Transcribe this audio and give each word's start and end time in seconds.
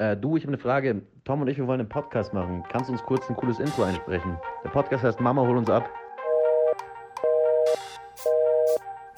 Äh, 0.00 0.16
du, 0.16 0.38
ich 0.38 0.44
habe 0.44 0.54
eine 0.54 0.58
Frage. 0.58 1.02
Tom 1.24 1.42
und 1.42 1.48
ich, 1.48 1.58
wir 1.58 1.66
wollen 1.66 1.80
einen 1.80 1.88
Podcast 1.90 2.32
machen. 2.32 2.64
Kannst 2.70 2.88
du 2.88 2.94
uns 2.94 3.02
kurz 3.02 3.28
ein 3.28 3.36
cooles 3.36 3.58
Intro 3.58 3.82
einsprechen? 3.82 4.34
Der 4.64 4.70
Podcast 4.70 5.04
heißt 5.04 5.20
Mama, 5.20 5.42
hol 5.42 5.58
uns 5.58 5.68
ab. 5.68 5.90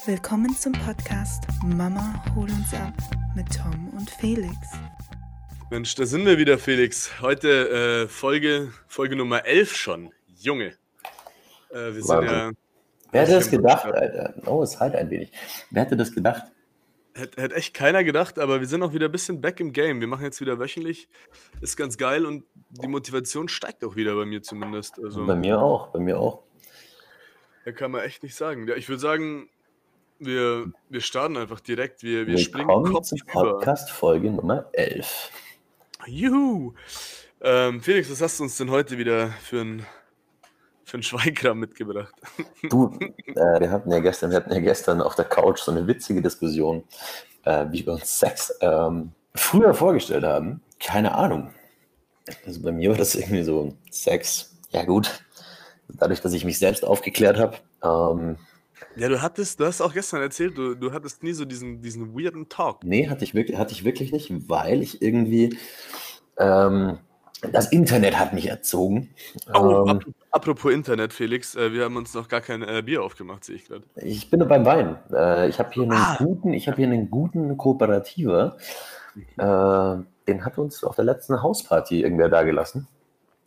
Willkommen 0.05 0.53
zum 0.57 0.73
Podcast 0.73 1.45
Mama, 1.65 2.21
hol 2.35 2.51
uns 2.51 2.75
ab 2.75 2.95
mit 3.37 3.47
Tom 3.57 3.91
und 3.97 4.11
Felix. 4.11 4.57
Mensch, 5.71 5.95
da 5.95 6.05
sind 6.05 6.27
wir 6.27 6.37
wieder, 6.37 6.59
Felix. 6.59 7.13
Heute 7.21 8.03
äh, 8.03 8.09
Folge, 8.09 8.73
Folge 8.89 9.15
Nummer 9.15 9.47
11 9.47 9.77
schon. 9.77 10.11
Junge. 10.41 10.73
Äh, 11.71 11.95
wir 11.95 12.03
sind 12.03 12.23
ja. 12.25 12.51
Wer 13.13 13.23
hätte 13.23 13.35
das 13.35 13.49
gedacht, 13.49 13.85
Alter? 13.85 14.35
Oh, 14.47 14.65
es 14.65 14.81
halt 14.81 14.97
ein 14.97 15.09
wenig. 15.11 15.31
Wer 15.71 15.85
hätte 15.85 15.97
das 15.97 16.13
gedacht? 16.13 16.43
Hätte, 17.15 17.43
hätte 17.43 17.55
echt 17.55 17.75
keiner 17.75 18.05
gedacht, 18.05 18.39
aber 18.39 18.61
wir 18.61 18.67
sind 18.67 18.83
auch 18.83 18.95
wieder 18.95 19.07
ein 19.07 19.13
bisschen 19.13 19.41
back 19.41 19.61
im 19.61 19.73
Game. 19.73 20.01
Wir 20.01 20.09
machen 20.09 20.25
jetzt 20.25 20.41
wieder 20.41 20.59
wöchentlich. 20.59 21.09
Ist 21.61 21.77
ganz 21.77 21.99
geil 21.99 22.25
und 22.25 22.45
die 22.71 22.89
Motivation 22.89 23.49
steigt 23.49 23.85
auch 23.85 23.97
wieder 23.97 24.15
bei 24.15 24.25
mir 24.25 24.43
zumindest. 24.43 24.99
Also, 25.03 25.27
bei 25.27 25.35
mir 25.35 25.61
auch, 25.61 25.89
bei 25.89 25.99
mir 25.99 26.19
auch. 26.19 26.43
Da 27.65 27.73
kann 27.73 27.91
man 27.91 28.03
echt 28.03 28.23
nicht 28.23 28.35
sagen. 28.35 28.67
Ja, 28.67 28.77
ich 28.77 28.89
würde 28.89 29.01
sagen, 29.01 29.49
wir, 30.19 30.73
wir 30.89 31.01
starten 31.01 31.37
einfach 31.37 31.61
direkt. 31.61 32.03
Wir, 32.03 32.27
wir 32.27 32.39
springen 32.39 32.69
Kopf 32.85 33.07
zu 33.07 33.17
Podcast-Folge 33.27 34.31
Nummer 34.31 34.67
11. 34.73 35.31
Juhu! 36.07 36.75
Ähm, 37.41 37.81
Felix, 37.81 38.11
was 38.11 38.21
hast 38.21 38.39
du 38.39 38.45
uns 38.45 38.57
denn 38.57 38.71
heute 38.71 38.99
wieder 38.99 39.29
für 39.29 39.61
ein 39.61 39.87
für 40.93 40.97
einen 40.97 41.03
Schweigkram 41.05 41.59
mitgebracht? 41.59 42.15
Du, 42.69 42.95
äh, 43.01 43.61
wir, 43.61 43.71
hatten 43.71 43.91
ja 43.91 43.99
gestern, 44.01 44.31
wir 44.31 44.37
hatten 44.37 44.53
ja 44.53 44.61
gestern 44.61 45.01
auf 45.01 45.15
der 45.15 45.25
Couch 45.25 45.61
so 45.61 45.73
eine 45.73 45.87
witzige 45.87 46.21
Diskussion, 46.21 46.85
äh, 47.45 47.65
wie 47.71 47.87
wir 47.87 47.95
uns 47.95 48.19
Sex 48.19 48.53
ähm, 48.61 49.13
früher 49.35 49.73
vorgestellt 49.73 50.25
haben. 50.25 50.61
Keine 50.79 51.15
Ahnung. 51.15 51.51
Also 52.45 52.61
bei 52.61 52.73
mir 52.73 52.91
war 52.91 52.99
das 52.99 53.15
irgendwie 53.15 53.43
so 53.43 53.75
Sex, 53.91 54.55
ja 54.69 54.85
gut, 54.85 55.25
dadurch, 55.89 56.21
dass 56.21 56.35
ich 56.35 56.45
mich 56.45 56.59
selbst 56.59 56.85
aufgeklärt 56.85 57.39
habe. 57.39 57.57
Ähm, 57.83 58.37
ja, 58.95 59.09
du 59.09 59.23
hattest, 59.23 59.61
du 59.61 59.65
hast 59.65 59.81
auch 59.81 59.95
gestern 59.95 60.21
erzählt, 60.21 60.59
du, 60.59 60.75
du 60.75 60.93
hattest 60.93 61.23
nie 61.23 61.33
so 61.33 61.47
diesen, 61.47 61.81
diesen 61.81 62.15
weirden 62.15 62.51
Talk. 62.51 62.85
Nee, 62.85 63.09
hatte 63.09 63.25
ich 63.25 63.35
wirklich, 63.35 63.57
hatte 63.57 63.73
ich 63.73 63.85
wirklich 63.85 64.13
nicht, 64.13 64.31
weil 64.51 64.83
ich 64.83 65.01
irgendwie 65.01 65.57
ähm, 66.37 66.99
das 67.51 67.73
Internet 67.73 68.19
hat 68.19 68.33
mich 68.33 68.49
erzogen. 68.49 69.11
Oh, 69.53 69.85
ähm, 69.89 70.01
apropos 70.31 70.73
Internet, 70.73 71.13
Felix, 71.13 71.57
äh, 71.57 71.73
wir 71.73 71.85
haben 71.85 71.97
uns 71.97 72.15
noch 72.15 72.29
gar 72.29 72.41
kein 72.41 72.63
äh, 72.63 72.83
Bier 72.85 73.03
aufgemacht, 73.03 73.45
sehe 73.45 73.57
ich 73.57 73.67
gerade. 73.67 73.85
Ich 73.97 74.31
bin 74.31 74.39
nur 74.39 74.49
beim 74.49 74.65
Wein. 74.65 74.99
Äh, 75.13 75.49
ich 75.49 75.59
habe 75.59 75.71
hier 75.73 75.83
einen 75.83 75.93
ah. 75.93 76.17
guten, 76.19 76.53
ich 76.53 76.69
habe 76.69 76.77
hier 76.77 76.87
einen 76.87 77.11
guten 77.11 77.57
Kooperativer. 77.57 78.57
Mhm. 79.15 80.07
den 80.27 80.43
hat 80.47 80.57
uns 80.57 80.83
auf 80.85 80.97
der 80.97 81.05
letzten 81.05 81.43
Hausparty 81.43 82.01
irgendwer 82.01 82.31
da 82.31 82.45
gelassen. 82.45 82.89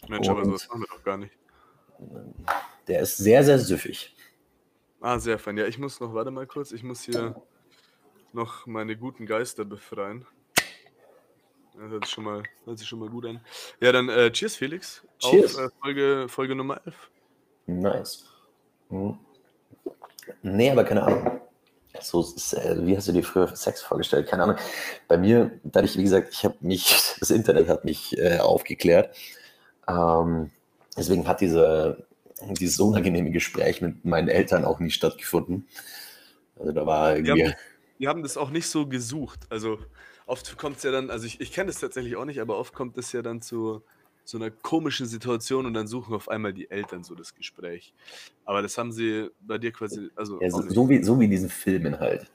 Mensch, 0.08 0.28
Und 0.28 0.36
aber 0.36 0.46
sowas 0.46 0.68
machen 0.70 0.82
wir 0.82 0.96
doch 0.96 1.04
gar 1.04 1.18
nicht. 1.18 1.34
Der 2.88 3.00
ist 3.00 3.18
sehr, 3.18 3.44
sehr 3.44 3.58
süffig. 3.58 4.16
Ah, 5.02 5.18
sehr 5.18 5.40
fein. 5.40 5.58
Ja, 5.58 5.66
ich 5.66 5.80
muss 5.80 6.00
noch, 6.00 6.14
warte 6.14 6.30
mal 6.30 6.46
kurz, 6.46 6.72
ich 6.72 6.84
muss 6.84 7.02
hier 7.02 7.36
noch 8.32 8.68
meine 8.68 8.96
guten 8.96 9.26
Geister 9.26 9.66
befreien. 9.66 10.28
Das 11.78 11.92
hört 11.92 12.06
sich 12.06 12.14
schon 12.14 12.24
mal, 12.24 12.44
hört 12.66 12.80
sich 12.80 12.88
schon 12.88 13.00
mal 13.00 13.10
gut 13.10 13.26
an. 13.26 13.42
Ja, 13.82 13.92
dann 13.92 14.10
äh, 14.10 14.32
cheers, 14.32 14.56
Felix. 14.56 15.04
Cheers. 15.20 15.58
Auf 15.58 15.66
äh, 15.66 15.70
Folge, 15.82 16.26
Folge 16.30 16.56
Nummer 16.56 16.80
11. 16.86 17.10
Nice. 17.68 18.26
Hm. 18.90 19.18
Nee, 20.42 20.72
aber 20.72 20.84
keine 20.84 21.04
Ahnung. 21.04 21.42
So, 22.02 22.22
äh, 22.22 22.86
wie 22.86 22.96
hast 22.96 23.08
du 23.08 23.12
dir 23.12 23.24
früher 23.24 23.54
Sex 23.56 23.82
vorgestellt? 23.82 24.28
Keine 24.28 24.44
Ahnung. 24.44 24.58
Bei 25.08 25.18
mir, 25.18 25.60
dadurch, 25.64 25.98
wie 25.98 26.04
gesagt, 26.04 26.30
ich 26.32 26.46
habe 26.46 26.56
mich, 26.62 27.16
das 27.20 27.30
Internet 27.30 27.68
hat 27.68 27.86
mich 27.86 28.18
äh, 28.18 28.40
aufgeklärt. 28.40 29.16
Ähm, 29.88 30.52
deswegen 30.98 31.28
hat 31.28 31.42
diese, 31.42 32.06
dieses 32.60 32.80
unangenehme 32.80 33.32
Gespräch 33.32 33.82
mit 33.82 34.06
meinen 34.06 34.28
Eltern 34.28 34.66
auch 34.66 34.80
nie 34.80 34.92
stattgefunden. 34.92 35.68
Also 36.58 36.72
da 36.72 36.86
war 36.86 37.16
irgendwie. 37.16 37.36
Wir 37.36 37.48
haben, 37.48 37.56
wir 37.98 38.10
haben 38.10 38.24
das 38.24 38.38
auch 38.38 38.50
nicht 38.50 38.68
so 38.68 38.88
gesucht. 38.88 39.42
Also 39.50 39.80
oft 40.26 40.58
kommt 40.58 40.78
es 40.78 40.84
ja 40.84 40.92
dann, 40.92 41.10
also 41.10 41.26
ich, 41.26 41.40
ich 41.42 41.52
kenne 41.52 41.68
das 41.68 41.80
tatsächlich 41.80 42.16
auch 42.16 42.26
nicht, 42.26 42.40
aber 42.40 42.58
oft 42.58 42.74
kommt 42.74 42.98
es 42.98 43.12
ja 43.12 43.22
dann 43.22 43.42
zu 43.42 43.84
so 44.24 44.38
einer 44.38 44.50
komischen 44.50 45.06
Situation 45.06 45.66
und 45.68 45.76
dann 45.76 45.88
suchen 45.88 46.16
auf 46.16 46.30
einmal 46.30 46.52
die 46.52 46.70
Eltern 46.70 47.04
so 47.04 47.14
das 47.14 47.36
Gespräch. 47.36 47.94
Aber 48.44 48.62
das 48.62 48.78
haben 48.78 48.92
sie 48.92 49.30
bei 49.40 49.60
dir 49.60 49.72
quasi, 49.72 50.10
also. 50.16 50.42
Ja, 50.42 50.50
so, 50.50 50.64
so, 50.68 50.90
wie, 50.90 51.04
so 51.04 51.20
wie 51.20 51.28
diesen 51.28 51.50
Filmen 51.50 52.00
halt. 52.00 52.26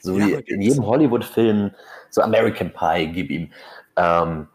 So 0.00 0.16
ja, 0.16 0.26
wie 0.26 0.52
in 0.52 0.62
jedem 0.62 0.86
Hollywood-Film, 0.86 1.72
so 2.08 2.22
American 2.22 2.72
Pie, 2.72 3.10
gib 3.12 3.30
ihm. 3.30 3.52
Ähm, 3.96 4.46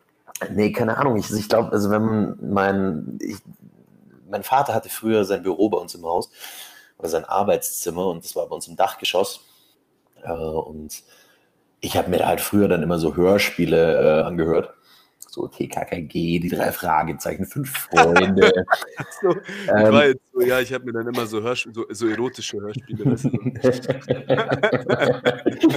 nee, 0.51 0.72
keine 0.72 0.97
Ahnung. 0.97 1.17
Ich, 1.17 1.29
ich 1.31 1.50
glaube, 1.50 1.72
also 1.72 1.91
wenn 1.91 2.38
mein, 2.41 3.19
ich, 3.22 3.38
mein 4.29 4.44
Vater 4.44 4.73
hatte 4.73 4.89
früher 4.89 5.25
sein 5.25 5.44
Büro 5.44 5.69
bei 5.69 5.78
uns 5.78 5.94
im 5.95 6.05
Haus 6.05 6.31
oder 6.97 7.09
sein 7.09 7.25
Arbeitszimmer 7.25 8.07
und 8.07 8.23
das 8.23 8.35
war 8.35 8.47
bei 8.47 8.55
uns 8.55 8.67
im 8.67 8.78
Dachgeschoss. 8.78 9.45
Äh, 10.23 10.31
und 10.31 11.03
ich 11.85 11.96
habe 11.96 12.09
mir 12.09 12.25
halt 12.25 12.41
früher 12.41 12.68
dann 12.68 12.84
immer 12.84 12.97
so 12.97 13.16
Hörspiele 13.16 14.22
äh, 14.22 14.23
angehört. 14.23 14.73
So 15.29 15.47
TKKG, 15.47 16.40
die 16.40 16.50
drei 16.50 16.72
Fragezeichen, 16.72 17.46
fünf 17.46 17.69
Freunde. 17.69 18.51
so, 19.22 19.35
ähm, 19.68 20.16
so, 20.34 20.41
ja, 20.41 20.62
ich 20.62 20.73
habe 20.73 20.85
mir 20.85 20.94
dann 20.94 21.13
immer 21.13 21.25
so, 21.25 21.44
Hörsp 21.44 21.73
so, 21.73 21.85
so 21.90 22.07
erotische 22.07 22.62
Hörspiele. 22.62 23.16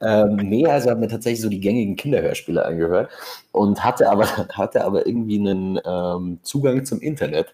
Ähm, 0.00 0.36
nee, 0.36 0.64
also 0.64 0.90
habe 0.90 1.00
mir 1.00 1.08
tatsächlich 1.08 1.40
so 1.40 1.48
die 1.48 1.58
gängigen 1.58 1.96
Kinderhörspiele 1.96 2.64
angehört 2.64 3.10
und 3.50 3.82
hatte 3.82 4.08
aber, 4.08 4.26
hatte 4.52 4.84
aber 4.84 5.08
irgendwie 5.08 5.40
einen 5.40 5.80
ähm, 5.84 6.38
Zugang 6.42 6.84
zum 6.84 7.00
Internet. 7.00 7.52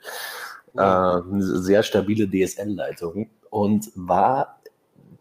Äh, 0.77 0.81
eine 0.81 1.41
sehr 1.41 1.83
stabile 1.83 2.29
DSL-Leitung 2.29 3.31
und 3.49 3.91
war 3.95 4.61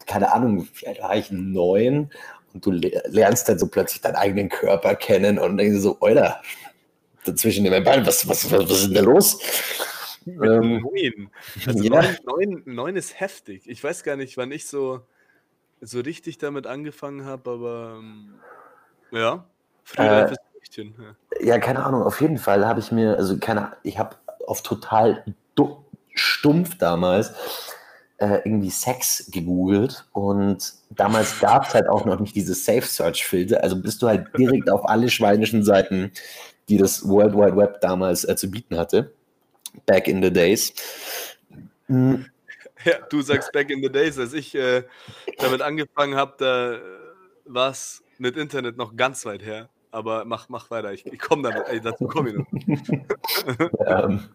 keine 0.06 0.32
Ahnung, 0.34 0.68
vielleicht 0.74 1.02
war 1.02 1.16
ich 1.16 1.32
neun 1.32 2.12
und 2.54 2.66
du 2.66 2.72
lernst 2.72 3.50
dann 3.50 3.60
so 3.60 3.68
plötzlich 3.68 4.02
deinen 4.02 4.16
eigenen 4.16 4.50
Körper 4.50 4.96
kennen 4.96 5.40
und 5.40 5.58
denkst 5.58 5.82
so, 5.82 5.98
Alter, 6.02 6.42
dazwischen 7.26 7.66
in 7.66 7.72
meinen 7.72 7.84
Beinen, 7.84 8.06
was, 8.06 8.28
was, 8.28 8.52
was, 8.52 8.70
was 8.70 8.72
ist 8.72 8.88
denn 8.88 8.94
da 8.94 9.02
los? 9.02 9.40
Ähm, 10.26 10.82
neun. 10.82 11.30
Also 11.66 11.84
ja. 11.84 12.02
neun, 12.02 12.18
neun, 12.26 12.64
neun 12.66 12.96
ist 12.96 13.20
heftig. 13.20 13.70
Ich 13.70 13.84
weiß 13.84 14.04
gar 14.04 14.16
nicht, 14.16 14.38
wann 14.38 14.52
ich 14.52 14.68
so, 14.68 15.02
so 15.82 16.00
richtig 16.00 16.38
damit 16.38 16.68
angefangen 16.68 17.26
habe, 17.26 17.52
aber 17.52 18.00
ähm, 18.00 18.36
ja, 19.12 19.46
früher 19.84 20.30
äh, 20.30 20.36
Mädchen, 20.60 20.96
ja. 20.98 21.46
ja, 21.46 21.60
keine 21.60 21.86
Ahnung, 21.86 22.04
auf 22.04 22.22
jeden 22.22 22.38
Fall 22.38 22.66
habe 22.66 22.80
ich 22.80 22.92
mir, 22.92 23.18
also 23.18 23.38
keine 23.38 23.74
ich 23.84 23.98
habe 23.98 24.16
auf 24.48 24.64
total 24.64 25.24
stumpf 26.16 26.78
damals 26.78 27.34
äh, 28.18 28.42
irgendwie 28.46 28.70
Sex 28.70 29.30
gegoogelt 29.32 30.06
und 30.14 30.74
damals 30.90 31.40
gab 31.40 31.68
es 31.68 31.74
halt 31.74 31.88
auch 31.88 32.06
noch 32.06 32.20
nicht 32.20 32.36
diese 32.36 32.54
Safe 32.54 32.84
Search 32.84 33.26
Filter, 33.26 33.64
also 33.64 33.76
bist 33.76 34.02
du 34.02 34.08
halt 34.08 34.28
direkt 34.38 34.70
auf 34.70 34.88
alle 34.88 35.10
schweinischen 35.10 35.64
Seiten, 35.64 36.12
die 36.70 36.78
das 36.78 37.08
World 37.08 37.34
Wide 37.34 37.58
Web 37.58 37.82
damals 37.82 38.24
äh, 38.24 38.36
zu 38.36 38.50
bieten 38.50 38.78
hatte, 38.78 39.14
back 39.86 40.08
in 40.08 40.22
the 40.24 40.32
days. 40.32 40.74
Mhm. 41.88 42.26
Ja, 42.86 42.96
du 43.10 43.22
sagst 43.22 43.54
back 43.54 43.70
in 43.70 43.82
the 43.82 43.90
days, 43.90 44.20
als 44.20 44.34
ich 44.34 44.54
äh, 44.56 44.84
damit 45.38 45.62
angefangen 45.62 46.16
habe, 46.16 46.34
da 46.38 46.80
war 47.46 47.70
es 47.70 48.04
mit 48.18 48.36
Internet 48.36 48.76
noch 48.76 48.98
ganz 48.98 49.26
weit 49.26 49.42
her. 49.42 49.70
Aber 49.92 50.26
mach, 50.26 50.50
mach 50.50 50.72
weiter, 50.72 50.92
ich, 50.92 51.06
ich 51.06 51.20
komme 51.20 51.44
damit, 51.50 51.68
ey, 51.68 51.80
dazu 51.80 52.08
komme 52.08 52.32
ich 52.32 52.36
noch. 52.36 52.48
ähm, 53.86 54.30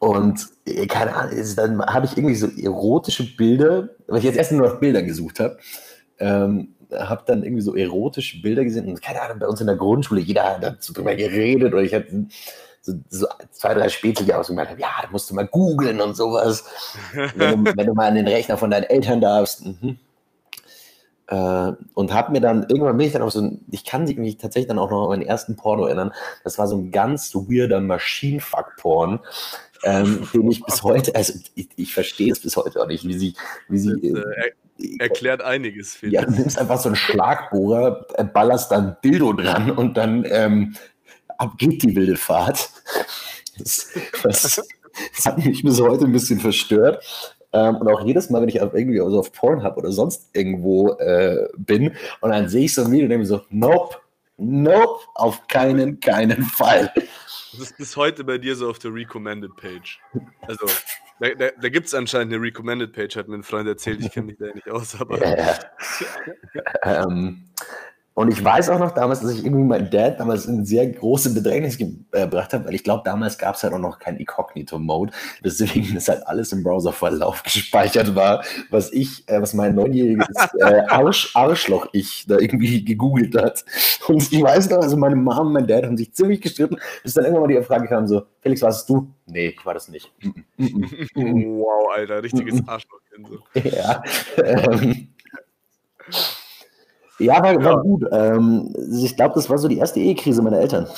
und 0.00 0.48
äh, 0.64 0.86
keine 0.86 1.14
Ahnung, 1.14 1.36
dann 1.56 1.84
habe 1.84 2.06
ich 2.06 2.16
irgendwie 2.16 2.34
so 2.34 2.48
erotische 2.48 3.36
Bilder, 3.36 3.90
weil 4.08 4.18
ich 4.18 4.24
jetzt 4.24 4.38
erst 4.38 4.50
nur 4.50 4.66
nach 4.66 4.80
Bildern 4.80 5.06
gesucht 5.06 5.38
habe, 5.40 5.58
ähm, 6.18 6.74
habe 6.90 7.22
dann 7.26 7.44
irgendwie 7.44 7.62
so 7.62 7.76
erotische 7.76 8.40
Bilder 8.40 8.64
gesehen 8.64 8.88
und 8.88 9.02
keine 9.02 9.20
Ahnung, 9.20 9.38
bei 9.38 9.46
uns 9.46 9.60
in 9.60 9.66
der 9.66 9.76
Grundschule, 9.76 10.22
jeder 10.22 10.44
hat 10.44 10.62
dazu 10.62 10.94
drüber 10.94 11.14
geredet 11.14 11.74
oder 11.74 11.82
ich 11.82 11.94
hatte 11.94 12.26
so, 12.80 12.94
so 13.10 13.26
zwei, 13.50 13.74
drei 13.74 13.90
Spätzle, 13.90 14.24
die 14.24 14.32
ausgemacht 14.32 14.70
haben, 14.70 14.80
ja, 14.80 14.88
da 15.02 15.08
musst 15.10 15.28
du 15.28 15.34
mal 15.34 15.46
googeln 15.46 16.00
und 16.00 16.16
sowas, 16.16 16.64
wenn 17.12 17.64
du, 17.64 17.76
wenn 17.76 17.86
du, 17.86 17.92
mal 17.92 18.08
an 18.08 18.14
den 18.14 18.26
Rechner 18.26 18.56
von 18.56 18.70
deinen 18.70 18.84
Eltern 18.84 19.20
darfst. 19.20 19.66
Mhm. 19.66 19.98
Äh, 21.26 21.72
und 21.92 22.14
habe 22.14 22.32
mir 22.32 22.40
dann, 22.40 22.62
irgendwann 22.70 22.96
bin 22.96 23.06
ich 23.06 23.12
dann 23.12 23.22
auch 23.22 23.30
so, 23.30 23.52
ich 23.70 23.84
kann 23.84 24.04
mich 24.04 24.38
tatsächlich 24.38 24.68
dann 24.68 24.78
auch 24.78 24.90
noch 24.90 25.04
an 25.04 25.08
meinen 25.10 25.28
ersten 25.28 25.56
Porno 25.56 25.84
erinnern, 25.84 26.12
das 26.42 26.58
war 26.58 26.66
so 26.66 26.76
ein 26.76 26.90
ganz 26.90 27.34
weirder 27.34 27.80
Maschinenfuck-Porn, 27.80 29.20
ähm, 29.82 30.28
den 30.32 30.50
ich 30.50 30.62
bis 30.62 30.82
heute, 30.82 31.14
also 31.14 31.32
ich, 31.54 31.68
ich 31.76 31.94
verstehe 31.94 32.32
es 32.32 32.40
bis 32.40 32.56
heute 32.56 32.80
auch 32.82 32.86
nicht, 32.86 33.06
wie 33.06 33.18
sie, 33.18 33.34
wie 33.68 33.78
sie. 33.78 34.00
Das, 34.00 34.22
äh, 34.22 34.52
er, 34.78 35.00
erklärt 35.00 35.42
einiges. 35.42 35.98
Ja, 36.02 36.24
du 36.24 36.32
nimmst 36.32 36.58
einfach 36.58 36.80
so 36.80 36.88
einen 36.88 36.96
Schlagbohrer, 36.96 38.06
äh, 38.14 38.24
ballerst 38.24 38.70
dann 38.70 38.96
Dildo 39.04 39.32
dran 39.34 39.70
und 39.70 39.96
dann 39.96 40.24
ähm, 40.28 40.74
ab 41.38 41.52
geht 41.58 41.82
die 41.82 41.94
wilde 41.94 42.16
Fahrt. 42.16 42.70
Das, 43.58 43.88
das, 44.22 44.42
das, 44.42 44.62
hat 45.26 45.38
mich 45.38 45.62
bis 45.62 45.80
heute 45.80 46.04
ein 46.04 46.12
bisschen 46.12 46.40
verstört. 46.40 47.04
Ähm, 47.52 47.76
und 47.76 47.88
auch 47.88 48.04
jedes 48.04 48.30
Mal, 48.30 48.40
wenn 48.42 48.48
ich 48.48 48.56
irgendwie 48.56 49.00
auf 49.00 49.32
Pornhub 49.32 49.76
oder 49.76 49.90
sonst 49.92 50.30
irgendwo 50.32 50.92
äh, 50.92 51.48
bin 51.56 51.94
und 52.20 52.30
dann 52.30 52.48
sehe 52.48 52.66
ich 52.66 52.74
so 52.74 52.84
ein 52.84 52.92
Video 52.92 53.04
und 53.04 53.10
denke 53.10 53.22
mir 53.22 53.26
so, 53.26 53.42
nope, 53.50 53.96
Nope, 54.42 55.04
auf 55.14 55.46
keinen, 55.48 56.00
keinen 56.00 56.42
Fall. 56.44 56.90
Das 57.60 57.70
ist 57.72 57.76
bis 57.76 57.96
heute 57.96 58.24
bei 58.24 58.38
dir 58.38 58.56
so 58.56 58.70
auf 58.70 58.78
der 58.78 58.94
Recommended 58.94 59.54
Page. 59.56 60.00
Also, 60.40 60.66
da, 61.20 61.28
da, 61.34 61.50
da 61.60 61.68
gibt 61.68 61.88
es 61.88 61.94
anscheinend 61.94 62.32
eine 62.32 62.42
Recommended 62.42 62.94
Page, 62.94 63.16
hat 63.16 63.28
mir 63.28 63.34
ein 63.34 63.42
Freund 63.42 63.68
erzählt, 63.68 64.00
ich 64.00 64.10
kenne 64.10 64.28
mich 64.28 64.38
da 64.38 64.46
nicht 64.46 64.70
aus, 64.70 64.98
aber. 64.98 65.20
Ja, 65.20 65.36
ja. 65.36 65.58
ähm, 67.04 67.44
und 68.14 68.28
ich 68.30 68.44
weiß 68.44 68.70
auch 68.70 68.78
noch 68.78 68.90
damals, 68.90 69.20
dass 69.20 69.32
ich 69.32 69.44
irgendwie 69.44 69.64
meinen 69.64 69.88
Dad 69.88 70.18
damals 70.18 70.44
in 70.46 70.64
sehr 70.64 70.86
große 70.86 71.32
Bedrängnis 71.32 71.78
gebracht 71.78 72.52
habe, 72.52 72.66
weil 72.66 72.74
ich 72.74 72.82
glaube, 72.82 73.02
damals 73.04 73.38
gab 73.38 73.54
es 73.54 73.62
halt 73.62 73.72
auch 73.72 73.78
noch 73.78 73.98
keinen 73.98 74.18
Incognito-Mode. 74.18 75.12
Deswegen 75.44 75.96
ist 75.96 76.08
halt 76.08 76.26
alles 76.26 76.52
im 76.52 76.62
Browserverlauf 76.62 77.42
gespeichert 77.44 78.14
war, 78.14 78.44
was 78.68 78.92
ich, 78.92 79.26
äh, 79.28 79.40
was 79.40 79.54
mein 79.54 79.76
neunjähriges 79.76 80.26
äh, 80.58 80.82
Arsch, 80.88 81.34
Arschloch-Ich 81.34 82.26
da 82.26 82.38
irgendwie 82.38 82.84
gegoogelt 82.84 83.36
hat. 83.36 83.64
Und 84.08 84.30
ich 84.32 84.42
weiß 84.42 84.70
noch, 84.70 84.78
also 84.78 84.96
meine 84.96 85.16
Mom 85.16 85.46
und 85.46 85.52
mein 85.52 85.66
Dad 85.66 85.84
haben 85.84 85.96
sich 85.96 86.12
ziemlich 86.12 86.40
gestritten, 86.40 86.76
bis 87.02 87.14
dann 87.14 87.24
irgendwann 87.24 87.48
mal 87.48 87.60
die 87.60 87.64
Frage 87.64 87.86
kam: 87.86 88.08
so, 88.08 88.24
Felix, 88.40 88.60
warst 88.60 88.88
du? 88.90 89.08
Nee, 89.26 89.54
ich 89.56 89.64
war 89.64 89.74
das 89.74 89.88
nicht. 89.88 90.12
wow, 91.14 91.88
Alter, 91.94 92.22
richtiges 92.22 92.60
Arschloch. 92.66 93.00
ja. 93.54 94.02
Ähm, 94.44 95.08
ja, 97.20 97.42
war, 97.42 97.54
war 97.56 97.76
ja. 97.76 97.80
gut. 97.80 98.04
Ähm, 98.10 98.74
ich 99.02 99.16
glaube, 99.16 99.34
das 99.34 99.48
war 99.48 99.58
so 99.58 99.68
die 99.68 99.78
erste 99.78 100.00
Ehekrise 100.00 100.42
meiner 100.42 100.58
Eltern. 100.58 100.88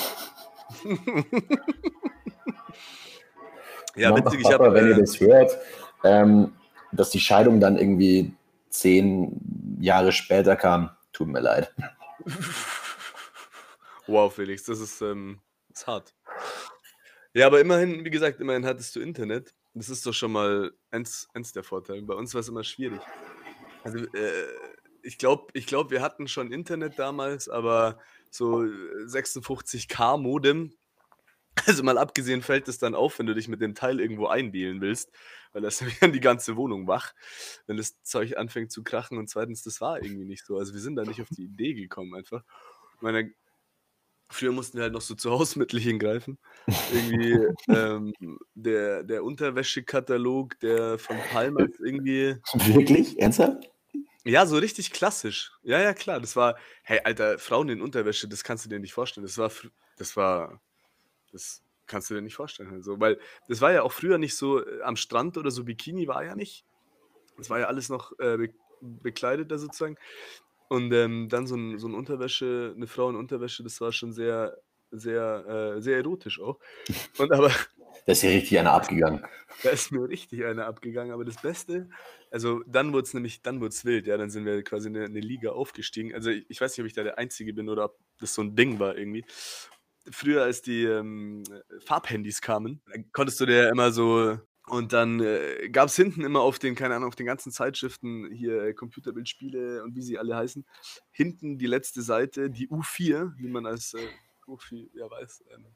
ja, 3.97 4.11
Mama, 4.11 4.25
witzig. 4.25 4.43
Papa, 4.43 4.55
ich 4.55 4.61
hab, 4.69 4.75
wenn 4.75 4.89
ihr 4.89 4.97
äh, 4.97 5.01
das 5.01 5.21
hört, 5.21 5.59
ähm, 6.05 6.53
dass 6.93 7.11
die 7.11 7.21
Scheidung 7.21 7.61
dann 7.61 7.77
irgendwie 7.77 8.35
zehn 8.71 9.77
Jahre 9.81 10.13
später 10.13 10.57
kam, 10.57 10.91
tut 11.13 11.29
mir 11.29 11.41
leid. 11.41 11.73
Wow, 14.09 14.35
Felix, 14.35 14.65
das 14.65 14.81
ist, 14.81 15.01
ähm, 15.01 15.39
das 15.69 15.83
ist 15.83 15.87
hart. 15.87 16.15
Ja, 17.35 17.47
aber 17.47 17.61
immerhin, 17.61 18.05
wie 18.05 18.11
gesagt, 18.11 18.41
immerhin 18.41 18.67
hattest 18.67 18.95
du 18.97 19.01
Internet. 19.01 19.55
Das 19.75 19.89
ist 19.89 20.05
doch 20.05 20.13
schon 20.13 20.33
mal 20.33 20.73
eins, 20.91 21.29
eins 21.33 21.53
der 21.53 21.63
Vorteile. 21.63 22.03
Bei 22.03 22.15
uns 22.15 22.35
war 22.35 22.41
es 22.41 22.49
immer 22.49 22.65
schwierig. 22.65 23.01
Also, 23.85 23.99
äh, 23.99 24.45
ich 25.03 25.19
glaube, 25.19 25.49
ich 25.55 25.67
glaub, 25.67 25.91
wir 25.91 26.03
hatten 26.03 26.29
schon 26.29 26.53
Internet 26.53 26.99
damals, 26.99 27.49
aber 27.49 27.99
so 28.31 28.59
56k 28.59 30.19
Modem. 30.19 30.75
Also 31.67 31.83
mal 31.83 31.99
abgesehen 31.99 32.41
fällt 32.41 32.67
es 32.69 32.79
dann 32.79 32.95
auf, 32.95 33.19
wenn 33.19 33.27
du 33.27 33.35
dich 33.35 33.47
mit 33.47 33.61
dem 33.61 33.75
Teil 33.75 34.01
irgendwo 34.01 34.27
einwählen 34.27 34.81
willst, 34.81 35.13
weil 35.53 35.63
das 35.63 35.81
dann 36.01 36.13
die 36.13 36.21
ganze 36.21 36.57
Wohnung 36.57 36.87
wach, 36.87 37.13
wenn 37.67 37.77
das 37.77 38.03
Zeug 38.03 38.37
anfängt 38.39 38.73
zu 38.73 38.83
krachen. 38.83 39.19
Und 39.19 39.29
zweitens, 39.29 39.63
das 39.63 39.81
war 39.81 40.03
irgendwie 40.03 40.25
nicht 40.25 40.47
so. 40.47 40.57
Also 40.57 40.73
wir 40.73 40.81
sind 40.81 40.97
da 40.97 41.05
nicht 41.05 41.21
auf 41.21 41.29
die 41.29 41.45
Idee 41.45 41.75
gekommen 41.75 42.15
einfach. 42.15 42.43
Ich 42.97 43.03
meine, 43.03 43.33
früher 44.31 44.53
mussten 44.53 44.79
wir 44.79 44.85
halt 44.85 44.95
noch 44.95 45.03
so 45.03 45.15
zu 45.15 45.31
Hausmittelchen 45.31 45.99
greifen. 45.99 46.39
Irgendwie 46.93 47.49
ähm, 47.69 48.15
der, 48.55 49.03
der 49.03 49.23
Unterwäschekatalog, 49.25 50.59
der 50.61 50.99
von 50.99 51.19
Palmas 51.31 51.71
irgendwie. 51.85 52.37
Wirklich? 52.75 53.21
Ernsthaft? 53.21 53.72
Ja, 54.25 54.47
so 54.47 54.57
richtig 54.57 54.93
klassisch. 54.93 55.53
Ja, 55.63 55.81
ja, 55.81 55.95
klar. 55.95 56.21
Das 56.21 56.37
war, 56.37 56.57
hey, 56.83 57.01
Alter, 57.05 57.39
Frauen 57.39 57.69
in 57.69 57.83
Unterwäsche, 57.83 58.29
das 58.29 58.45
kannst 58.45 58.65
du 58.65 58.69
dir 58.69 58.79
nicht 58.79 58.93
vorstellen. 58.93 59.27
Das 59.27 59.37
war, 59.39 59.51
das 59.97 60.17
war, 60.17 60.61
das 61.33 61.63
kannst 61.87 62.11
du 62.11 62.15
dir 62.15 62.23
nicht 62.23 62.37
vorstellen. 62.37 62.73
Also, 62.73 63.01
weil 63.01 63.19
das 63.49 63.61
war 63.61 63.73
ja 63.73 63.83
auch 63.83 63.93
früher 63.93 64.19
nicht 64.19 64.37
so 64.37 64.65
äh, 64.65 64.83
am 64.83 64.97
Strand 64.97 65.37
oder 65.39 65.51
so, 65.51 65.65
Bikini 65.65 66.07
war 66.07 66.25
ja 66.25 66.37
nicht. 66.37 66.65
Das 67.37 67.51
war 67.51 67.59
ja 67.59 67.67
alles 67.67 67.89
noch 67.89 68.13
äh, 68.19 68.37
be 68.37 68.55
bekleidet 68.81 69.53
da 69.53 69.59
sozusagen. 69.59 69.97
Und 70.69 70.93
ähm, 70.93 71.29
dann 71.29 71.47
so 71.47 71.55
ein, 71.55 71.79
so 71.79 71.87
ein 71.87 71.95
Unterwäsche, 71.95 72.73
eine 72.75 72.89
Frau 72.89 73.11
in 73.11 73.17
Unterwäsche, 73.17 73.63
das 73.63 73.81
war 73.81 73.93
schon 73.93 74.13
sehr, 74.13 74.57
sehr, 74.91 75.77
äh, 75.77 75.81
sehr 75.81 75.99
erotisch 75.99 76.41
auch. 76.41 76.59
Und 77.19 77.31
aber 77.33 77.53
da 78.07 78.13
ist 78.13 78.23
ja 78.23 78.31
richtig 78.31 78.59
einer 78.59 78.73
abgegangen. 78.73 79.25
Da 79.63 79.71
ist 79.71 79.93
mir 79.93 80.09
richtig 80.09 80.45
einer 80.45 80.67
abgegangen. 80.67 81.13
Aber 81.13 81.25
das 81.25 81.41
Beste, 81.41 81.89
also 82.31 82.63
dann 82.67 82.93
wurde 82.93 83.05
es 83.05 83.15
nämlich, 83.15 83.43
dann 83.43 83.61
wurde 83.61 83.71
es 83.71 83.85
wild, 83.85 84.07
ja. 84.07 84.17
Dann 84.17 84.31
sind 84.31 84.45
wir 84.45 84.63
quasi 84.63 84.89
in 84.89 84.97
eine, 84.97 85.07
eine 85.07 85.21
Liga 85.21 85.51
aufgestiegen. 85.51 86.15
Also 86.15 86.31
ich, 86.31 86.45
ich, 86.49 86.61
weiß 86.61 86.73
nicht, 86.73 86.81
ob 86.81 86.87
ich 86.87 86.95
da 86.95 87.03
der 87.03 87.19
Einzige 87.19 87.53
bin 87.53 87.69
oder 87.69 87.87
ob 87.87 87.99
das 88.19 88.35
so 88.35 88.43
ein 88.43 88.57
Ding 88.57 88.79
war 88.79 88.97
irgendwie. 88.97 89.25
Früher, 90.11 90.43
als 90.43 90.63
die 90.63 90.85
ähm, 90.85 91.45
Farbhandys 91.85 92.41
kamen, 92.41 92.83
konntest 93.13 93.41
du 93.41 93.47
dir 93.47 93.69
immer 93.69 93.93
so 93.93 94.39
und 94.67 94.93
dann 94.93 95.21
äh, 95.21 95.69
gab 95.71 95.89
es 95.89 95.97
hinten 95.97 96.23
immer 96.23 96.41
auf 96.41 96.59
den, 96.59 96.75
keine 96.75 96.95
Ahnung, 96.95 97.09
auf 97.09 97.17
den 97.17 97.27
ganzen 97.27 97.51
Zeitschriften 97.51 98.31
hier 98.33 98.63
äh, 98.63 98.75
Computerbildspiele 98.75 99.83
und 99.83 99.97
wie 99.97 100.03
sie 100.03 100.19
alle 100.19 100.37
heißen, 100.37 100.65
hinten 101.11 101.59
die 101.59 101.67
letzte 101.67 102.03
Seite, 102.03 102.49
die 102.49 102.69
U4, 102.69 103.33
wie 103.37 103.49
man 103.49 103.67
als 103.67 103.95
äh, 103.95 104.07
Profi 104.41 104.91
ja 104.95 105.11
weiß, 105.11 105.45
ähm, 105.55 105.67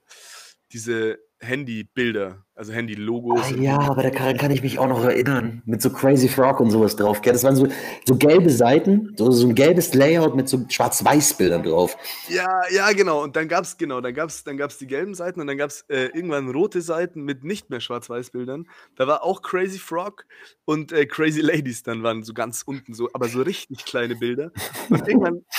diese 0.72 1.18
Handybilder, 1.38 2.44
also 2.54 2.72
Handy-Logos. 2.72 3.52
Ah, 3.52 3.56
ja, 3.56 3.78
aber 3.78 4.02
da 4.02 4.10
kann, 4.10 4.36
kann, 4.38 4.50
ich 4.50 4.62
mich 4.62 4.78
auch 4.78 4.88
noch 4.88 5.04
erinnern, 5.04 5.62
mit 5.66 5.82
so 5.82 5.90
Crazy 5.90 6.28
Frog 6.28 6.60
und 6.60 6.70
sowas 6.70 6.96
drauf. 6.96 7.20
Das 7.20 7.44
waren 7.44 7.56
so, 7.56 7.68
so 8.06 8.16
gelbe 8.16 8.48
Seiten, 8.48 9.14
so, 9.16 9.30
so 9.30 9.46
ein 9.46 9.54
gelbes 9.54 9.92
Layout 9.92 10.34
mit 10.34 10.48
so 10.48 10.64
Schwarz-Weiß-Bildern 10.66 11.62
drauf. 11.62 11.98
Ja, 12.28 12.62
ja, 12.70 12.90
genau. 12.92 13.22
Und 13.22 13.36
dann 13.36 13.48
gab 13.48 13.64
es, 13.64 13.76
genau, 13.76 14.00
dann 14.00 14.14
gab's, 14.14 14.44
dann 14.44 14.56
gab's 14.56 14.78
die 14.78 14.86
gelben 14.86 15.14
Seiten 15.14 15.40
und 15.40 15.46
dann 15.46 15.58
gab 15.58 15.68
es 15.68 15.82
äh, 15.88 16.06
irgendwann 16.14 16.48
rote 16.48 16.80
Seiten 16.80 17.22
mit 17.22 17.44
nicht 17.44 17.68
mehr 17.68 17.80
Schwarz-Weiß-Bildern. 17.80 18.66
Da 18.96 19.06
war 19.06 19.22
auch 19.22 19.42
Crazy 19.42 19.78
Frog 19.78 20.24
und 20.64 20.92
äh, 20.92 21.04
Crazy 21.04 21.42
Ladies 21.42 21.82
dann 21.82 22.02
waren 22.02 22.22
so 22.22 22.32
ganz 22.32 22.62
unten 22.62 22.94
so, 22.94 23.10
aber 23.12 23.28
so 23.28 23.42
richtig 23.42 23.84
kleine 23.84 24.16
Bilder. 24.16 24.52
Und 24.88 25.06
irgendwann 25.06 25.44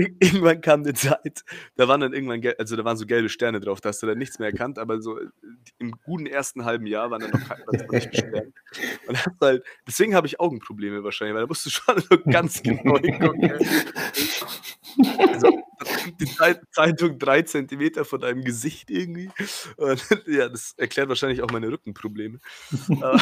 irgendwann 0.20 0.60
kam 0.60 0.80
eine 0.80 0.94
Zeit, 0.94 1.44
da 1.76 1.88
waren 1.88 2.00
dann 2.00 2.12
irgendwann, 2.12 2.42
also 2.58 2.76
da 2.76 2.84
waren 2.84 2.96
so 2.96 3.06
gelbe 3.06 3.28
Sterne 3.28 3.60
drauf, 3.60 3.80
da 3.80 3.88
hast 3.90 4.02
du 4.02 4.06
dann 4.06 4.18
nichts 4.18 4.38
mehr 4.38 4.48
erkannt, 4.48 4.78
aber 4.78 5.00
so 5.00 5.18
im 5.78 5.92
guten 6.04 6.26
ersten 6.26 6.64
halben 6.64 6.86
Jahr 6.86 7.10
waren 7.10 7.20
dann 7.20 7.30
noch 7.30 7.88
keine 7.88 8.00
Sterne. 8.00 8.52
Und 9.06 9.24
halt, 9.40 9.64
deswegen 9.86 10.14
habe 10.14 10.26
ich 10.26 10.40
Augenprobleme 10.40 11.02
wahrscheinlich, 11.04 11.34
weil 11.34 11.42
da 11.42 11.48
musst 11.48 11.66
du 11.66 11.70
schon 11.70 12.00
so 12.00 12.18
ganz 12.30 12.62
genau 12.62 12.98
hingucken. 12.98 13.52
Also, 15.18 15.62
die 16.18 16.26
Zeitung 16.70 17.18
drei 17.18 17.42
Zentimeter 17.42 18.04
von 18.04 18.20
deinem 18.20 18.42
Gesicht 18.44 18.90
irgendwie. 18.90 19.30
Und, 19.76 20.04
ja, 20.26 20.48
das 20.48 20.74
erklärt 20.76 21.08
wahrscheinlich 21.08 21.42
auch 21.42 21.50
meine 21.50 21.68
Rückenprobleme. 21.68 22.38
das 22.88 23.18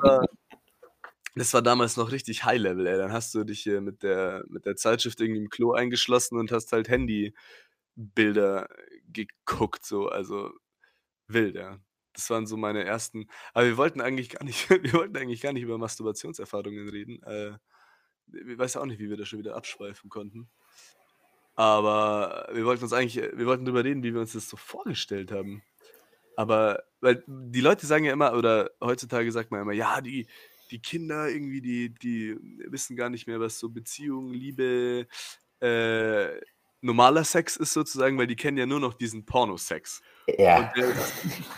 war, 0.00 0.26
das 1.34 1.54
war 1.54 1.62
damals 1.62 1.96
noch 1.96 2.12
richtig 2.12 2.44
High-Level, 2.44 2.86
ey. 2.86 2.96
Dann 2.96 3.12
hast 3.12 3.34
du 3.34 3.44
dich 3.44 3.60
hier 3.62 3.80
mit 3.80 4.02
der, 4.02 4.44
mit 4.48 4.66
der 4.66 4.76
Zeitschrift 4.76 5.20
irgendwie 5.20 5.40
im 5.40 5.50
Klo 5.50 5.72
eingeschlossen 5.72 6.38
und 6.38 6.52
hast 6.52 6.72
halt 6.72 6.88
Handybilder 6.88 8.68
geguckt, 9.12 9.84
so, 9.84 10.08
also 10.08 10.50
wild, 11.28 11.54
ja. 11.56 11.78
Das 12.12 12.28
waren 12.30 12.46
so 12.46 12.56
meine 12.56 12.84
ersten. 12.84 13.28
Aber 13.54 13.66
wir 13.66 13.76
wollten 13.76 14.00
eigentlich 14.00 14.30
gar 14.30 14.44
nicht, 14.44 14.68
wir 14.70 14.92
wollten 14.94 15.16
eigentlich 15.16 15.40
gar 15.40 15.52
nicht 15.52 15.62
über 15.62 15.78
Masturbationserfahrungen 15.78 16.88
reden. 16.88 17.22
Äh, 17.22 17.52
ich 18.32 18.58
weiß 18.58 18.76
auch 18.76 18.86
nicht, 18.86 19.00
wie 19.00 19.10
wir 19.10 19.16
da 19.16 19.24
schon 19.24 19.38
wieder 19.38 19.56
abschweifen 19.56 20.10
konnten. 20.10 20.50
Aber 21.54 22.48
wir 22.52 22.64
wollten 22.64 22.84
uns 22.84 22.92
eigentlich, 22.92 23.16
wir 23.16 23.46
wollten 23.46 23.64
darüber 23.64 23.84
reden, 23.84 24.02
wie 24.02 24.14
wir 24.14 24.20
uns 24.20 24.32
das 24.32 24.48
so 24.48 24.56
vorgestellt 24.56 25.32
haben. 25.32 25.62
Aber, 26.36 26.84
weil 27.00 27.22
die 27.26 27.60
Leute 27.60 27.86
sagen 27.86 28.04
ja 28.04 28.12
immer, 28.12 28.34
oder 28.34 28.70
heutzutage 28.82 29.30
sagt 29.30 29.50
man 29.50 29.62
immer, 29.62 29.72
ja, 29.72 30.00
die, 30.00 30.26
die 30.70 30.80
Kinder 30.80 31.28
irgendwie, 31.28 31.60
die, 31.60 31.94
die 31.94 32.36
wissen 32.68 32.96
gar 32.96 33.10
nicht 33.10 33.26
mehr, 33.26 33.40
was 33.40 33.58
so 33.58 33.68
Beziehung, 33.68 34.32
Liebe, 34.32 35.06
äh, 35.60 36.40
normaler 36.80 37.24
Sex 37.24 37.56
ist 37.56 37.72
sozusagen, 37.72 38.18
weil 38.18 38.26
die 38.26 38.36
kennen 38.36 38.56
ja 38.56 38.66
nur 38.66 38.80
noch 38.80 38.94
diesen 38.94 39.24
Pornosex. 39.24 40.00
Ja. 40.38 40.68
Und 40.68 40.76
der 40.76 40.88
ist, 40.88 41.12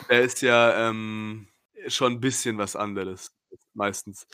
der 0.09 0.23
ist 0.23 0.43
ja 0.43 0.89
ähm, 0.89 1.49
schon 1.89 2.15
ein 2.15 2.21
bisschen 2.21 2.59
was 2.59 2.77
anderes, 2.77 3.33
meistens. 3.75 4.27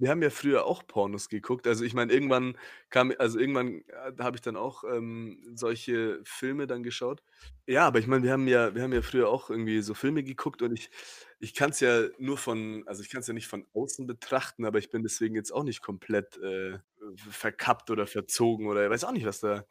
Wir 0.00 0.08
haben 0.08 0.22
ja 0.22 0.30
früher 0.30 0.64
auch 0.64 0.86
Pornos 0.86 1.28
geguckt. 1.28 1.66
Also 1.66 1.84
ich 1.84 1.92
meine, 1.92 2.10
irgendwann 2.12 2.56
kam, 2.88 3.12
also 3.18 3.38
irgendwann 3.38 3.82
äh, 3.88 4.12
habe 4.18 4.36
ich 4.36 4.40
dann 4.40 4.56
auch 4.56 4.82
ähm, 4.82 5.38
solche 5.54 6.20
Filme 6.24 6.66
dann 6.66 6.82
geschaut. 6.82 7.22
Ja, 7.66 7.86
aber 7.86 7.98
ich 7.98 8.06
meine, 8.06 8.24
wir 8.24 8.32
haben 8.32 8.48
ja, 8.48 8.74
wir 8.74 8.82
haben 8.82 8.94
ja 8.94 9.02
früher 9.02 9.28
auch 9.28 9.50
irgendwie 9.50 9.82
so 9.82 9.92
Filme 9.92 10.24
geguckt 10.24 10.62
und 10.62 10.72
ich, 10.72 10.90
ich 11.38 11.54
kann 11.54 11.70
es 11.70 11.80
ja 11.80 12.04
nur 12.18 12.38
von, 12.38 12.82
also 12.86 13.02
ich 13.02 13.10
kann 13.10 13.20
es 13.20 13.26
ja 13.26 13.34
nicht 13.34 13.46
von 13.46 13.66
außen 13.74 14.06
betrachten, 14.06 14.64
aber 14.64 14.78
ich 14.78 14.90
bin 14.90 15.02
deswegen 15.02 15.34
jetzt 15.34 15.52
auch 15.52 15.64
nicht 15.64 15.82
komplett 15.82 16.38
äh, 16.38 16.78
verkappt 17.16 17.90
oder 17.90 18.06
verzogen 18.06 18.68
oder 18.68 18.84
ich 18.84 18.90
weiß 18.90 19.04
auch 19.04 19.12
nicht, 19.12 19.26
was 19.26 19.40
da. 19.40 19.66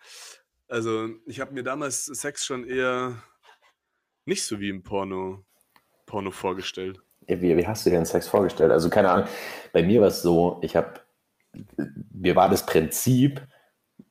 Also 0.67 1.09
ich 1.25 1.39
habe 1.39 1.53
mir 1.53 1.63
damals 1.63 2.05
Sex 2.05 2.45
schon 2.45 2.65
eher 2.65 3.24
nicht 4.25 4.43
so 4.43 4.59
wie 4.59 4.69
im 4.69 4.83
Porno, 4.83 5.43
Porno 6.05 6.29
vorgestellt. 6.29 7.01
Wie, 7.29 7.57
wie 7.57 7.67
hast 7.67 7.86
du 7.86 7.89
dir 7.89 7.98
den 7.98 8.05
Sex 8.05 8.27
vorgestellt? 8.27 8.71
Also 8.71 8.89
keine 8.89 9.09
Ahnung, 9.12 9.27
bei 9.71 9.83
mir 9.83 10.01
war 10.01 10.07
es 10.07 10.21
so, 10.21 10.59
ich 10.62 10.75
habe, 10.75 10.93
mir 12.12 12.36
war 12.36 12.50
das 12.50 12.65
Prinzip, 12.65 13.41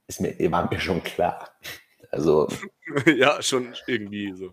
ist 0.06 0.20
mir, 0.20 0.34
war 0.50 0.68
mir 0.70 0.80
schon 0.80 1.02
klar. 1.02 1.50
Also. 2.10 2.48
ja, 3.06 3.42
schon 3.42 3.74
irgendwie 3.86 4.32
so. 4.34 4.52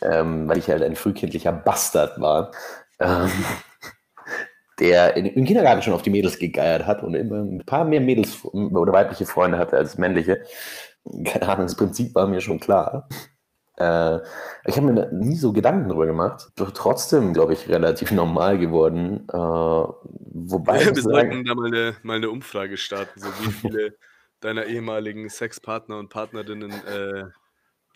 Ähm, 0.00 0.48
weil 0.48 0.58
ich 0.58 0.68
halt 0.68 0.82
ein 0.82 0.96
frühkindlicher 0.96 1.52
Bastard 1.52 2.20
war. 2.20 2.52
Ähm, 3.00 3.30
der 4.78 5.16
in, 5.16 5.26
im 5.26 5.44
Kindergarten 5.44 5.82
schon 5.82 5.92
auf 5.92 6.02
die 6.02 6.10
Mädels 6.10 6.38
gegeiert 6.38 6.86
hat 6.86 7.02
und 7.02 7.14
immer 7.14 7.36
ein 7.36 7.64
paar 7.64 7.84
mehr 7.84 8.00
Mädels 8.00 8.44
oder 8.44 8.92
weibliche 8.92 9.26
Freunde 9.26 9.58
hatte 9.58 9.76
als 9.76 9.98
männliche. 9.98 10.42
Keine 11.24 11.48
Ahnung, 11.48 11.66
das 11.66 11.76
Prinzip 11.76 12.14
war 12.14 12.26
mir 12.26 12.40
schon 12.40 12.60
klar. 12.60 13.08
Äh, 13.76 14.20
ich 14.66 14.76
habe 14.76 14.92
mir 14.92 15.12
nie 15.12 15.36
so 15.36 15.52
Gedanken 15.52 15.88
darüber 15.88 16.06
gemacht. 16.06 16.50
Doch 16.56 16.70
trotzdem, 16.70 17.32
glaube 17.32 17.52
ich, 17.52 17.68
relativ 17.68 18.10
normal 18.12 18.58
geworden. 18.58 19.26
Äh, 19.28 19.36
wobei. 19.36 20.82
Ja, 20.82 20.94
wir 20.94 21.02
sollten 21.02 21.44
da 21.44 21.54
mal 21.54 21.66
eine, 21.66 21.96
mal 22.02 22.16
eine 22.16 22.30
Umfrage 22.30 22.76
starten, 22.76 23.20
so 23.20 23.28
wie 23.28 23.52
viele 23.52 23.96
deiner 24.40 24.66
ehemaligen 24.66 25.28
Sexpartner 25.28 25.98
und 25.98 26.10
Partnerinnen 26.10 26.70
äh, 26.70 27.24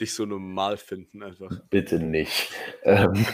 dich 0.00 0.14
so 0.14 0.24
normal 0.24 0.76
finden 0.76 1.22
einfach. 1.22 1.50
Bitte 1.70 1.98
nicht. 1.98 2.50
Ähm, 2.84 3.26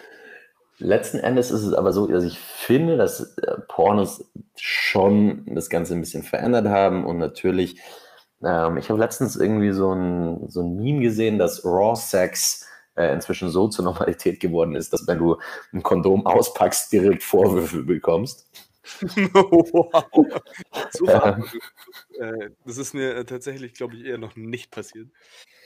letzten 0.78 1.18
Endes 1.18 1.50
ist 1.50 1.62
es 1.62 1.72
aber 1.72 1.92
so, 1.92 2.06
dass 2.06 2.24
ich 2.24 2.38
finde, 2.38 2.96
dass 2.96 3.36
äh, 3.38 3.56
Pornos 3.68 4.30
schon 4.56 5.46
das 5.46 5.70
Ganze 5.70 5.94
ein 5.94 6.00
bisschen 6.00 6.22
verändert 6.22 6.66
haben 6.66 7.04
und 7.04 7.18
natürlich, 7.18 7.80
ähm, 8.42 8.76
ich 8.76 8.90
habe 8.90 9.00
letztens 9.00 9.36
irgendwie 9.36 9.72
so 9.72 9.92
ein, 9.92 10.48
so 10.48 10.62
ein 10.62 10.76
Meme 10.76 11.00
gesehen, 11.00 11.38
dass 11.38 11.64
Raw 11.64 11.96
Sex 11.96 12.66
äh, 12.96 13.12
inzwischen 13.12 13.50
so 13.50 13.68
zur 13.68 13.84
Normalität 13.84 14.40
geworden 14.40 14.74
ist, 14.74 14.92
dass 14.92 15.06
wenn 15.06 15.18
du 15.18 15.36
ein 15.72 15.82
Kondom 15.82 16.26
auspackst, 16.26 16.92
direkt 16.92 17.22
Vorwürfe 17.22 17.82
bekommst. 17.82 18.48
wow. 19.02 20.40
Super. 20.90 21.42
äh, 22.18 22.50
das 22.64 22.78
ist 22.78 22.94
mir 22.94 23.16
äh, 23.16 23.24
tatsächlich, 23.24 23.74
glaube 23.74 23.96
ich, 23.96 24.04
eher 24.04 24.18
noch 24.18 24.36
nicht 24.36 24.70
passiert. 24.70 25.08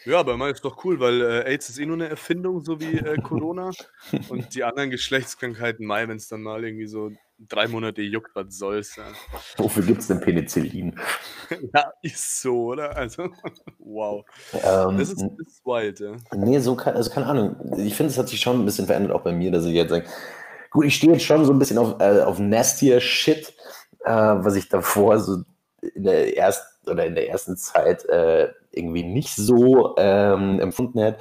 Ja, 0.07 0.21
aber 0.21 0.37
mal 0.37 0.51
ist 0.51 0.65
doch 0.65 0.85
cool, 0.85 0.99
weil 0.99 1.21
äh, 1.21 1.45
AIDS 1.45 1.69
ist 1.69 1.79
eh 1.79 1.85
nur 1.85 1.97
eine 1.97 2.09
Erfindung, 2.09 2.65
so 2.65 2.81
wie 2.81 2.97
äh, 2.97 3.21
Corona. 3.21 3.71
Und 4.29 4.55
die 4.55 4.65
anderen 4.65 4.91
Geschlechtskrankheiten, 4.91 5.87
Mai, 5.87 6.09
wenn 6.09 6.17
es 6.17 6.29
dann 6.29 6.43
mal 6.43 6.65
irgendwie 6.65 6.87
so 6.87 7.11
drei 7.49 7.69
Monate 7.69 8.03
juckt, 8.03 8.35
was 8.35 8.57
soll's. 8.57 8.97
Ja. 8.97 9.05
Wofür 9.57 9.83
gibt 9.83 10.01
es 10.01 10.09
denn 10.09 10.21
Penicillin? 10.21 10.99
ja, 11.75 11.93
ist 12.03 12.43
so, 12.43 12.67
oder? 12.67 12.97
Also, 12.97 13.31
wow. 13.79 14.25
Ähm, 14.53 14.99
das, 14.99 15.11
ist, 15.11 15.23
das 15.23 15.47
ist 15.47 15.65
wild, 15.65 16.01
ja. 16.01 16.13
Nee, 16.35 16.59
so 16.59 16.77
kann, 16.77 16.95
also 16.95 17.11
keine 17.11 17.27
Ahnung. 17.27 17.57
Ich 17.79 17.95
finde, 17.95 18.13
es 18.13 18.19
hat 18.19 18.29
sich 18.29 18.41
schon 18.41 18.61
ein 18.61 18.65
bisschen 18.65 18.87
verändert, 18.87 19.13
auch 19.13 19.23
bei 19.23 19.33
mir, 19.33 19.51
dass 19.51 19.65
ich 19.65 19.75
jetzt 19.75 19.91
sage, 19.91 20.05
gut, 20.71 20.85
ich 20.85 20.97
stehe 20.97 21.13
jetzt 21.13 21.25
schon 21.25 21.45
so 21.45 21.53
ein 21.53 21.59
bisschen 21.59 21.79
auf, 21.79 22.01
äh, 22.01 22.21
auf 22.21 22.39
nastier 22.39 23.01
Shit, 23.01 23.55
äh, 24.05 24.11
was 24.11 24.57
ich 24.57 24.69
davor 24.69 25.19
so 25.19 25.43
in 25.95 26.05
der 26.05 26.37
ersten 26.37 26.91
oder 26.91 27.07
in 27.07 27.15
der 27.15 27.29
ersten 27.29 27.57
Zeit 27.57 28.05
äh, 28.07 28.49
irgendwie 28.73 29.03
nicht 29.03 29.35
so 29.35 29.95
ähm, 29.99 30.61
empfunden 30.61 30.99
hätte. 30.99 31.19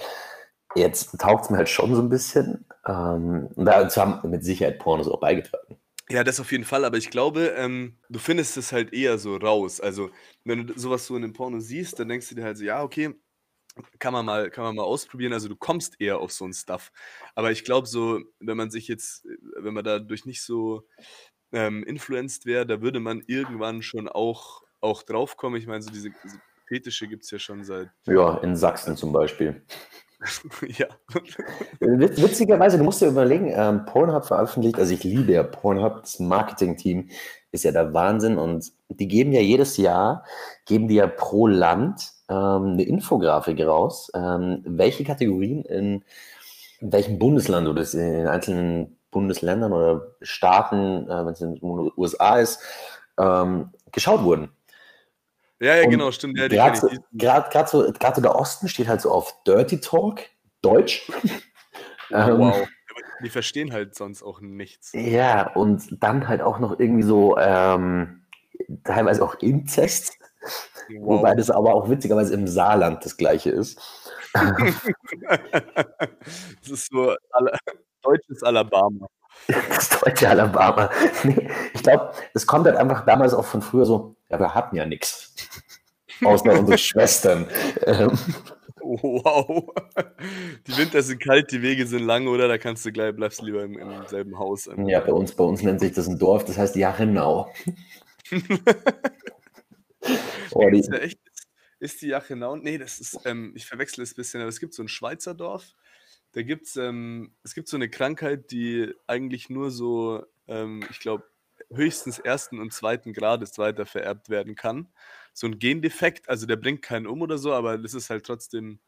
Jetzt 0.76 1.18
taugt 1.20 1.46
es 1.46 1.50
mir 1.50 1.58
halt 1.58 1.70
schon 1.70 1.96
so 1.96 2.02
ein 2.02 2.10
bisschen. 2.10 2.66
Ähm, 2.88 3.50
und 3.56 3.66
dazu 3.66 4.02
haben 4.02 4.30
mit 4.30 4.44
Sicherheit 4.44 4.80
Pornos 4.80 5.08
auch 5.08 5.20
beigetragen. 5.20 5.79
Ja, 6.12 6.24
das 6.24 6.40
auf 6.40 6.52
jeden 6.52 6.66
Fall, 6.66 6.86
aber 6.86 6.98
ich 6.98 7.12
glaube, 7.12 7.54
ähm, 7.56 7.98
du 8.10 8.18
findest 8.18 8.58
es 8.58 8.72
halt 8.72 8.94
eher 8.94 9.20
so 9.20 9.38
raus. 9.38 9.80
Also, 9.80 10.10
wenn 10.44 10.66
du 10.66 10.80
sowas 10.80 11.06
so 11.06 11.16
in 11.16 11.24
einem 11.24 11.34
Porno 11.34 11.60
siehst, 11.60 12.00
dann 12.00 12.10
denkst 12.10 12.30
du 12.30 12.36
dir 12.36 12.44
halt 12.44 12.58
so, 12.58 12.64
ja, 12.64 12.82
okay, 12.82 13.14
kann 14.00 14.14
man 14.14 14.26
mal, 14.26 14.50
kann 14.50 14.64
man 14.64 14.76
mal 14.76 14.84
ausprobieren. 14.84 15.34
Also 15.34 15.48
du 15.48 15.56
kommst 15.56 16.00
eher 16.00 16.20
auf 16.20 16.32
so 16.32 16.46
ein 16.46 16.54
Stuff. 16.54 16.92
Aber 17.36 17.52
ich 17.52 17.64
glaube 17.64 17.88
so, 17.88 18.22
wenn 18.40 18.58
man 18.58 18.72
sich 18.72 18.88
jetzt, 18.88 19.26
wenn 19.58 19.74
man 19.74 19.84
dadurch 19.84 20.26
nicht 20.26 20.42
so 20.42 20.88
ähm, 21.52 21.84
influenced 21.84 22.46
wäre, 22.46 22.66
da 22.66 22.82
würde 22.82 23.00
man 23.00 23.24
irgendwann 23.28 23.82
schon 23.82 24.08
auch, 24.08 24.64
auch 24.82 25.04
draufkommen. 25.04 25.60
Ich 25.60 25.68
meine, 25.68 25.82
so 25.82 25.92
diese, 25.92 26.10
diese 26.24 26.42
Fetische 26.68 27.08
gibt 27.08 27.24
es 27.24 27.32
ja 27.32 27.40
schon 27.40 27.64
seit. 27.64 27.90
Ja, 28.06 28.38
in 28.40 28.56
Sachsen 28.56 28.96
zum 28.96 29.12
Beispiel. 29.12 29.64
ja. 30.68 30.88
Witzigerweise, 31.80 32.78
du 32.78 32.84
musst 32.84 33.02
dir 33.02 33.08
überlegen, 33.08 33.52
ähm, 33.56 33.86
Pornhub 33.86 34.26
veröffentlicht, 34.26 34.78
also 34.78 34.94
ich 34.94 35.04
liebe 35.04 35.32
ja 35.32 35.44
Pornhub, 35.44 36.02
das 36.02 36.20
Marketing-Team 36.20 37.10
ist 37.52 37.64
ja 37.64 37.72
der 37.72 37.94
Wahnsinn 37.94 38.38
und 38.38 38.72
die 38.90 39.08
geben 39.08 39.32
ja 39.32 39.42
jedes 39.42 39.78
Jahr, 39.78 40.26
geben 40.66 40.88
die 40.88 40.96
ja 40.96 41.08
pro 41.08 41.48
Land 41.48 42.12
ähm, 42.30 42.74
eine 42.74 42.84
Infografik 42.84 43.60
raus, 43.62 44.12
ähm, 44.14 44.62
welche 44.66 45.04
Kategorien 45.04 45.64
in, 45.64 46.04
welchem 46.82 47.20
Bundesland 47.20 47.68
oder 47.68 47.86
in 47.94 48.28
einzelnen 48.28 48.98
Bundesländern 49.12 49.74
oder 49.74 50.16
Staaten, 50.22 51.08
äh, 51.10 51.26
wenn 51.26 51.34
es 51.34 51.42
in 51.42 51.56
den 51.56 51.92
USA 51.98 52.38
ist, 52.40 52.62
ähm, 53.18 53.72
geschaut 53.92 54.24
wurden. 54.24 54.50
Ja, 55.60 55.76
ja, 55.76 55.90
genau, 55.90 56.12
stimmt. 56.12 56.38
Ja, 56.38 56.48
Gerade 56.48 56.78
so, 56.78 56.88
so, 56.88 58.14
so 58.16 58.22
der 58.22 58.36
Osten 58.36 58.70
steht 58.70 58.88
halt 58.88 59.02
so 59.02 59.12
auf 59.12 59.44
Dirty 59.46 59.80
Talk, 59.80 60.22
Deutsch. 60.62 61.10
Ähm, 62.12 62.40
wow. 62.40 62.68
Die 63.24 63.30
verstehen 63.30 63.72
halt 63.72 63.94
sonst 63.94 64.24
auch 64.24 64.42
nichts. 64.42 64.94
Ja, 64.94 65.54
und 65.54 66.04
dann 66.04 66.28
halt 66.28 66.42
auch 66.42 66.58
noch 66.58 66.80
irgendwie 66.80 67.04
so 67.04 67.38
ähm, 67.38 68.26
teilweise 68.84 69.24
auch 69.24 69.36
Inzest. 69.36 70.18
Wow. 70.90 71.20
Wobei 71.20 71.36
das 71.36 71.52
aber 71.52 71.76
auch 71.76 71.88
witzigerweise 71.88 72.34
im 72.34 72.48
Saarland 72.48 73.06
das 73.06 73.16
gleiche 73.16 73.52
ist. 73.52 73.80
das 76.62 76.70
ist 76.70 76.88
so 76.92 77.14
deutsches 78.02 78.42
Alabama. 78.42 79.08
Das 79.70 79.90
deutsche 79.90 80.30
Alabama. 80.30 80.90
Nee, 81.24 81.50
ich 81.74 81.84
glaube, 81.84 82.12
es 82.34 82.46
kommt 82.46 82.66
halt 82.66 82.78
einfach 82.78 83.06
damals 83.06 83.34
auch 83.34 83.46
von 83.46 83.62
früher 83.62 83.86
so, 83.86 84.16
ja, 84.30 84.40
wir 84.40 84.54
hatten 84.54 84.76
ja 84.76 84.86
nichts. 84.86 85.34
Außer 86.24 86.60
unsere 86.60 86.78
Schwestern. 86.90 87.48
Ähm. 87.86 88.18
Wow. 88.82 89.72
Die 90.66 90.78
Winter 90.78 91.02
sind 91.04 91.22
kalt, 91.22 91.52
die 91.52 91.62
Wege 91.62 91.86
sind 91.86 92.04
lang, 92.04 92.28
oder? 92.28 92.48
Da 92.48 92.58
kannst 92.58 92.86
du 92.86 92.92
gleich, 92.92 93.16
bleibst 93.16 93.42
lieber 93.42 93.64
im, 93.64 93.78
im 93.78 94.08
selben 94.08 94.40
Haus. 94.40 94.70
Ja, 94.86 95.00
bei 95.02 95.12
uns, 95.12 95.34
bei 95.34 95.44
uns 95.44 95.62
nennt 95.62 95.80
sich 95.80 95.92
das 95.94 96.08
ein 96.08 96.18
Dorf, 96.18 96.46
das 96.46 96.58
heißt 96.58 96.76
Jachenau. 96.76 97.52
oh, 100.52 100.70
die, 100.70 100.80
ist, 100.80 100.92
echt, 100.94 101.20
ist 101.80 102.02
die 102.02 102.08
Jachenau? 102.08 102.56
Nee, 102.56 102.78
das 102.78 103.00
ist, 103.00 103.20
ähm, 103.26 103.52
ich 103.56 103.66
verwechsel 103.68 104.04
es 104.04 104.14
ein 104.14 104.16
bisschen, 104.16 104.42
aber 104.42 104.50
es 104.50 104.60
gibt 104.60 104.74
so 104.74 104.82
ein 104.82 104.88
Schweizer 104.88 105.36
Dorf, 105.36 105.76
da 106.34 106.42
gibt's, 106.42 106.76
ähm, 106.76 107.32
es 107.44 107.54
gibt 107.54 107.68
so 107.68 107.78
eine 107.78 107.90
Krankheit, 107.90 108.52
die 108.52 108.94
eigentlich 109.08 109.50
nur 109.50 109.72
so, 109.72 110.24
ähm, 110.48 110.84
ich 110.92 111.00
glaube, 111.00 111.24
höchstens 111.72 112.20
ersten 112.20 112.60
und 112.60 112.74
zweiten 112.74 113.14
Grades 113.14 113.58
weiter 113.58 113.86
vererbt 113.86 114.30
werden 114.30 114.56
kann. 114.56 114.88
So 115.34 115.48
ein 115.48 115.60
Gendefekt, 115.60 116.30
also 116.30 116.46
der 116.46 116.56
bringt 116.56 116.82
keinen 116.82 117.08
um 117.08 117.22
oder 117.22 117.38
so, 117.38 117.54
aber 117.54 117.78
das 117.78 117.94
ist 117.94 118.10
halt 118.10 118.26
trotzdem 118.26 118.80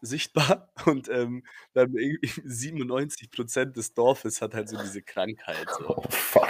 sichtbar 0.00 0.70
und 0.86 1.08
ähm, 1.08 1.44
dann 1.74 1.94
97 2.44 3.30
Prozent 3.30 3.76
des 3.76 3.94
Dorfes 3.94 4.40
hat 4.40 4.54
halt 4.54 4.68
so 4.68 4.76
diese 4.80 5.02
Krankheit. 5.02 5.66
So. 5.78 5.88
Oh, 5.98 6.04
fuck. 6.10 6.48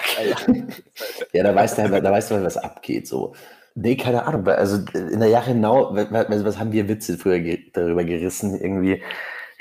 ja, 1.33 1.43
da 1.43 1.55
weißt 1.55 1.79
du 1.79 1.83
halt, 1.83 2.05
da 2.05 2.11
weißt 2.11 2.31
du 2.31 2.35
halt, 2.35 2.45
was 2.45 2.57
abgeht. 2.57 3.07
So. 3.07 3.35
Nee, 3.75 3.97
keine 3.97 4.25
Ahnung. 4.25 4.47
Also 4.49 4.85
in 4.93 5.21
der 5.21 5.29
Jahre 5.29 5.53
genau, 5.53 5.95
was 5.95 6.59
haben 6.59 6.73
wir 6.73 6.89
Witze 6.89 7.17
früher 7.17 7.39
darüber 7.73 8.05
gerissen? 8.05 8.61
Irgendwie, 8.61 9.03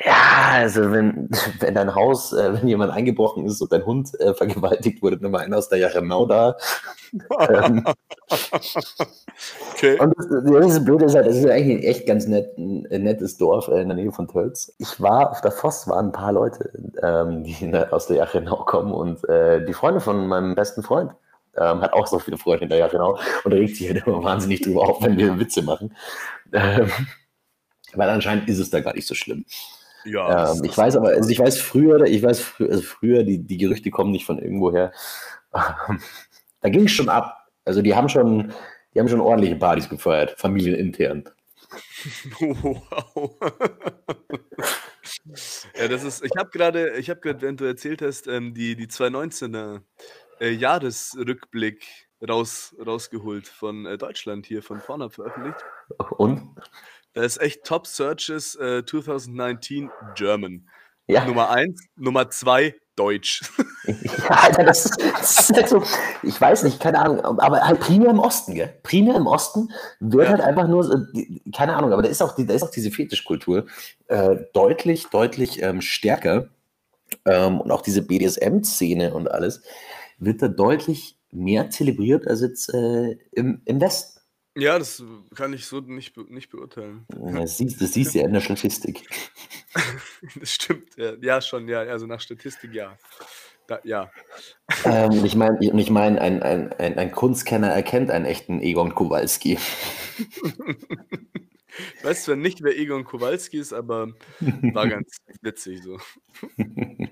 ja, 0.05 0.49
also 0.51 0.91
wenn, 0.91 1.29
wenn 1.59 1.73
dein 1.73 1.95
Haus, 1.95 2.31
äh, 2.33 2.53
wenn 2.53 2.67
jemand 2.67 2.91
eingebrochen 2.91 3.45
ist 3.45 3.61
und 3.61 3.71
dein 3.71 3.85
Hund 3.85 4.11
äh, 4.19 4.33
vergewaltigt 4.33 5.01
wurde, 5.01 5.17
Nummer 5.17 5.39
einer 5.39 5.57
aus 5.57 5.69
der 5.69 5.79
Jachenau 5.79 6.27
da. 6.27 6.55
ähm, 7.49 7.83
okay. 9.73 9.99
Und 9.99 10.13
das, 10.17 10.27
das 10.29 10.85
Blöde 10.85 11.05
ist 11.05 11.15
halt, 11.15 11.25
das 11.25 11.37
ist 11.37 11.49
eigentlich 11.49 11.77
ein 11.77 11.83
echt 11.83 12.05
ganz 12.05 12.27
nett, 12.27 12.57
ein 12.57 12.83
nettes 12.89 13.37
Dorf 13.37 13.69
äh, 13.69 13.81
in 13.81 13.87
der 13.87 13.97
Nähe 13.97 14.11
von 14.11 14.27
Tölz. 14.27 14.75
Ich 14.77 15.01
war, 15.01 15.31
auf 15.31 15.41
der 15.41 15.51
Voss 15.51 15.87
waren 15.87 16.07
ein 16.07 16.11
paar 16.11 16.31
Leute, 16.31 16.71
ähm, 17.01 17.43
die 17.43 17.71
der, 17.71 17.91
aus 17.93 18.05
der 18.07 18.17
Jachenau 18.17 18.65
kommen 18.65 18.91
und 18.91 19.27
äh, 19.27 19.65
die 19.65 19.73
Freunde 19.73 19.99
von 19.99 20.27
meinem 20.27 20.53
besten 20.53 20.83
Freund. 20.83 21.11
Ähm, 21.59 21.81
hat 21.81 21.93
auch 21.93 22.05
so 22.05 22.19
viele 22.19 22.37
Freunde 22.37 22.65
in 22.65 22.69
der 22.69 22.77
Jachenau 22.77 23.17
und 23.43 23.51
regt 23.51 23.77
sich 23.77 23.87
halt 23.87 24.05
immer 24.05 24.23
wahnsinnig 24.23 24.61
drüber 24.61 24.83
auf, 24.87 25.01
wenn 25.01 25.17
wir 25.17 25.39
Witze 25.39 25.63
machen. 25.63 25.95
Ähm, 26.53 26.91
weil 27.93 28.09
anscheinend 28.09 28.47
ist 28.47 28.59
es 28.59 28.69
da 28.69 28.79
gar 28.79 28.93
nicht 28.93 29.07
so 29.07 29.15
schlimm. 29.15 29.43
Ja, 30.07 30.53
ähm, 30.53 30.63
ich 30.63 30.77
weiß 30.77 30.95
aber, 30.95 31.09
also 31.09 31.29
ich 31.29 31.39
weiß 31.39 31.59
früher, 31.59 32.05
ich 32.05 32.23
weiß 32.23 32.39
früher, 32.39 32.71
also 32.71 32.81
früher 32.81 33.23
die, 33.23 33.39
die 33.39 33.57
Gerüchte 33.57 33.91
kommen 33.91 34.11
nicht 34.11 34.25
von 34.25 34.39
irgendwoher. 34.39 34.91
Ähm, 35.53 35.99
da 36.61 36.69
ging 36.69 36.85
es 36.85 36.91
schon 36.91 37.09
ab. 37.09 37.47
Also 37.65 37.81
die 37.81 37.95
haben 37.95 38.09
schon, 38.09 38.53
die 38.93 38.99
haben 38.99 39.09
schon 39.09 39.19
ordentliche 39.19 39.55
Partys 39.55 39.89
gefeiert, 39.89 40.35
familienintern. 40.37 41.29
Wow. 42.39 43.37
ja, 45.75 45.87
das 45.87 46.03
ist, 46.03 46.23
ich 46.23 46.31
habe 46.37 46.49
gerade, 46.49 46.97
ich 46.97 47.09
habe 47.09 47.19
gerade, 47.19 47.41
während 47.41 47.59
du 47.59 47.65
erzählt 47.65 48.01
hast, 48.01 48.27
ähm, 48.27 48.53
die, 48.53 48.75
die 48.75 48.87
2019er 48.87 49.81
äh, 50.39 50.51
Jahresrückblick 50.51 51.85
raus, 52.27 52.75
rausgeholt 52.83 53.47
von 53.47 53.85
äh, 53.85 53.97
Deutschland 53.97 54.45
hier 54.45 54.63
von 54.63 54.79
vorne 54.79 55.09
veröffentlicht. 55.09 55.57
Und? 56.17 56.55
Da 57.17 57.23
ist 57.23 57.41
echt 57.41 57.63
Top 57.63 57.87
Searches 57.87 58.53
äh, 58.57 58.85
2019 58.85 59.89
German. 60.13 60.69
Ja. 61.07 61.25
Nummer 61.25 61.49
eins, 61.49 61.87
Nummer 61.95 62.29
zwei 62.29 62.75
Deutsch. 62.95 63.41
Ja, 63.87 64.41
Alter, 64.43 64.65
das 64.65 64.83
ist, 64.83 65.01
das 65.01 65.49
ist 65.49 65.55
halt 65.55 65.69
so, 65.69 65.81
ich 66.21 66.41
weiß 66.41 66.63
nicht, 66.63 66.81
keine 66.81 66.99
Ahnung, 66.99 67.21
aber 67.21 67.65
halt 67.65 67.79
primär 67.79 68.09
im 68.09 68.19
Osten, 68.19 68.53
gell? 68.53 68.73
Primär 68.83 69.15
im 69.15 69.25
Osten 69.25 69.71
wird 70.01 70.25
ja. 70.25 70.31
halt 70.31 70.41
einfach 70.41 70.67
nur, 70.67 71.07
keine 71.55 71.77
Ahnung, 71.77 71.93
aber 71.93 72.01
da 72.01 72.09
ist 72.09 72.21
auch, 72.21 72.35
da 72.35 72.53
ist 72.53 72.63
auch 72.63 72.69
diese 72.69 72.91
Fetischkultur 72.91 73.65
äh, 74.07 74.35
deutlich, 74.51 75.07
deutlich 75.07 75.61
ähm, 75.63 75.79
stärker 75.79 76.49
ähm, 77.23 77.61
und 77.61 77.71
auch 77.71 77.81
diese 77.81 78.01
BDSM-Szene 78.01 79.13
und 79.13 79.31
alles 79.31 79.61
wird 80.19 80.41
da 80.41 80.49
deutlich 80.49 81.15
mehr 81.31 81.69
zelebriert 81.69 82.27
als 82.27 82.41
jetzt 82.41 82.73
äh, 82.73 83.17
im, 83.31 83.61
im 83.63 83.79
Westen. 83.79 84.16
Ja, 84.57 84.79
das 84.79 85.03
kann 85.35 85.53
ich 85.53 85.67
so 85.67 85.81
nicht, 85.81 86.15
be 86.15 86.25
nicht 86.33 86.49
beurteilen. 86.49 87.05
Das 87.09 87.57
siehst, 87.57 87.79
das 87.79 87.93
siehst 87.93 88.15
du 88.15 88.19
ja 88.19 88.25
in 88.25 88.33
der 88.33 88.41
Statistik. 88.41 89.07
das 90.39 90.51
stimmt, 90.51 90.97
ja, 90.97 91.13
ja, 91.21 91.39
schon, 91.41 91.67
ja, 91.67 91.81
also 91.81 92.07
nach 92.07 92.19
Statistik 92.19 92.73
ja. 92.73 92.97
Da, 93.67 93.79
ja. 93.83 94.09
Ähm, 94.85 95.23
ich 95.25 95.35
meine, 95.35 95.57
ich 95.61 95.89
mein, 95.91 96.17
ein, 96.17 96.41
ein, 96.41 96.73
ein, 96.73 96.97
ein 96.97 97.11
Kunstkenner 97.11 97.67
erkennt 97.67 98.09
einen 98.09 98.25
echten 98.25 98.59
Egon 98.61 98.95
Kowalski. 98.95 99.59
Ich 101.97 102.03
weiß 102.03 102.23
zwar 102.23 102.35
nicht, 102.35 102.63
wer 102.63 102.77
Egon 102.77 103.03
Kowalski 103.03 103.57
ist, 103.57 103.73
aber 103.73 104.13
war 104.39 104.87
ganz 104.89 105.17
witzig 105.41 105.81
so. 105.83 105.99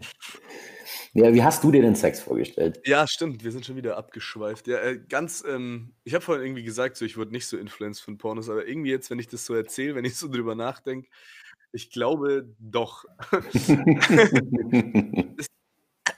Ja, 1.13 1.33
wie 1.33 1.43
hast 1.43 1.63
du 1.63 1.71
dir 1.71 1.81
den 1.81 1.95
Sex 1.95 2.19
vorgestellt? 2.19 2.81
Ja, 2.85 3.07
stimmt, 3.07 3.41
wir 3.41 3.51
sind 3.53 3.65
schon 3.65 3.77
wieder 3.77 3.95
abgeschweift. 3.95 4.67
Ja, 4.67 4.79
äh, 4.79 4.99
ganz, 4.99 5.45
ähm, 5.47 5.93
ich 6.03 6.13
habe 6.13 6.21
vorhin 6.21 6.43
irgendwie 6.43 6.63
gesagt, 6.63 6.97
so, 6.97 7.05
ich 7.05 7.15
wurde 7.15 7.31
nicht 7.31 7.47
so 7.47 7.57
influenced 7.57 8.03
von 8.03 8.17
Pornos, 8.17 8.49
aber 8.49 8.67
irgendwie 8.67 8.89
jetzt, 8.89 9.09
wenn 9.09 9.19
ich 9.19 9.29
das 9.29 9.45
so 9.45 9.53
erzähle, 9.55 9.95
wenn 9.95 10.03
ich 10.03 10.17
so 10.17 10.27
drüber 10.27 10.55
nachdenke, 10.55 11.07
ich 11.71 11.89
glaube 11.89 12.53
doch. 12.59 13.05
es 15.37 15.47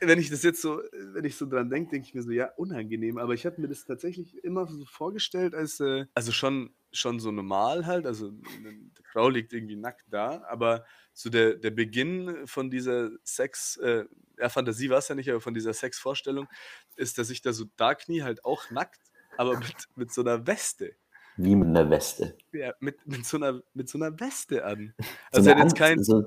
wenn 0.02 0.20
ich 0.20 0.30
das 0.30 0.44
jetzt 0.44 0.62
so, 0.62 0.82
wenn 1.14 1.26
ich 1.26 1.36
so 1.36 1.46
dran 1.46 1.70
denke, 1.70 1.92
denke 1.92 2.08
ich 2.08 2.14
mir 2.14 2.22
so, 2.22 2.32
ja, 2.32 2.52
unangenehm. 2.58 3.18
Aber 3.18 3.34
ich 3.34 3.46
habe 3.46 3.62
mir 3.62 3.68
das 3.68 3.86
tatsächlich 3.86 4.44
immer 4.44 4.68
so 4.68 4.86
vorgestellt, 4.86 5.56
als, 5.56 5.80
äh, 5.80 6.06
also 6.14 6.32
schon, 6.32 6.72
schon 6.98 7.20
so 7.20 7.32
normal 7.32 7.86
halt. 7.86 8.06
Also 8.06 8.28
eine 8.58 8.78
Frau 9.12 9.30
liegt 9.30 9.54
irgendwie 9.54 9.76
nackt 9.76 10.06
da, 10.10 10.44
aber 10.50 10.86
so 11.14 11.30
der, 11.30 11.56
der 11.56 11.72
Beginn 11.72 12.46
von 12.46 12.70
dieser 12.70 13.10
Sex, 13.24 13.78
äh, 13.78 14.06
ja, 14.38 14.50
Fantasie 14.50 14.90
war 14.90 15.00
es 15.00 15.08
ja 15.08 15.16
nicht, 15.16 15.30
aber 15.30 15.42
von 15.42 15.54
dieser 15.54 15.74
Sexvorstellung, 15.74 16.48
ist, 16.96 17.18
dass 17.18 17.30
ich 17.30 17.42
da 17.42 17.54
so 17.54 17.66
da 17.76 17.96
knie, 17.96 18.22
halt 18.22 18.46
auch 18.46 18.70
nackt, 18.70 19.02
aber 19.38 19.58
mit, 19.58 19.76
mit 19.96 20.14
so 20.14 20.22
einer 20.22 20.46
Weste. 20.46 20.96
Wie 21.38 21.56
mit 21.56 21.68
einer 21.68 21.90
Weste. 21.90 22.38
Ja, 22.52 22.74
mit, 22.80 23.06
mit, 23.08 23.26
so, 23.26 23.38
einer, 23.38 23.62
mit 23.74 23.90
so 23.90 23.98
einer 23.98 24.20
Weste 24.20 24.66
an. 24.66 24.94
Also 25.32 25.52
so 25.52 25.58
jetzt 25.58 25.76
kein, 25.76 26.04
so, 26.04 26.24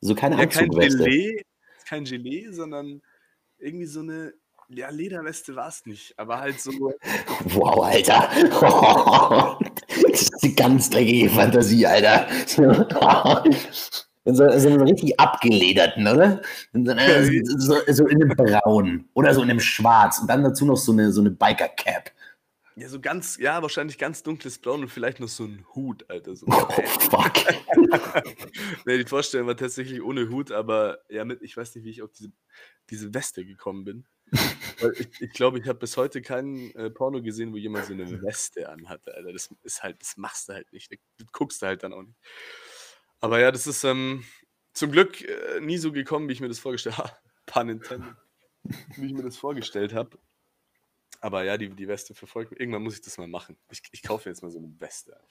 so 0.00 0.14
keine 0.14 0.36
ja, 0.36 0.46
kein 0.46 0.70
Gelee, 0.70 1.42
kein 1.86 2.04
Gelee, 2.04 2.50
sondern 2.50 3.02
irgendwie 3.58 3.86
so 3.86 4.00
eine, 4.00 4.34
ja, 4.68 4.90
Lederweste 4.90 5.56
war 5.56 5.68
es 5.68 5.86
nicht, 5.86 6.18
aber 6.18 6.38
halt 6.38 6.60
so. 6.60 6.70
Wow, 7.44 7.84
Alter. 7.84 9.58
das 9.88 10.22
ist 10.22 10.40
die 10.42 10.54
ganz 10.54 10.90
dreckige 10.90 11.30
Fantasie, 11.30 11.86
Alter. 11.86 12.26
In 14.24 14.34
so, 14.34 14.58
so 14.58 14.68
einem 14.68 14.82
richtig 14.82 15.18
abgelederten, 15.18 16.06
oder? 16.06 16.42
In 16.74 16.84
so, 16.86 17.58
so, 17.58 17.76
so, 17.86 18.06
in 18.06 18.22
einem 18.22 18.36
Braun 18.36 19.08
oder 19.14 19.32
so 19.32 19.42
in 19.42 19.50
einem 19.50 19.60
Schwarz 19.60 20.18
und 20.18 20.28
dann 20.28 20.44
dazu 20.44 20.66
noch 20.66 20.76
so 20.76 20.92
eine, 20.92 21.12
so 21.12 21.22
eine 21.22 21.30
Biker-Cap. 21.30 22.12
Ja, 22.78 22.88
so 22.88 23.00
ganz, 23.00 23.38
ja, 23.38 23.60
wahrscheinlich 23.60 23.98
ganz 23.98 24.22
dunkles 24.22 24.58
Braun 24.58 24.82
und 24.82 24.88
vielleicht 24.88 25.18
noch 25.18 25.28
so 25.28 25.44
ein 25.44 25.64
Hut, 25.74 26.08
Alter. 26.08 26.36
So. 26.36 26.46
Oh, 26.48 26.82
fuck. 27.10 27.32
nee, 28.86 28.98
die 28.98 29.04
Vorstellung 29.04 29.48
war 29.48 29.56
tatsächlich 29.56 30.00
ohne 30.00 30.28
Hut, 30.28 30.52
aber 30.52 30.98
ja, 31.08 31.24
mit, 31.24 31.42
ich 31.42 31.56
weiß 31.56 31.74
nicht, 31.74 31.84
wie 31.84 31.90
ich 31.90 32.02
auf 32.02 32.12
diese, 32.12 32.30
diese 32.90 33.14
Weste 33.14 33.44
gekommen 33.44 33.84
bin. 33.84 34.06
Weil 34.80 34.94
ich 35.20 35.32
glaube, 35.32 35.58
ich, 35.58 35.64
ich 35.64 35.68
habe 35.68 35.78
bis 35.78 35.96
heute 35.96 36.22
keinen 36.22 36.74
äh, 36.74 36.90
Porno 36.90 37.22
gesehen, 37.22 37.52
wo 37.52 37.56
jemand 37.56 37.86
so 37.86 37.92
eine 37.92 38.22
Weste 38.22 38.68
anhatte, 38.68 39.14
Alter. 39.14 39.32
Das 39.32 39.50
ist 39.62 39.82
halt, 39.82 40.00
das 40.00 40.16
machst 40.16 40.48
du 40.48 40.52
halt 40.54 40.72
nicht. 40.72 40.90
Das 40.90 41.26
guckst 41.32 41.62
du 41.62 41.66
halt 41.66 41.82
dann 41.82 41.92
auch 41.92 42.02
nicht. 42.02 42.18
Aber 43.20 43.40
ja, 43.40 43.50
das 43.50 43.66
ist 43.66 43.84
ähm, 43.84 44.24
zum 44.72 44.92
Glück 44.92 45.20
äh, 45.22 45.60
nie 45.60 45.78
so 45.78 45.92
gekommen, 45.92 46.28
wie 46.28 46.32
ich 46.32 46.40
mir 46.40 46.48
das 46.48 46.58
vorgestellt 46.58 46.98
habe. 46.98 47.12
Pun. 47.46 47.80
Wie 48.96 49.06
ich 49.06 49.12
mir 49.12 49.22
das 49.22 49.36
vorgestellt 49.36 49.94
habe. 49.94 50.18
Aber 51.20 51.42
ja, 51.42 51.56
die, 51.56 51.70
die 51.70 51.88
Weste 51.88 52.14
verfolgt 52.14 52.52
mich. 52.52 52.60
Irgendwann 52.60 52.82
muss 52.82 52.94
ich 52.94 53.00
das 53.00 53.18
mal 53.18 53.26
machen. 53.26 53.56
Ich, 53.70 53.82
ich 53.90 54.02
kaufe 54.02 54.28
jetzt 54.28 54.42
mal 54.42 54.50
so 54.50 54.58
eine 54.58 54.72
Weste 54.78 55.16
an. 55.16 55.22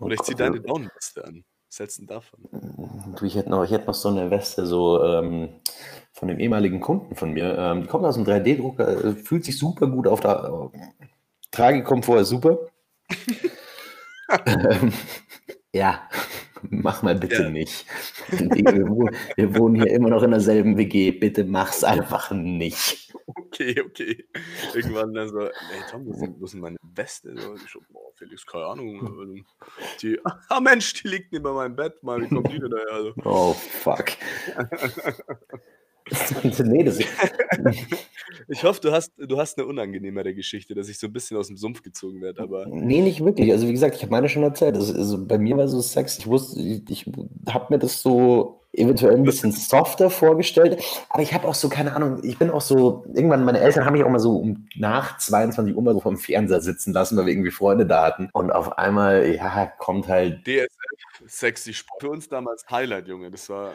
Oder 0.00 0.14
ich 0.14 0.22
ziehe 0.22 0.36
deine 0.36 0.60
Down-Weste 0.60 1.24
an. 1.24 1.44
Was 1.68 1.80
hältst 1.80 1.98
du 1.98 2.02
denn 2.02 2.08
davon? 2.08 3.14
Du, 3.18 3.26
ich 3.26 3.34
hätte 3.36 3.50
noch, 3.50 3.62
ich 3.62 3.70
hätte 3.70 3.86
noch 3.86 3.94
so 3.94 4.08
eine 4.08 4.30
Weste 4.30 4.66
so 4.66 5.02
ähm, 5.04 5.60
von 6.12 6.28
dem 6.28 6.40
ehemaligen 6.40 6.80
Kunden 6.80 7.14
von 7.14 7.32
mir. 7.32 7.56
Ähm, 7.58 7.82
die 7.82 7.88
kommt 7.88 8.04
aus 8.06 8.14
dem 8.14 8.24
3D-Drucker, 8.24 9.04
äh, 9.04 9.12
fühlt 9.14 9.44
sich 9.44 9.58
super 9.58 9.86
gut 9.86 10.06
auf 10.06 10.20
der 10.20 10.70
äh, 10.72 11.04
Tragekomfort 11.50 12.24
super. 12.24 12.58
ähm, 14.46 14.92
ja, 15.74 16.08
mach 16.62 17.02
mal 17.02 17.14
bitte 17.14 17.44
ja. 17.44 17.50
nicht. 17.50 17.86
Wir, 18.30 18.86
wir, 19.36 19.56
wohnen 19.56 19.76
hier 19.76 19.90
immer 19.92 20.10
noch 20.10 20.22
in 20.22 20.30
derselben 20.30 20.76
WG. 20.76 21.12
Bitte 21.12 21.44
mach's 21.44 21.84
einfach 21.84 22.30
nicht. 22.30 23.12
Okay, 23.26 23.80
okay. 23.80 24.24
Irgendwann 24.74 25.14
dann 25.14 25.28
so, 25.28 25.40
ey 25.40 25.52
Tom, 25.90 26.06
wo 26.06 26.12
sind, 26.12 26.40
wo 26.40 26.46
sind 26.46 26.60
meine 26.60 26.76
Weste? 26.82 27.34
So, 27.40 27.54
ich 27.54 27.70
so, 27.70 27.80
boah, 27.90 28.10
Felix, 28.14 28.44
keine 28.46 28.66
Ahnung. 28.66 29.00
Also, 29.00 29.24
die, 30.02 30.20
ah 30.48 30.60
Mensch, 30.60 30.94
die 30.94 31.08
liegt 31.08 31.32
neben 31.32 31.54
meinem 31.54 31.76
Bett. 31.76 32.02
Mal, 32.02 32.22
wie 32.22 32.28
kommt 32.28 32.52
die 32.52 32.58
denn 32.58 32.70
daher? 32.70 32.92
Also. 32.92 33.14
Oh, 33.24 33.52
fuck. 33.54 34.06
nee, 36.64 36.84
das 36.84 36.98
ich 38.48 38.64
hoffe, 38.64 38.80
du 38.80 38.92
hast, 38.92 39.12
du 39.16 39.38
hast 39.38 39.58
eine 39.58 39.66
unangenehmere 39.66 40.34
Geschichte, 40.34 40.74
dass 40.74 40.88
ich 40.88 40.98
so 40.98 41.06
ein 41.06 41.12
bisschen 41.12 41.36
aus 41.36 41.48
dem 41.48 41.56
Sumpf 41.56 41.82
gezogen 41.82 42.20
werde. 42.20 42.42
Aber 42.42 42.66
nee, 42.66 43.00
nicht 43.00 43.24
wirklich. 43.24 43.50
Also 43.52 43.66
wie 43.66 43.72
gesagt, 43.72 43.96
ich 43.96 44.02
habe 44.02 44.10
meine 44.10 44.28
schon 44.28 44.42
erzählt. 44.42 44.76
Also, 44.76 44.94
also 44.94 45.24
bei 45.24 45.38
mir 45.38 45.56
war 45.56 45.68
so 45.68 45.80
Sex, 45.80 46.18
ich 46.18 46.26
wusste, 46.26 46.60
ich, 46.60 46.82
ich 46.88 47.06
habe 47.48 47.66
mir 47.70 47.78
das 47.78 48.00
so 48.00 48.58
eventuell 48.72 49.16
ein 49.16 49.24
bisschen 49.24 49.50
softer 49.50 50.10
vorgestellt, 50.10 50.82
aber 51.08 51.22
ich 51.22 51.32
habe 51.32 51.48
auch 51.48 51.54
so, 51.54 51.68
keine 51.68 51.96
Ahnung, 51.96 52.20
ich 52.22 52.38
bin 52.38 52.50
auch 52.50 52.60
so, 52.60 53.04
irgendwann, 53.14 53.44
meine 53.44 53.60
Eltern 53.60 53.84
haben 53.84 53.94
mich 53.94 54.04
auch 54.04 54.10
mal 54.10 54.18
so 54.18 54.36
um 54.36 54.68
nach 54.76 55.16
22 55.18 55.74
Uhr 55.74 55.82
mal 55.82 55.94
so 55.94 56.00
vom 56.00 56.16
Fernseher 56.16 56.60
sitzen 56.60 56.92
lassen, 56.92 57.16
weil 57.16 57.26
wir 57.26 57.32
irgendwie 57.32 57.50
Freunde 57.50 57.86
da 57.86 58.04
hatten 58.04 58.28
und 58.32 58.52
auf 58.52 58.76
einmal, 58.78 59.34
ja, 59.34 59.66
kommt 59.78 60.06
halt... 60.06 60.46
DSF, 60.46 60.68
sexy 61.26 61.72
Sport. 61.72 62.02
Für 62.02 62.10
uns 62.10 62.28
damals 62.28 62.64
Highlight, 62.70 63.08
Junge, 63.08 63.30
das 63.30 63.48
war 63.48 63.72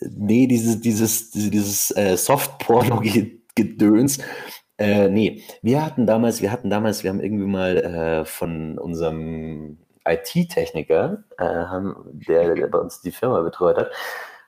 nee, 0.00 0.46
dieses, 0.46 0.80
dieses, 0.80 1.30
dieses 1.30 1.90
äh, 1.96 2.16
Soft-Porno-Gedöns. 2.16 4.18
Äh, 4.78 5.08
nee, 5.08 5.42
wir 5.62 5.84
hatten 5.84 6.06
damals, 6.06 6.42
wir 6.42 6.50
hatten 6.50 6.70
damals, 6.70 7.04
wir 7.04 7.10
haben 7.10 7.20
irgendwie 7.20 7.46
mal 7.46 7.76
äh, 7.76 8.24
von 8.24 8.78
unserem 8.78 9.78
IT-Techniker, 10.04 11.24
äh, 11.38 11.64
der, 12.26 12.54
der 12.54 12.66
bei 12.68 12.78
uns 12.78 13.00
die 13.00 13.12
Firma 13.12 13.40
betreut 13.42 13.76
hat, 13.76 13.90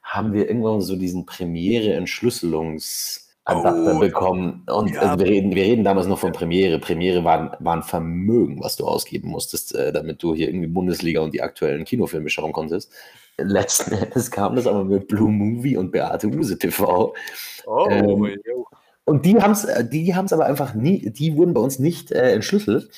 haben 0.03 0.33
wir 0.33 0.49
irgendwann 0.49 0.81
so 0.81 0.97
diesen 0.97 1.27
Premiere-Entschlüsselungs- 1.27 3.25
Adapter 3.47 3.97
oh, 3.97 3.99
bekommen. 3.99 4.63
Und 4.67 4.95
ja. 4.95 5.01
also 5.01 5.19
wir, 5.19 5.31
reden, 5.31 5.55
wir 5.55 5.65
reden 5.65 5.85
damals 5.85 6.07
noch 6.07 6.19
von 6.19 6.33
Premiere. 6.33 6.79
Premiere 6.79 7.25
war, 7.25 7.57
war 7.61 7.77
ein 7.77 7.83
Vermögen, 7.83 8.63
was 8.63 8.77
du 8.77 8.87
ausgeben 8.87 9.29
musstest, 9.29 9.75
äh, 9.75 9.93
damit 9.93 10.23
du 10.23 10.35
hier 10.35 10.49
irgendwie 10.49 10.69
Bundesliga 10.69 11.21
und 11.21 11.35
die 11.35 11.43
aktuellen 11.43 11.85
Kinofilme 11.85 12.31
schauen 12.31 12.53
konntest. 12.53 12.91
Letzten 13.39 13.93
Endes 13.95 14.31
kam 14.31 14.57
das 14.57 14.67
aber 14.67 14.85
mit 14.85 15.09
Blue 15.09 15.31
Movie 15.31 15.77
und 15.77 15.93
Beate 15.93 16.29
Use 16.29 16.59
TV. 16.59 17.15
Oh, 17.67 17.87
ähm, 17.91 18.37
und 19.05 19.27
die 19.27 19.41
haben 19.41 19.53
es 19.53 19.67
die 19.91 20.15
haben's 20.15 20.33
aber 20.33 20.47
einfach 20.47 20.75
nie, 20.75 21.11
die 21.11 21.37
wurden 21.37 21.55
bei 21.55 21.61
uns 21.61 21.79
nicht 21.79 22.11
äh, 22.11 22.33
entschlüsselt, 22.33 22.91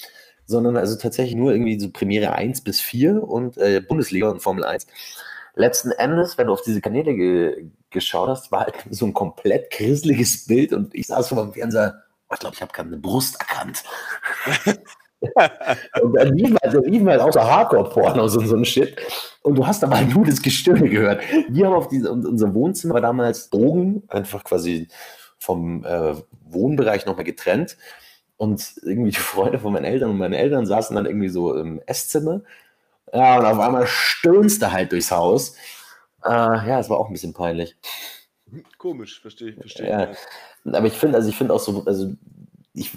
sondern 0.44 0.76
also 0.76 0.96
tatsächlich 0.96 1.34
nur 1.34 1.52
irgendwie 1.52 1.80
so 1.80 1.90
Premiere 1.90 2.32
1 2.32 2.60
bis 2.62 2.80
4 2.80 3.22
und 3.22 3.56
äh, 3.58 3.80
Bundesliga 3.80 4.30
und 4.30 4.40
Formel 4.40 4.64
1 4.64 4.86
letzten 5.56 5.90
Endes, 5.90 6.38
wenn 6.38 6.46
du 6.46 6.52
auf 6.52 6.62
diese 6.62 6.80
Kanäle 6.80 7.14
ge 7.14 7.70
geschaut 7.90 8.28
hast, 8.28 8.52
war 8.52 8.64
halt 8.64 8.74
so 8.90 9.06
ein 9.06 9.14
komplett 9.14 9.70
grisseliges 9.70 10.46
Bild 10.46 10.72
und 10.74 10.94
ich 10.94 11.06
saß 11.06 11.28
vor 11.28 11.42
dem 11.42 11.54
Fernseher, 11.54 12.02
oh, 12.28 12.34
ich 12.34 12.40
glaube, 12.40 12.54
ich 12.54 12.60
habe 12.60 12.72
gerade 12.72 12.88
eine 12.88 12.98
Brust 12.98 13.40
erkannt. 13.40 13.82
und 16.02 16.14
dann 16.14 16.34
liefen 16.36 16.56
halt, 16.62 16.86
liefen 16.86 17.08
halt 17.08 17.20
auch 17.20 17.32
so 17.32 17.40
Hardcore-Pornos 17.40 18.36
und 18.36 18.46
so 18.46 18.56
ein 18.56 18.64
Shit. 18.64 18.96
Und 19.42 19.56
du 19.56 19.66
hast 19.66 19.84
aber 19.84 20.00
nur 20.02 20.24
das 20.24 20.42
Gestöhne 20.42 20.88
gehört. 20.88 21.22
Wir 21.48 21.66
haben 21.66 21.74
auf 21.74 21.88
diese, 21.88 22.10
unser 22.12 22.54
Wohnzimmer 22.54 22.94
war 22.94 23.00
damals 23.00 23.50
Drogen, 23.50 24.02
einfach 24.08 24.44
quasi 24.44 24.88
vom 25.38 25.84
äh, 25.84 26.14
Wohnbereich 26.44 27.06
nochmal 27.06 27.24
getrennt. 27.24 27.76
Und 28.38 28.74
irgendwie 28.82 29.10
die 29.10 29.16
Freunde 29.16 29.58
von 29.58 29.72
meinen 29.72 29.86
Eltern 29.86 30.10
und 30.10 30.18
meine 30.18 30.36
Eltern 30.36 30.66
saßen 30.66 30.94
dann 30.94 31.06
irgendwie 31.06 31.30
so 31.30 31.54
im 31.54 31.80
Esszimmer 31.86 32.42
ja, 33.12 33.38
und 33.38 33.44
auf 33.44 33.58
einmal 33.58 33.86
stöhnst 33.86 34.62
du 34.62 34.72
halt 34.72 34.92
durchs 34.92 35.10
Haus. 35.10 35.56
Äh, 36.24 36.30
ja, 36.30 36.80
es 36.80 36.90
war 36.90 36.98
auch 36.98 37.06
ein 37.06 37.12
bisschen 37.12 37.32
peinlich. 37.32 37.76
Komisch, 38.78 39.20
verstehe 39.20 39.50
ich, 39.50 39.56
verstehe. 39.56 39.88
Ja. 39.88 40.10
Aber 40.72 40.86
ich 40.86 40.94
finde, 40.94 41.16
also 41.16 41.28
ich 41.28 41.36
finde 41.36 41.54
auch 41.54 41.60
so, 41.60 41.84
also 41.84 42.12
ich 42.74 42.92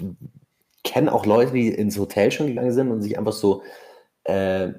kenne 0.90 1.12
auch 1.12 1.24
Leute, 1.24 1.52
die 1.52 1.68
ins 1.68 1.98
Hotel 1.98 2.32
schon 2.32 2.48
gegangen 2.48 2.72
sind 2.72 2.90
und 2.90 3.00
sich 3.00 3.16
einfach 3.16 3.32
so 3.32 3.62
äh, 4.24 4.70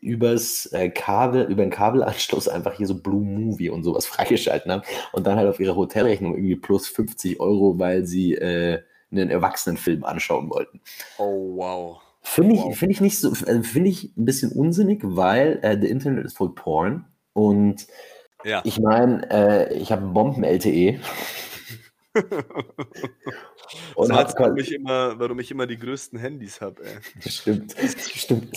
übers 0.00 0.66
äh, 0.72 0.88
Kabel, 0.88 1.44
über 1.50 1.62
den 1.62 1.70
Kabelanschluss 1.70 2.48
einfach 2.48 2.74
hier 2.74 2.86
so 2.86 3.00
Blue 3.00 3.22
Movie 3.22 3.68
und 3.68 3.82
sowas 3.82 4.06
freigeschalten 4.12 4.72
haben 4.72 4.82
und 5.12 5.26
dann 5.26 5.36
halt 5.36 5.48
auf 5.48 5.60
ihre 5.60 5.76
Hotelrechnung 5.76 6.34
irgendwie 6.34 6.56
plus 6.56 6.88
50 6.88 7.40
Euro, 7.40 7.78
weil 7.78 8.06
sie 8.06 8.34
äh, 8.34 8.80
einen 9.12 9.28
Erwachsenenfilm 9.28 10.04
anschauen 10.04 10.48
wollten. 10.48 10.80
Oh, 11.18 11.56
wow. 11.56 12.00
Finde 12.22 12.54
ich, 12.54 12.62
wow. 12.62 12.76
find 12.76 12.92
ich 12.92 13.00
nicht 13.02 13.18
so, 13.18 13.28
also 13.28 13.62
finde 13.62 13.90
ich 13.90 14.16
ein 14.16 14.24
bisschen 14.24 14.52
unsinnig, 14.52 15.00
weil 15.02 15.58
äh, 15.62 15.78
the 15.78 15.88
Internet 15.88 16.24
ist 16.24 16.38
voll 16.38 16.54
Porn 16.54 17.04
und 17.34 17.86
ja. 18.44 18.62
ich 18.64 18.80
meine, 18.80 19.30
äh, 19.30 19.74
ich 19.74 19.92
habe 19.92 20.06
Bomben-LTE. 20.06 21.00
Und 23.94 24.10
warum 24.10 24.34
quasi- 24.34 24.60
ich 24.60 24.72
immer, 24.74 25.18
warum 25.18 25.38
ich 25.40 25.50
immer 25.50 25.66
die 25.66 25.78
größten 25.78 26.18
Handys 26.18 26.60
habe. 26.60 26.82
Stimmt, 27.26 27.74
stimmt. 28.16 28.52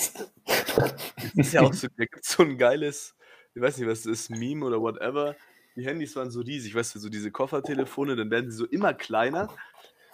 Das 0.46 1.34
ist 1.36 1.54
ja 1.54 1.62
auch 1.62 1.74
so, 1.74 1.88
da 1.98 2.06
gibt 2.06 2.26
so 2.26 2.44
ein 2.44 2.58
geiles, 2.58 3.16
ich 3.56 3.62
weiß 3.62 3.78
nicht, 3.78 3.88
was 3.88 4.04
das 4.04 4.12
ist, 4.12 4.30
Meme 4.30 4.66
oder 4.66 4.82
whatever. 4.82 5.36
Die 5.76 5.86
Handys 5.86 6.16
waren 6.16 6.30
so 6.30 6.42
riesig, 6.42 6.76
weißt 6.76 6.96
du, 6.96 7.00
so 7.00 7.10
diese 7.10 7.32
Koffertelefone, 7.32 8.16
dann 8.16 8.30
werden 8.30 8.52
sie 8.52 8.58
so 8.58 8.66
immer 8.66 8.94
kleiner. 8.94 9.50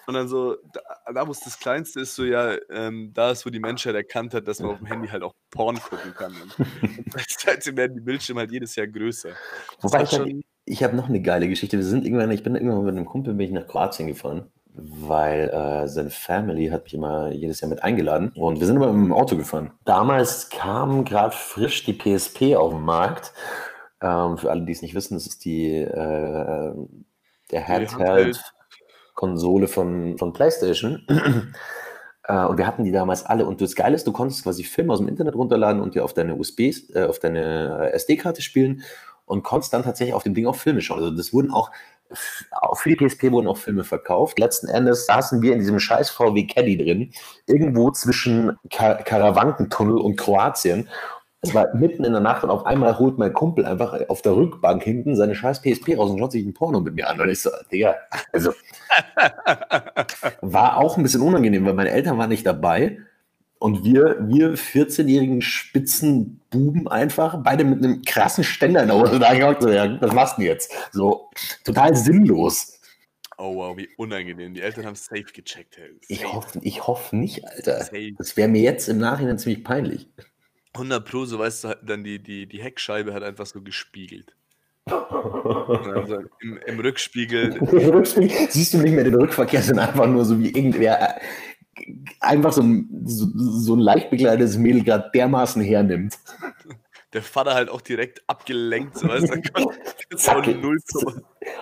Und 0.07 0.15
dann 0.15 0.27
so, 0.27 0.55
da, 0.73 0.81
da 1.13 1.27
wo 1.27 1.31
es 1.31 1.39
das 1.41 1.59
Kleinste 1.59 1.99
ist, 1.99 2.15
so 2.15 2.23
ja, 2.25 2.55
ähm, 2.71 3.11
da 3.13 3.29
ist, 3.31 3.45
wo 3.45 3.51
die 3.51 3.59
Menschheit 3.59 3.93
erkannt 3.93 4.33
hat, 4.33 4.47
dass 4.47 4.59
man 4.59 4.71
auf 4.71 4.77
dem 4.79 4.87
Handy 4.87 5.07
halt 5.07 5.21
auch 5.21 5.35
Porn 5.51 5.79
gucken 5.79 6.13
kann. 6.15 6.33
Und 6.33 6.55
seitdem 7.27 7.77
werden 7.77 7.93
die 7.95 8.01
Bildschirme 8.01 8.39
halt 8.41 8.51
jedes 8.51 8.75
Jahr 8.75 8.87
größer. 8.87 9.29
Wobei 9.81 9.99
hat 9.99 10.11
ich, 10.13 10.17
hab- 10.19 10.27
ich 10.65 10.83
habe 10.83 10.95
noch 10.95 11.09
eine 11.09 11.21
geile 11.21 11.47
Geschichte. 11.47 11.77
Wir 11.77 11.83
sind 11.85 12.05
irgendwann, 12.05 12.31
ich 12.31 12.41
bin 12.41 12.55
irgendwann 12.55 12.85
mit 12.85 12.95
einem 12.95 13.05
Kumpel 13.05 13.35
bin 13.35 13.45
ich 13.47 13.51
nach 13.51 13.67
Kroatien 13.67 14.07
gefahren, 14.07 14.51
weil 14.83 15.49
äh, 15.49 15.87
seine 15.87 16.09
Family 16.09 16.67
hat 16.67 16.83
mich 16.83 16.93
immer 16.93 17.31
jedes 17.31 17.61
Jahr 17.61 17.69
mit 17.69 17.83
eingeladen 17.83 18.33
und 18.35 18.59
wir 18.59 18.67
sind 18.67 18.75
immer 18.75 18.87
dem 18.87 19.13
Auto 19.13 19.37
gefahren. 19.37 19.71
Damals 19.85 20.49
kam 20.49 21.05
gerade 21.05 21.35
frisch 21.35 21.85
die 21.85 21.93
PSP 21.93 22.55
auf 22.55 22.73
den 22.73 22.83
Markt. 22.83 23.31
Ähm, 24.01 24.37
für 24.37 24.49
alle, 24.49 24.63
die 24.63 24.71
es 24.71 24.81
nicht 24.81 24.95
wissen, 24.95 25.15
das 25.15 25.27
ist 25.27 25.43
die 25.45 25.75
äh, 25.75 26.73
der 27.51 27.67
Handheld-Konsole 27.67 29.67
von, 29.67 30.17
von 30.17 30.33
PlayStation. 30.33 31.05
Äh, 32.29 32.45
Und 32.45 32.59
wir 32.59 32.67
hatten 32.67 32.83
die 32.83 32.91
damals 32.91 33.25
alle. 33.25 33.47
Und 33.47 33.59
das 33.59 33.75
Geile 33.75 33.95
ist, 33.95 34.05
du 34.05 34.11
konntest 34.11 34.43
quasi 34.43 34.63
Filme 34.63 34.93
aus 34.93 34.99
dem 34.99 35.07
Internet 35.07 35.33
runterladen 35.33 35.81
und 35.81 35.95
dir 35.95 36.03
auf 36.03 36.13
deine 36.13 36.35
USBs, 36.35 36.91
äh, 36.93 37.05
auf 37.09 37.17
deine 37.17 37.89
äh, 37.91 37.93
SD-Karte 37.93 38.43
spielen 38.43 38.83
und 39.25 39.41
konntest 39.41 39.73
dann 39.73 39.81
tatsächlich 39.81 40.13
auf 40.13 40.21
dem 40.23 40.35
Ding 40.35 40.45
auch 40.45 40.55
Filme 40.55 40.81
schauen. 40.81 40.99
Also 40.99 41.15
das 41.15 41.33
wurden 41.33 41.51
auch 41.51 41.71
für 42.73 42.89
die 42.89 42.95
PSP 42.95 43.31
wurden 43.31 43.47
auch 43.47 43.57
Filme 43.57 43.83
verkauft. 43.83 44.39
Letzten 44.39 44.67
Endes 44.67 45.05
saßen 45.05 45.41
wir 45.41 45.53
in 45.53 45.59
diesem 45.59 45.79
scheiß 45.79 46.09
VW 46.09 46.47
Caddy 46.47 46.77
drin, 46.77 47.11
irgendwo 47.45 47.91
zwischen 47.91 48.57
Kar 48.71 48.95
Karawankentunnel 48.95 49.97
und 49.97 50.15
Kroatien. 50.15 50.89
Es 51.41 51.53
war 51.53 51.73
mitten 51.73 52.03
in 52.03 52.11
der 52.11 52.21
Nacht 52.21 52.43
und 52.43 52.49
auf 52.49 52.65
einmal 52.65 52.99
holt 52.99 53.17
mein 53.17 53.31
Kumpel 53.31 53.65
einfach 53.65 53.97
auf 54.09 54.21
der 54.21 54.35
Rückbank 54.35 54.83
hinten 54.83 55.15
seine 55.15 55.35
scheiß 55.35 55.61
PSP 55.61 55.95
raus 55.97 56.11
und 56.11 56.19
schaut 56.19 56.33
sich 56.33 56.45
ein 56.45 56.53
Porno 56.53 56.81
mit 56.81 56.95
mir 56.95 57.09
an. 57.09 57.19
Und 57.21 57.29
ich 57.29 57.41
so, 57.41 57.49
Digga, 57.71 57.95
also 58.33 58.51
war 60.41 60.77
auch 60.77 60.97
ein 60.97 61.03
bisschen 61.03 61.21
unangenehm, 61.21 61.65
weil 61.65 61.75
meine 61.75 61.91
Eltern 61.91 62.17
waren 62.17 62.29
nicht 62.29 62.45
dabei. 62.45 62.99
Und 63.59 63.83
wir, 63.83 64.17
wir 64.21 64.55
14-jährigen 64.55 65.41
spitzen 65.41 66.39
Buben 66.49 66.87
einfach, 66.87 67.43
beide 67.43 67.65
mit 67.65 67.83
einem 67.83 68.01
krassen 68.03 68.45
Ständer 68.45 68.81
in 68.81 68.87
der 68.87 68.97
Hose 68.97 69.19
da 69.19 69.33
gehockt, 69.33 69.61
so, 69.61 69.69
ja, 69.69 70.01
was 70.01 70.13
machst 70.13 70.37
du 70.37 70.43
jetzt? 70.43 70.71
So, 70.93 71.29
total 71.65 71.93
sinnlos. 71.95 72.79
Oh 73.37 73.55
wow, 73.55 73.77
wie 73.77 73.89
unangenehm. 73.97 74.53
Die 74.53 74.61
Eltern 74.61 74.85
haben 74.85 74.95
safe 74.95 75.25
gecheckt. 75.33 75.77
Hey. 75.77 75.91
Ich 76.07 76.21
Safe. 76.21 76.33
hoffe 76.33 76.59
ich 76.61 76.87
hoff 76.87 77.13
nicht, 77.13 77.45
Alter. 77.45 77.83
Safe. 77.83 78.13
Das 78.17 78.35
wäre 78.37 78.47
mir 78.47 78.61
jetzt 78.61 78.87
im 78.89 78.97
Nachhinein 78.97 79.37
ziemlich 79.37 79.63
peinlich. 79.63 80.07
100 80.73 81.05
Pro, 81.05 81.25
so 81.25 81.39
weißt 81.39 81.63
du, 81.65 81.77
dann 81.83 82.03
die, 82.03 82.21
die, 82.21 82.47
die 82.47 82.61
Heckscheibe 82.61 83.13
hat 83.13 83.23
einfach 83.23 83.45
so 83.45 83.61
gespiegelt. 83.61 84.35
Also 85.93 86.19
im, 86.41 86.57
Im 86.65 86.79
Rückspiegel, 86.79 87.55
Im 87.55 87.67
Rückspiegel 87.67 88.49
siehst 88.49 88.73
du 88.73 88.77
nicht 88.79 88.93
mehr 88.93 89.03
den 89.03 89.15
Rückverkehr, 89.15 89.61
sondern 89.61 89.89
einfach 89.89 90.07
nur 90.07 90.25
so 90.25 90.39
wie 90.39 90.49
irgendwer 90.49 91.19
einfach 92.19 92.51
so 92.53 92.61
ein, 92.61 92.89
so, 93.05 93.25
so 93.35 93.75
ein 93.75 93.79
leicht 93.79 94.09
bekleidetes 94.09 94.57
Mädel 94.57 94.83
gerade 94.83 95.09
dermaßen 95.13 95.61
hernimmt. 95.61 96.17
der 97.13 97.21
Vater 97.23 97.53
halt 97.53 97.69
auch 97.69 97.81
direkt 97.81 98.21
abgelenkt, 98.27 98.97
so 98.97 99.07
weißt 99.07 99.29
du, 99.29 100.15
Zack. 100.17 100.47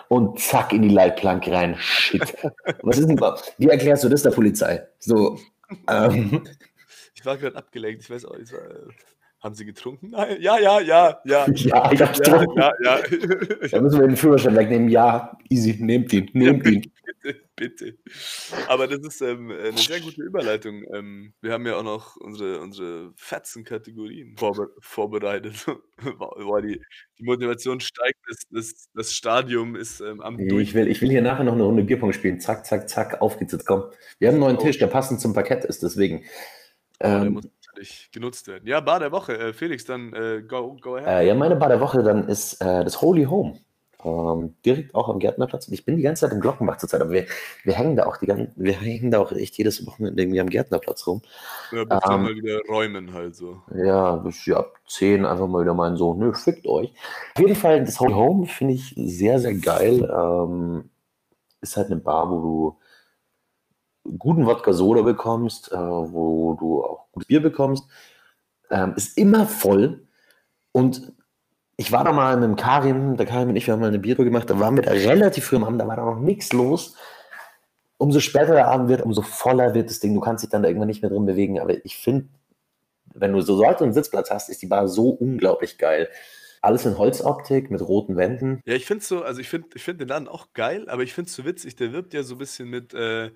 und 0.09 0.39
zack 0.39 0.73
in 0.73 0.81
die 0.81 0.89
Leitplanke 0.89 1.51
rein. 1.51 1.75
Shit. 1.79 2.35
Was 2.83 2.97
ist 2.97 3.07
denn, 3.07 3.19
wie 3.57 3.67
erklärst 3.69 4.03
du 4.03 4.09
das 4.09 4.23
der 4.23 4.31
Polizei? 4.31 4.85
So, 4.99 5.39
ähm, 5.89 6.43
Ich 7.15 7.25
war 7.25 7.37
gerade 7.37 7.55
abgelenkt, 7.55 8.03
ich 8.03 8.09
weiß 8.09 8.25
auch 8.25 8.37
nicht. 8.37 8.51
War, 8.53 8.59
äh, 8.61 8.89
haben 9.41 9.53
sie 9.55 9.65
getrunken? 9.65 10.09
Nein, 10.11 10.37
ja, 10.41 10.59
ja, 10.59 10.79
ja, 10.79 11.19
ja. 11.23 11.45
ja, 11.53 11.91
ich 11.91 12.01
hab 12.01 12.17
Ja, 12.17 12.37
getrunken. 12.37 12.59
ja, 12.59 12.71
ja. 12.83 12.99
Da 13.71 13.81
müssen 13.81 13.99
wir 13.99 14.07
den 14.07 14.17
Führerschein 14.17 14.55
wegnehmen. 14.55 14.89
Ja, 14.89 15.37
easy, 15.49 15.77
nehmt 15.79 16.11
ihn, 16.13 16.29
nehmt 16.33 16.65
ihn. 16.67 16.91
bitte. 17.57 17.97
Aber 18.69 18.87
das 18.87 18.99
ist 18.99 19.21
ähm, 19.21 19.51
eine 19.51 19.77
sehr 19.77 19.99
gute 19.99 20.21
Überleitung. 20.23 20.83
Ähm, 20.93 21.33
wir 21.41 21.51
haben 21.51 21.65
ja 21.67 21.75
auch 21.75 21.83
noch 21.83 22.15
unsere, 22.15 22.61
unsere 22.61 23.11
Fetzen-Kategorien 23.17 24.37
vorbe 24.37 24.69
vorbereitet. 24.79 25.65
Boah, 26.17 26.61
die, 26.61 26.81
die 27.19 27.23
Motivation 27.23 27.81
steigt, 27.81 28.19
das, 28.29 28.37
das, 28.49 28.87
das 28.93 29.13
Stadium 29.13 29.75
ist 29.75 29.99
ähm, 29.99 30.21
am 30.21 30.39
Ich 30.39 30.73
will, 30.73 30.87
ich 30.87 31.01
will 31.01 31.09
hier 31.09 31.21
nachher 31.21 31.43
noch 31.43 31.53
eine 31.53 31.63
Runde 31.63 31.83
Bierpong 31.83 32.13
spielen. 32.13 32.39
Zack, 32.39 32.65
zack, 32.65 32.87
zack, 32.89 33.21
auf 33.21 33.37
geht's 33.37 33.51
jetzt, 33.51 33.65
komm. 33.65 33.83
Wir 34.19 34.29
haben 34.29 34.35
einen 34.35 34.43
neuen 34.43 34.57
Oh. 34.57 34.61
Tisch, 34.61 34.77
der 34.77 34.87
passend 34.87 35.19
zum 35.19 35.33
Parkett 35.33 35.65
ist, 35.65 35.83
deswegen. 35.83 36.23
Der 37.01 37.21
Ähm, 37.23 37.33
muss 37.33 37.45
natürlich 37.67 38.09
genutzt 38.11 38.47
werden. 38.47 38.67
Ja, 38.67 38.79
Bar 38.79 38.99
der 38.99 39.11
Woche. 39.11 39.37
Äh, 39.37 39.53
Felix, 39.53 39.83
dann 39.85 40.13
äh, 40.13 40.41
go, 40.47 40.77
go 40.81 40.95
ahead. 40.95 41.07
äh, 41.07 41.27
ja, 41.27 41.35
meine 41.35 41.55
Bar 41.55 41.69
der 41.69 41.79
Woche 41.79 42.01
dann 42.03 42.27
ist 42.27 42.61
äh, 42.61 42.83
das 42.83 43.01
Holy 43.01 43.25
Home. 43.25 43.59
Ähm, 44.03 44.55
direkt 44.63 44.93
auch 44.93 45.09
am 45.09 45.17
Gärtnerplatz. 45.17 45.67
Und 45.67 45.73
ich 45.73 45.83
bin 45.83 45.97
die 45.97 46.03
ganze 46.03 46.21
Zeit 46.21 46.31
im 46.31 46.39
Glockenbach 46.39 46.77
zurzeit, 46.77 47.01
aber 47.01 47.11
wir, 47.11 47.25
wir 47.63 47.73
hängen 47.73 47.95
da 47.95 48.05
auch 48.05 48.17
die 48.17 48.27
ganze, 48.27 48.51
wir 48.55 48.73
hängen 48.73 49.09
da 49.09 49.19
auch 49.19 49.31
echt 49.31 49.57
jedes 49.57 49.85
Wochenende 49.87 50.21
irgendwie 50.21 50.39
am 50.39 50.49
Gärtnerplatz 50.49 51.07
rum. 51.07 51.21
ja, 51.71 51.81
ähm, 51.81 52.23
mal 52.23 52.35
wieder 52.35 52.59
räumen 52.69 53.13
halt 53.13 53.35
so. 53.35 53.61
Ja, 53.73 54.17
bis 54.17 54.45
ja, 54.45 54.57
ab 54.57 54.75
10 54.87 55.25
einfach 55.25 55.47
mal 55.47 55.63
wieder 55.63 55.73
meinen 55.73 55.97
Sohn, 55.97 56.19
nö, 56.19 56.33
fickt 56.33 56.67
euch. 56.67 56.93
Auf 57.35 57.41
jeden 57.41 57.55
Fall, 57.55 57.83
das 57.83 57.99
Home 57.99 58.45
finde 58.45 58.75
ich 58.75 58.93
sehr, 58.95 59.39
sehr 59.39 59.55
geil. 59.55 60.07
Ähm, 60.13 60.89
ist 61.61 61.75
halt 61.75 61.87
eine 61.87 61.97
Bar, 61.97 62.29
wo 62.29 62.41
du 62.41 62.77
guten 64.17 64.45
Wodka 64.45 64.73
Soda 64.73 65.01
bekommst, 65.01 65.71
äh, 65.71 65.75
wo 65.75 66.53
du 66.53 66.83
auch 66.83 67.07
gutes 67.11 67.27
Bier 67.27 67.41
bekommst. 67.41 67.87
Ähm, 68.69 68.93
ist 68.95 69.17
immer 69.17 69.47
voll. 69.47 70.07
Und 70.71 71.13
ich 71.77 71.91
war 71.91 72.03
da 72.03 72.11
mal 72.11 72.35
mit 72.37 72.49
dem 72.49 72.55
Karim, 72.55 73.17
der 73.17 73.27
Karim 73.27 73.49
und 73.49 73.55
ich, 73.55 73.67
wir 73.67 73.73
haben 73.73 73.81
mal 73.81 73.87
eine 73.87 73.99
Biertour 73.99 74.25
gemacht, 74.25 74.49
da 74.49 74.59
waren 74.59 74.75
wir 74.75 74.83
da 74.83 74.91
relativ 74.91 75.45
früh 75.45 75.57
am 75.57 75.63
Abend, 75.63 75.79
da 75.79 75.87
war 75.87 75.95
da 75.95 76.05
noch 76.05 76.19
nichts 76.19 76.51
los. 76.51 76.95
Umso 77.99 78.19
später 78.19 78.53
der 78.53 78.67
Abend 78.67 78.89
wird, 78.89 79.01
umso 79.01 79.21
voller 79.21 79.73
wird 79.75 79.89
das 79.89 79.99
Ding. 79.99 80.13
Du 80.13 80.19
kannst 80.19 80.43
dich 80.43 80.49
dann 80.49 80.63
da 80.63 80.69
irgendwann 80.69 80.87
nicht 80.87 81.01
mehr 81.01 81.09
drin 81.09 81.25
bewegen. 81.25 81.59
Aber 81.59 81.73
ich 81.85 81.97
finde, 81.97 82.27
wenn 83.13 83.33
du 83.33 83.41
so 83.41 83.55
sollte 83.55 83.83
einen 83.83 83.93
Sitzplatz 83.93 84.29
hast, 84.29 84.49
ist 84.49 84.61
die 84.61 84.67
Bar 84.67 84.87
so 84.87 85.09
unglaublich 85.09 85.77
geil. 85.77 86.09
Alles 86.61 86.85
in 86.85 86.97
Holzoptik 86.97 87.71
mit 87.71 87.81
roten 87.81 88.15
Wänden. 88.17 88.61
Ja, 88.65 88.75
ich 88.75 88.85
finde 88.85 89.03
so, 89.03 89.23
also 89.23 89.41
ich 89.41 89.49
finde 89.49 89.69
ich 89.73 89.83
find 89.83 90.01
den 90.01 90.07
Laden 90.07 90.27
auch 90.27 90.53
geil, 90.53 90.89
aber 90.89 91.03
ich 91.03 91.13
finde 91.13 91.29
es 91.29 91.35
so 91.35 91.45
witzig, 91.45 91.75
der 91.75 91.91
wirbt 91.91 92.13
ja 92.13 92.23
so 92.23 92.35
ein 92.35 92.39
bisschen 92.39 92.69
mit 92.69 92.93
äh, 92.93 93.31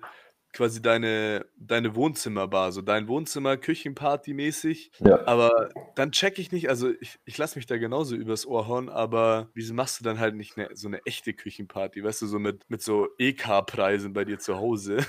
quasi 0.52 0.82
deine, 0.82 1.46
deine 1.56 1.94
Wohnzimmerbar, 1.94 2.72
so 2.72 2.82
dein 2.82 3.08
Wohnzimmer, 3.08 3.56
Küchenparty 3.56 4.34
mäßig. 4.34 4.92
Ja. 5.00 5.26
Aber 5.26 5.70
dann 5.94 6.12
check 6.12 6.38
ich 6.38 6.52
nicht, 6.52 6.68
also 6.68 6.90
ich, 7.00 7.18
ich 7.24 7.38
lasse 7.38 7.58
mich 7.58 7.66
da 7.66 7.78
genauso 7.78 8.14
übers 8.14 8.46
Ohr 8.46 8.68
hauen, 8.68 8.88
aber 8.88 9.48
wieso 9.54 9.74
machst 9.74 10.00
du 10.00 10.04
dann 10.04 10.18
halt 10.18 10.34
nicht 10.34 10.56
ne, 10.56 10.68
so 10.74 10.88
eine 10.88 11.00
echte 11.06 11.32
Küchenparty, 11.32 12.04
weißt 12.04 12.22
du, 12.22 12.26
so 12.26 12.38
mit, 12.38 12.68
mit 12.68 12.82
so 12.82 13.08
EK-Preisen 13.18 14.12
bei 14.12 14.24
dir 14.24 14.38
zu 14.38 14.56
Hause? 14.56 14.98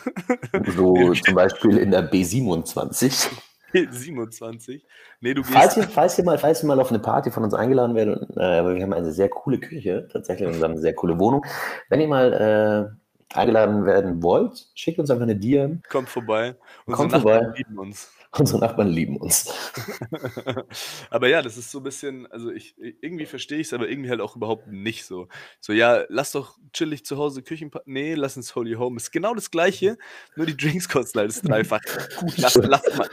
So 0.76 1.14
zum 1.14 1.36
Beispiel 1.36 1.78
in 1.78 1.92
der 1.92 2.10
B27. 2.12 3.30
27. 3.74 4.86
Nee, 5.20 5.34
du 5.34 5.44
Falls 5.44 5.78
ihr, 5.78 5.84
falls, 5.84 6.18
ihr 6.18 6.24
mal, 6.24 6.38
falls 6.38 6.64
ihr 6.64 6.68
mal 6.68 6.80
auf 6.80 6.90
eine 6.90 7.00
Party 7.00 7.32
von 7.32 7.44
uns 7.44 7.54
eingeladen 7.54 7.96
werdet, 7.96 8.30
äh, 8.38 8.60
aber 8.60 8.76
wir 8.76 8.84
haben 8.84 8.94
eine 8.94 9.12
sehr 9.12 9.30
coole 9.30 9.60
Küche, 9.60 10.08
tatsächlich, 10.12 10.48
und 10.48 10.56
wir 10.56 10.64
haben 10.64 10.72
eine 10.72 10.82
sehr 10.82 10.94
coole 10.94 11.20
Wohnung. 11.20 11.46
Wenn 11.90 12.02
ihr 12.02 12.08
mal 12.08 12.34
äh, 12.94 13.03
eingeladen 13.36 13.86
werden 13.86 14.22
wollt, 14.24 14.68
schickt 14.76 15.00
uns 15.00 15.10
einfach 15.10 15.24
eine 15.24 15.36
DM. 15.36 15.82
Kommt 15.90 16.10
vorbei. 16.10 16.56
Unsere 16.86 16.98
Kommt 17.02 17.12
Nachbarn 17.14 17.44
vorbei. 17.44 17.58
lieben 17.58 17.80
uns. 17.80 18.12
Unsere 18.38 18.60
Nachbarn 18.62 18.88
lieben 18.88 19.18
uns. 19.18 19.54
aber 21.12 21.28
ja, 21.28 21.44
das 21.44 21.56
ist 21.58 21.70
so 21.70 21.80
ein 21.80 21.84
bisschen, 21.84 22.26
also 22.32 22.52
ich 22.52 22.76
irgendwie 22.80 23.28
verstehe 23.28 23.60
ich 23.60 23.68
es, 23.68 23.74
aber 23.74 23.88
irgendwie 23.88 24.10
halt 24.10 24.22
auch 24.22 24.36
überhaupt 24.36 24.68
nicht 24.68 25.06
so. 25.06 25.28
So, 25.60 25.72
ja, 25.72 26.04
lass 26.10 26.32
doch 26.32 26.58
chillig 26.74 27.06
zu 27.06 27.18
Hause 27.18 27.44
Küchen. 27.44 27.70
Nee, 27.86 28.16
lass 28.16 28.36
uns 28.36 28.56
Holy 28.56 28.74
Home. 28.74 28.98
Ist 28.98 29.12
genau 29.12 29.36
das 29.36 29.52
gleiche, 29.52 29.98
nur 30.36 30.48
die 30.48 30.58
Drinks 30.58 30.90
kosten 30.90 31.20
halt 31.20 31.30
das 31.30 31.42
dreifach. 31.44 31.82
Gut, 32.20 32.38
lass, 32.38 32.56
lass, 32.56 32.98
mal, 32.98 33.10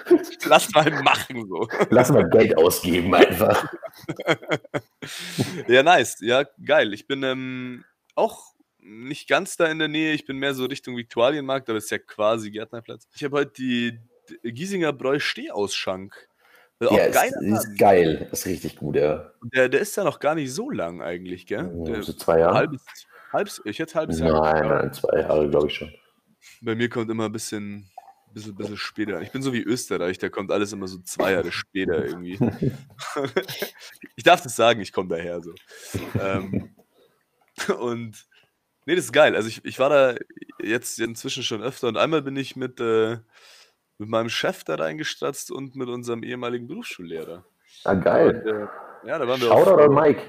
lass 0.47 0.71
mal 0.73 0.91
machen 1.03 1.47
so. 1.49 1.69
Lass 1.91 2.11
mal 2.11 2.29
Geld 2.31 2.57
ausgeben 2.57 3.15
einfach. 3.15 3.71
Ja, 5.69 5.83
nice. 5.83 6.19
Ja, 6.21 6.45
geil. 6.65 6.95
Ich 6.95 7.07
bin 7.07 7.23
ähm, 7.23 7.85
auch 8.15 8.55
nicht 8.83 9.29
ganz 9.29 9.57
da 9.57 9.67
in 9.67 9.79
der 9.79 9.89
Nähe. 9.89 10.13
Ich 10.13 10.25
bin 10.25 10.39
mehr 10.39 10.55
so 10.55 10.65
Richtung 10.65 10.97
Viktualienmarkt, 10.97 11.69
aber 11.69 11.79
ist 11.79 11.91
ja 11.91 11.99
quasi 11.99 12.51
Gärtnerplatz. 12.51 13.07
Ich 13.15 13.25
habe 13.25 13.39
heute 13.39 13.53
die 13.53 13.99
Giesinger 14.43 14.93
Bräu 14.93 15.19
Stehausschank. 15.19 16.29
Das 16.79 16.91
ist 16.91 16.97
Ja, 16.97 17.05
ist, 17.05 17.43
ist 17.43 17.79
geil. 17.79 18.29
Ist 18.33 18.47
richtig 18.47 18.77
gut, 18.77 18.97
ja. 18.97 19.33
Der, 19.43 19.69
der 19.69 19.81
ist 19.81 19.97
ja 19.97 20.05
noch 20.05 20.19
gar 20.19 20.35
nicht 20.35 20.53
so 20.53 20.71
lang 20.71 21.03
eigentlich, 21.03 21.47
gell? 21.47 21.71
Der, 21.87 22.03
So 22.03 22.15
zwei 22.15 22.39
Jahre? 22.39 22.55
halbes, 22.55 22.83
halbes, 23.33 23.61
ich 23.65 23.79
hätte 23.79 23.95
halbes 23.97 24.19
Jahr. 24.19 24.41
Nein, 24.41 24.69
nein, 24.69 24.93
zwei 24.93 25.21
Jahre, 25.21 25.49
glaube 25.51 25.67
ich 25.67 25.75
schon. 25.75 25.93
Bei 26.63 26.75
mir 26.75 26.89
kommt 26.89 27.11
immer 27.11 27.27
ein 27.27 27.33
bisschen, 27.33 27.91
bisschen, 28.33 28.55
bisschen 28.55 28.79
später. 28.79 29.21
Ich 29.21 29.31
bin 29.31 29.43
so 29.43 29.53
wie 29.53 29.63
Österreich, 29.63 30.17
da 30.17 30.31
kommt 30.31 30.51
alles 30.51 30.73
immer 30.73 30.89
so 30.89 30.99
zwei 31.03 31.33
Jahre 31.33 31.53
später 31.53 32.03
irgendwie. 32.03 32.39
ich 34.17 34.25
darf 34.25 34.41
das 34.43 34.57
sagen, 34.57 34.81
ich 34.81 34.93
komme 34.93 35.11
daher 35.11 35.43
so. 35.43 35.55
ähm, 36.19 36.75
und 37.79 38.27
Nee, 38.87 38.95
das 38.95 39.07
ist 39.07 39.13
geil. 39.13 39.37
Also 39.37 39.49
ich, 39.49 39.65
ich 39.65 39.79
war 39.79 39.91
da 39.91 40.15
jetzt 40.63 40.99
inzwischen 41.01 41.43
schon 41.43 41.63
öfter 41.63 41.89
und 41.89 41.97
einmal 41.97 42.23
bin 42.23 42.37
ich 42.37 42.57
mit, 42.57 42.81
äh, 42.81 43.19
mit 43.99 44.09
meinem 44.09 44.29
Chef 44.29 44.65
da 44.65 44.77
reingestratzt 44.77 45.51
und 45.51 45.77
mit 45.77 45.89
unserem 45.89 46.23
ehemaligen 46.23 46.67
Berufsschullehrer. 46.67 47.45
Ah, 47.85 47.95
geil. 47.95 48.43
Und, 48.45 48.47
äh, 48.47 49.09
ja, 49.09 49.19
da 49.19 49.29
waren 49.29 49.41
wir 49.41 49.49
Shoutout 49.49 49.83
an 49.83 49.95
Mike. 49.95 50.23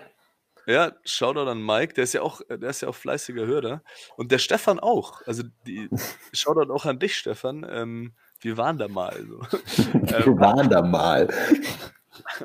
Ja, 0.68 0.92
Shoutout 1.06 1.50
an 1.50 1.66
Mike, 1.66 1.94
der 1.94 2.04
ist 2.04 2.14
ja 2.14 2.22
auch, 2.22 2.42
der 2.48 2.70
ist 2.70 2.82
ja 2.82 2.88
auch 2.88 2.96
fleißiger 2.96 3.46
Hörer. 3.46 3.82
Und 4.16 4.32
der 4.32 4.38
Stefan 4.38 4.80
auch. 4.80 5.22
Also 5.26 5.44
die 5.66 5.90
Shoutout 6.34 6.72
auch 6.72 6.86
an 6.86 7.00
dich, 7.00 7.18
Stefan. 7.18 7.66
Ähm, 7.70 8.14
wir 8.42 8.58
waren 8.58 8.78
da 8.78 8.88
mal. 8.88 9.26
So. 9.28 9.40
Wir 9.94 10.40
waren 10.40 10.70
da 10.70 10.82
mal. 10.82 11.28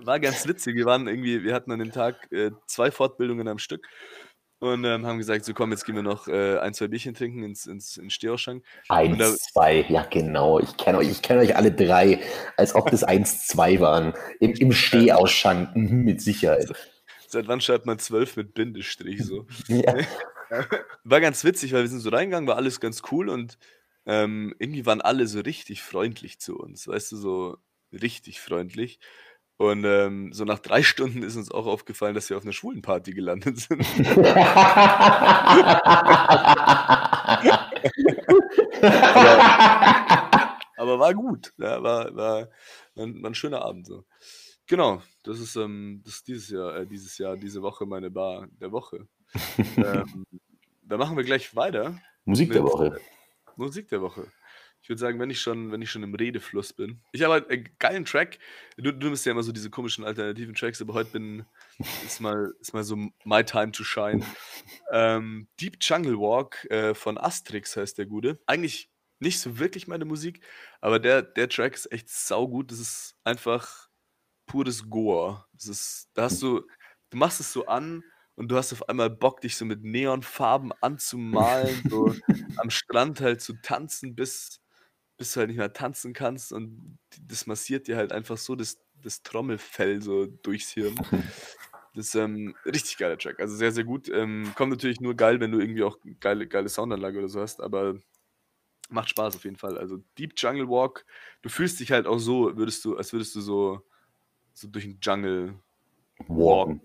War 0.02 0.20
ganz 0.20 0.46
witzig. 0.46 0.76
Wir 0.76 0.84
waren 0.84 1.08
irgendwie, 1.08 1.42
wir 1.42 1.54
hatten 1.54 1.72
an 1.72 1.78
dem 1.78 1.90
Tag 1.90 2.30
äh, 2.30 2.50
zwei 2.66 2.90
Fortbildungen 2.90 3.48
am 3.48 3.58
Stück 3.58 3.86
und 4.58 4.84
ähm, 4.84 5.06
haben 5.06 5.18
gesagt, 5.18 5.44
so 5.44 5.52
komm, 5.54 5.70
jetzt 5.70 5.84
gehen 5.84 5.96
wir 5.96 6.02
noch 6.02 6.28
äh, 6.28 6.58
ein, 6.58 6.72
zwei 6.74 6.88
Bierchen 6.88 7.14
trinken 7.14 7.42
ins, 7.42 7.66
ins, 7.66 7.96
ins 7.96 8.14
Stehausschank. 8.14 8.64
Und 8.88 9.18
da- 9.20 9.28
Eins, 9.28 9.38
zwei, 9.52 9.84
ja 9.88 10.02
genau. 10.04 10.58
Ich 10.60 10.76
kenne 10.76 10.98
euch, 10.98 11.10
ich 11.10 11.22
kenne 11.22 11.40
euch 11.40 11.54
alle 11.56 11.72
drei, 11.72 12.20
als 12.56 12.74
ob 12.74 12.90
das 12.90 13.04
eins, 13.04 13.46
zwei 13.46 13.80
waren. 13.80 14.14
Im, 14.40 14.52
im 14.54 14.72
Stehausschank, 14.72 15.76
mhm, 15.76 16.04
mit 16.04 16.20
Sicherheit. 16.22 16.72
Seit 17.28 17.48
wann 17.48 17.60
schreibt 17.60 17.86
man 17.86 17.98
zwölf 17.98 18.36
mit 18.36 18.54
Bindestrich 18.54 19.24
so? 19.24 19.46
Ja. 19.68 19.94
War 21.04 21.20
ganz 21.20 21.42
witzig, 21.42 21.72
weil 21.72 21.82
wir 21.82 21.88
sind 21.88 22.00
so 22.00 22.10
reingegangen, 22.10 22.48
war 22.48 22.56
alles 22.56 22.78
ganz 22.80 23.02
cool 23.10 23.28
und 23.28 23.58
ähm, 24.06 24.54
irgendwie 24.60 24.86
waren 24.86 25.00
alle 25.00 25.26
so 25.26 25.40
richtig 25.40 25.82
freundlich 25.82 26.38
zu 26.38 26.56
uns, 26.56 26.86
weißt 26.86 27.10
du, 27.12 27.16
so 27.16 27.56
richtig 27.92 28.40
freundlich. 28.40 29.00
Und 29.58 29.84
ähm, 29.84 30.32
so 30.34 30.44
nach 30.44 30.58
drei 30.58 30.82
Stunden 30.82 31.22
ist 31.22 31.36
uns 31.36 31.50
auch 31.50 31.64
aufgefallen, 31.66 32.14
dass 32.14 32.28
wir 32.28 32.36
auf 32.36 32.42
einer 32.42 32.52
schwulen 32.52 32.82
Party 32.82 33.12
gelandet 33.12 33.58
sind. 33.58 33.80
Aber 40.76 40.98
war 40.98 41.14
gut. 41.14 41.54
Ja, 41.56 41.82
war, 41.82 42.14
war, 42.14 42.48
ein, 42.96 43.22
war 43.22 43.30
ein 43.30 43.34
schöner 43.34 43.62
Abend. 43.62 43.86
So. 43.86 44.04
Genau, 44.66 45.02
das 45.22 45.40
ist, 45.40 45.56
ähm, 45.56 46.02
das 46.04 46.16
ist 46.16 46.28
dieses 46.28 46.50
Jahr, 46.50 46.76
äh, 46.76 46.86
dieses 46.86 47.16
Jahr, 47.16 47.36
diese 47.36 47.62
Woche 47.62 47.86
meine 47.86 48.10
Bar 48.10 48.48
der 48.60 48.72
Woche. 48.72 49.08
ähm, 49.76 50.26
da 50.82 50.98
machen 50.98 51.16
wir 51.16 51.24
gleich 51.24 51.56
weiter. 51.56 51.98
Musik 52.24 52.52
der 52.52 52.62
Woche. 52.62 53.00
Musik 53.56 53.88
der 53.88 54.02
Woche. 54.02 54.30
Ich 54.86 54.88
würde 54.88 55.00
sagen, 55.00 55.18
wenn 55.18 55.30
ich 55.30 55.40
schon, 55.40 55.72
wenn 55.72 55.82
ich 55.82 55.90
schon 55.90 56.04
im 56.04 56.14
Redefluss 56.14 56.72
bin. 56.72 57.00
Ich 57.10 57.20
habe 57.24 57.32
halt 57.32 57.50
einen 57.50 57.68
geilen 57.80 58.04
Track. 58.04 58.38
Du, 58.76 58.92
du 58.92 59.10
bist 59.10 59.26
ja 59.26 59.32
immer 59.32 59.42
so 59.42 59.50
diese 59.50 59.68
komischen 59.68 60.04
alternativen 60.04 60.54
Tracks, 60.54 60.80
aber 60.80 60.94
heute 60.94 61.10
bin 61.10 61.44
ist 62.04 62.20
mal, 62.20 62.54
ist 62.60 62.72
mal 62.72 62.84
so 62.84 62.94
my 63.24 63.42
time 63.42 63.72
to 63.72 63.82
shine. 63.82 64.24
Ähm, 64.92 65.48
Deep 65.60 65.78
Jungle 65.80 66.20
Walk 66.20 66.70
äh, 66.70 66.94
von 66.94 67.18
Asterix 67.18 67.76
heißt 67.76 67.98
der 67.98 68.06
Gute. 68.06 68.38
Eigentlich 68.46 68.88
nicht 69.18 69.40
so 69.40 69.58
wirklich 69.58 69.88
meine 69.88 70.04
Musik, 70.04 70.40
aber 70.80 71.00
der, 71.00 71.20
der 71.22 71.48
Track 71.48 71.74
ist 71.74 71.90
echt 71.90 72.08
saugut. 72.08 72.70
Das 72.70 72.78
ist 72.78 73.16
einfach 73.24 73.88
pures 74.46 74.88
Gore. 74.88 75.46
Das 75.52 75.66
ist, 75.66 76.10
da 76.14 76.22
hast 76.22 76.40
du, 76.40 76.64
du 77.10 77.16
machst 77.16 77.40
es 77.40 77.52
so 77.52 77.66
an 77.66 78.04
und 78.36 78.52
du 78.52 78.56
hast 78.56 78.72
auf 78.72 78.88
einmal 78.88 79.10
Bock, 79.10 79.40
dich 79.40 79.56
so 79.56 79.64
mit 79.64 79.82
Neonfarben 79.82 80.72
anzumalen, 80.80 81.82
so 81.90 82.14
am 82.58 82.70
Strand 82.70 83.20
halt 83.20 83.40
zu 83.40 83.54
tanzen, 83.54 84.14
bis, 84.14 84.60
bis 85.16 85.32
du 85.32 85.40
halt 85.40 85.48
nicht 85.48 85.58
mehr 85.58 85.72
tanzen 85.72 86.12
kannst 86.12 86.52
und 86.52 86.98
das 87.20 87.46
massiert 87.46 87.88
dir 87.88 87.96
halt 87.96 88.12
einfach 88.12 88.36
so 88.36 88.54
das, 88.54 88.78
das 89.02 89.22
Trommelfell 89.22 90.02
so 90.02 90.26
durchs 90.26 90.70
Hirn. 90.70 90.94
Das 91.94 92.08
ist 92.08 92.14
ähm, 92.14 92.54
richtig 92.66 92.98
geiler 92.98 93.16
Track, 93.16 93.40
also 93.40 93.56
sehr, 93.56 93.72
sehr 93.72 93.84
gut. 93.84 94.10
Ähm, 94.10 94.52
kommt 94.54 94.70
natürlich 94.70 95.00
nur 95.00 95.14
geil, 95.14 95.40
wenn 95.40 95.50
du 95.50 95.58
irgendwie 95.58 95.82
auch 95.82 95.96
geile, 96.20 96.46
geile 96.46 96.68
Soundanlage 96.68 97.18
oder 97.18 97.28
so 97.30 97.40
hast, 97.40 97.62
aber 97.62 97.98
macht 98.90 99.08
Spaß 99.08 99.36
auf 99.36 99.44
jeden 99.44 99.56
Fall. 99.56 99.78
Also 99.78 100.02
Deep 100.18 100.34
Jungle 100.36 100.68
Walk, 100.68 101.06
du 101.40 101.48
fühlst 101.48 101.80
dich 101.80 101.92
halt 101.92 102.06
auch 102.06 102.18
so, 102.18 102.54
würdest 102.54 102.84
du, 102.84 102.98
als 102.98 103.14
würdest 103.14 103.34
du 103.34 103.40
so, 103.40 103.80
so 104.52 104.68
durch 104.68 104.84
den 104.84 104.98
Jungle 105.00 105.54
Walken. 106.28 106.82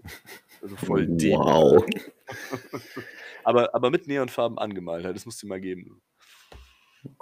also 0.61 0.75
voll 0.77 1.07
deep. 1.17 1.37
Wow. 1.37 1.85
Aber, 3.43 3.73
aber 3.73 3.89
mit 3.89 4.07
Neonfarben 4.07 4.59
angemalt, 4.59 5.03
halt. 5.03 5.15
das 5.15 5.25
musst 5.25 5.41
du 5.41 5.47
mal 5.47 5.59
geben. 5.59 5.99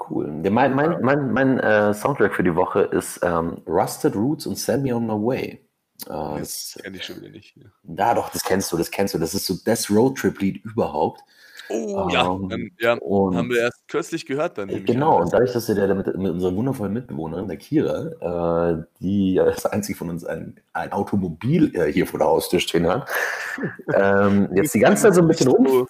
Cool. 0.09 0.41
Der, 0.41 0.51
mein 0.51 0.75
mein, 0.75 1.01
mein, 1.01 1.31
mein 1.31 1.59
äh, 1.59 1.93
Soundtrack 1.93 2.33
für 2.35 2.43
die 2.43 2.55
Woche 2.55 2.81
ist 2.81 3.19
ähm, 3.23 3.61
Rusted 3.67 4.15
Roots 4.15 4.45
und 4.45 4.57
Send 4.57 4.83
Me 4.83 4.93
On 4.95 5.05
My 5.05 5.13
Way. 5.13 5.65
Äh, 6.07 6.39
Das 6.39 6.77
kenne 6.81 6.97
ich 6.97 7.05
schon 7.05 7.17
wieder 7.17 7.29
nicht. 7.29 7.55
Ja. 7.57 7.63
ja, 8.07 8.13
doch, 8.13 8.29
das 8.29 8.43
kennst 8.43 8.71
du, 8.71 8.77
das 8.77 8.91
kennst 8.91 9.13
du. 9.13 9.19
Das 9.19 9.33
ist 9.33 9.45
so 9.45 9.55
das 9.65 9.89
Roadtrip-Lied 9.89 10.63
überhaupt. 10.65 11.21
Oh, 11.71 12.07
ja, 12.11 12.25
Ähm, 12.33 12.49
dann, 12.49 12.69
ja 12.79 12.93
und- 12.95 13.35
haben 13.37 13.49
wir 13.51 13.59
erst 13.59 13.87
kürzlich 13.87 14.25
gehört 14.25 14.57
dann. 14.57 14.69
Genau, 14.85 15.21
und 15.21 15.31
dadurch, 15.31 15.53
dass 15.53 15.67
wir 15.67 15.75
da 15.75 15.93
mit, 15.93 16.07
mit 16.17 16.31
unserer 16.31 16.55
wundervollen 16.55 16.93
Mitbewohnerin, 16.93 17.47
der 17.47 17.57
Kira, 17.57 18.71
äh, 18.73 18.83
die 18.99 19.35
ja 19.35 19.45
das 19.45 19.67
einzige 19.67 19.95
von 19.97 20.09
uns 20.09 20.25
ein, 20.25 20.59
ein 20.73 20.91
Automobil 20.91 21.75
äh, 21.75 21.91
hier 21.93 22.07
vor 22.07 22.17
der 22.17 22.27
Haustür 22.27 22.59
stehen 22.59 22.87
hat, 22.87 23.07
ähm, 23.93 24.49
jetzt 24.55 24.73
die 24.73 24.79
ganze 24.79 25.03
Zeit 25.03 25.13
so 25.15 25.21
ein 25.21 25.27
bisschen 25.27 25.47
rum. 25.49 25.87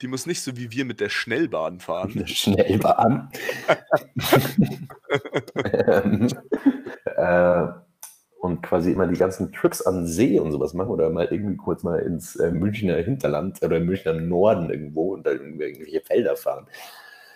Die 0.00 0.06
muss 0.06 0.26
nicht 0.26 0.42
so 0.42 0.56
wie 0.56 0.70
wir 0.70 0.84
mit 0.84 1.00
der 1.00 1.08
Schnellbahn 1.08 1.80
fahren. 1.80 2.12
Eine 2.14 2.26
Schnellbahn. 2.26 3.30
ähm, 5.72 6.28
äh, 7.04 7.66
und 8.40 8.62
quasi 8.62 8.92
immer 8.92 9.06
die 9.06 9.18
ganzen 9.18 9.52
Trips 9.52 9.82
an 9.82 10.06
See 10.06 10.38
und 10.38 10.52
sowas 10.52 10.72
machen 10.72 10.90
oder 10.90 11.10
mal 11.10 11.26
irgendwie 11.30 11.56
kurz 11.56 11.82
mal 11.82 11.98
ins 11.98 12.36
äh, 12.36 12.52
Münchner 12.52 12.96
Hinterland 12.96 13.60
oder 13.62 13.80
Münchner 13.80 14.12
Norden 14.12 14.70
irgendwo 14.70 15.14
und 15.14 15.26
dann 15.26 15.38
irgendwie 15.38 15.64
irgendwelche 15.64 16.00
Felder 16.00 16.36
fahren. 16.36 16.66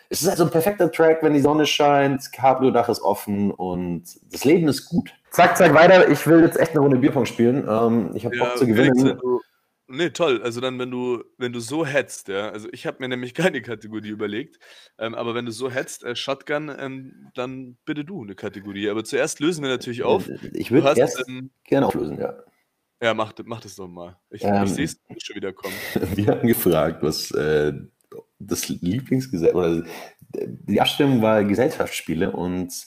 Es 0.08 0.22
ist 0.22 0.28
halt 0.28 0.38
so 0.38 0.44
ein 0.44 0.50
perfekter 0.50 0.92
Track, 0.92 1.22
wenn 1.22 1.32
die 1.32 1.40
Sonne 1.40 1.66
scheint, 1.66 2.32
Cabrio-Dach 2.32 2.88
ist 2.88 3.00
offen 3.00 3.50
und 3.50 4.04
das 4.30 4.44
Leben 4.44 4.68
ist 4.68 4.86
gut. 4.86 5.12
Zack, 5.30 5.56
zack, 5.56 5.74
weiter. 5.74 6.08
Ich 6.10 6.26
will 6.26 6.42
jetzt 6.42 6.60
echt 6.60 6.72
eine 6.72 6.80
Runde 6.80 6.98
Bierpong 6.98 7.24
spielen. 7.24 7.66
Ähm, 7.66 8.10
ich 8.14 8.26
habe 8.26 8.36
Bock 8.36 8.58
zu 8.58 8.66
gewinnen. 8.66 9.18
du, 9.18 9.40
nee, 9.92 10.10
toll. 10.10 10.42
Also 10.42 10.60
dann, 10.60 10.78
wenn 10.78 10.90
du, 10.90 11.22
wenn 11.38 11.52
du 11.52 11.60
so 11.60 11.86
hetzt, 11.86 12.28
ja, 12.28 12.50
also 12.50 12.68
ich 12.72 12.86
habe 12.86 12.98
mir 13.00 13.08
nämlich 13.08 13.34
keine 13.34 13.62
Kategorie 13.62 14.08
überlegt, 14.08 14.58
ähm, 14.98 15.14
aber 15.14 15.34
wenn 15.34 15.46
du 15.46 15.52
so 15.52 15.70
hetzt, 15.70 16.04
äh, 16.04 16.16
Shotgun, 16.16 16.70
ähm, 16.76 17.30
dann 17.34 17.76
bitte 17.84 18.04
du 18.04 18.22
eine 18.22 18.34
Kategorie. 18.34 18.88
Aber 18.88 19.04
zuerst 19.04 19.40
lösen 19.40 19.62
wir 19.62 19.70
natürlich 19.70 20.02
auf. 20.02 20.28
Ich 20.52 20.68
Du 20.68 20.74
würde 20.74 20.98
erst 20.98 21.22
ähm, 21.28 21.50
gerne 21.64 21.86
auflösen, 21.86 22.18
ja. 22.18 22.34
ja, 23.02 23.14
mach, 23.14 23.32
mach 23.44 23.60
das 23.60 23.76
doch 23.76 23.88
mal. 23.88 24.18
Ich, 24.30 24.42
Ähm. 24.42 24.64
ich 24.64 24.70
sehe 24.70 24.84
es 24.84 24.98
schon 25.18 25.36
wieder 25.36 25.52
kommen. 25.52 25.74
Wir 26.16 26.26
haben 26.28 26.48
gefragt, 26.48 27.02
was 27.02 27.30
äh, 27.32 27.72
das 28.38 28.68
Lieblingsgesetz 28.68 29.54
oder 29.54 29.84
die 30.34 30.80
Abstimmung 30.80 31.22
war 31.22 31.44
Gesellschaftsspiele 31.44 32.30
und 32.30 32.86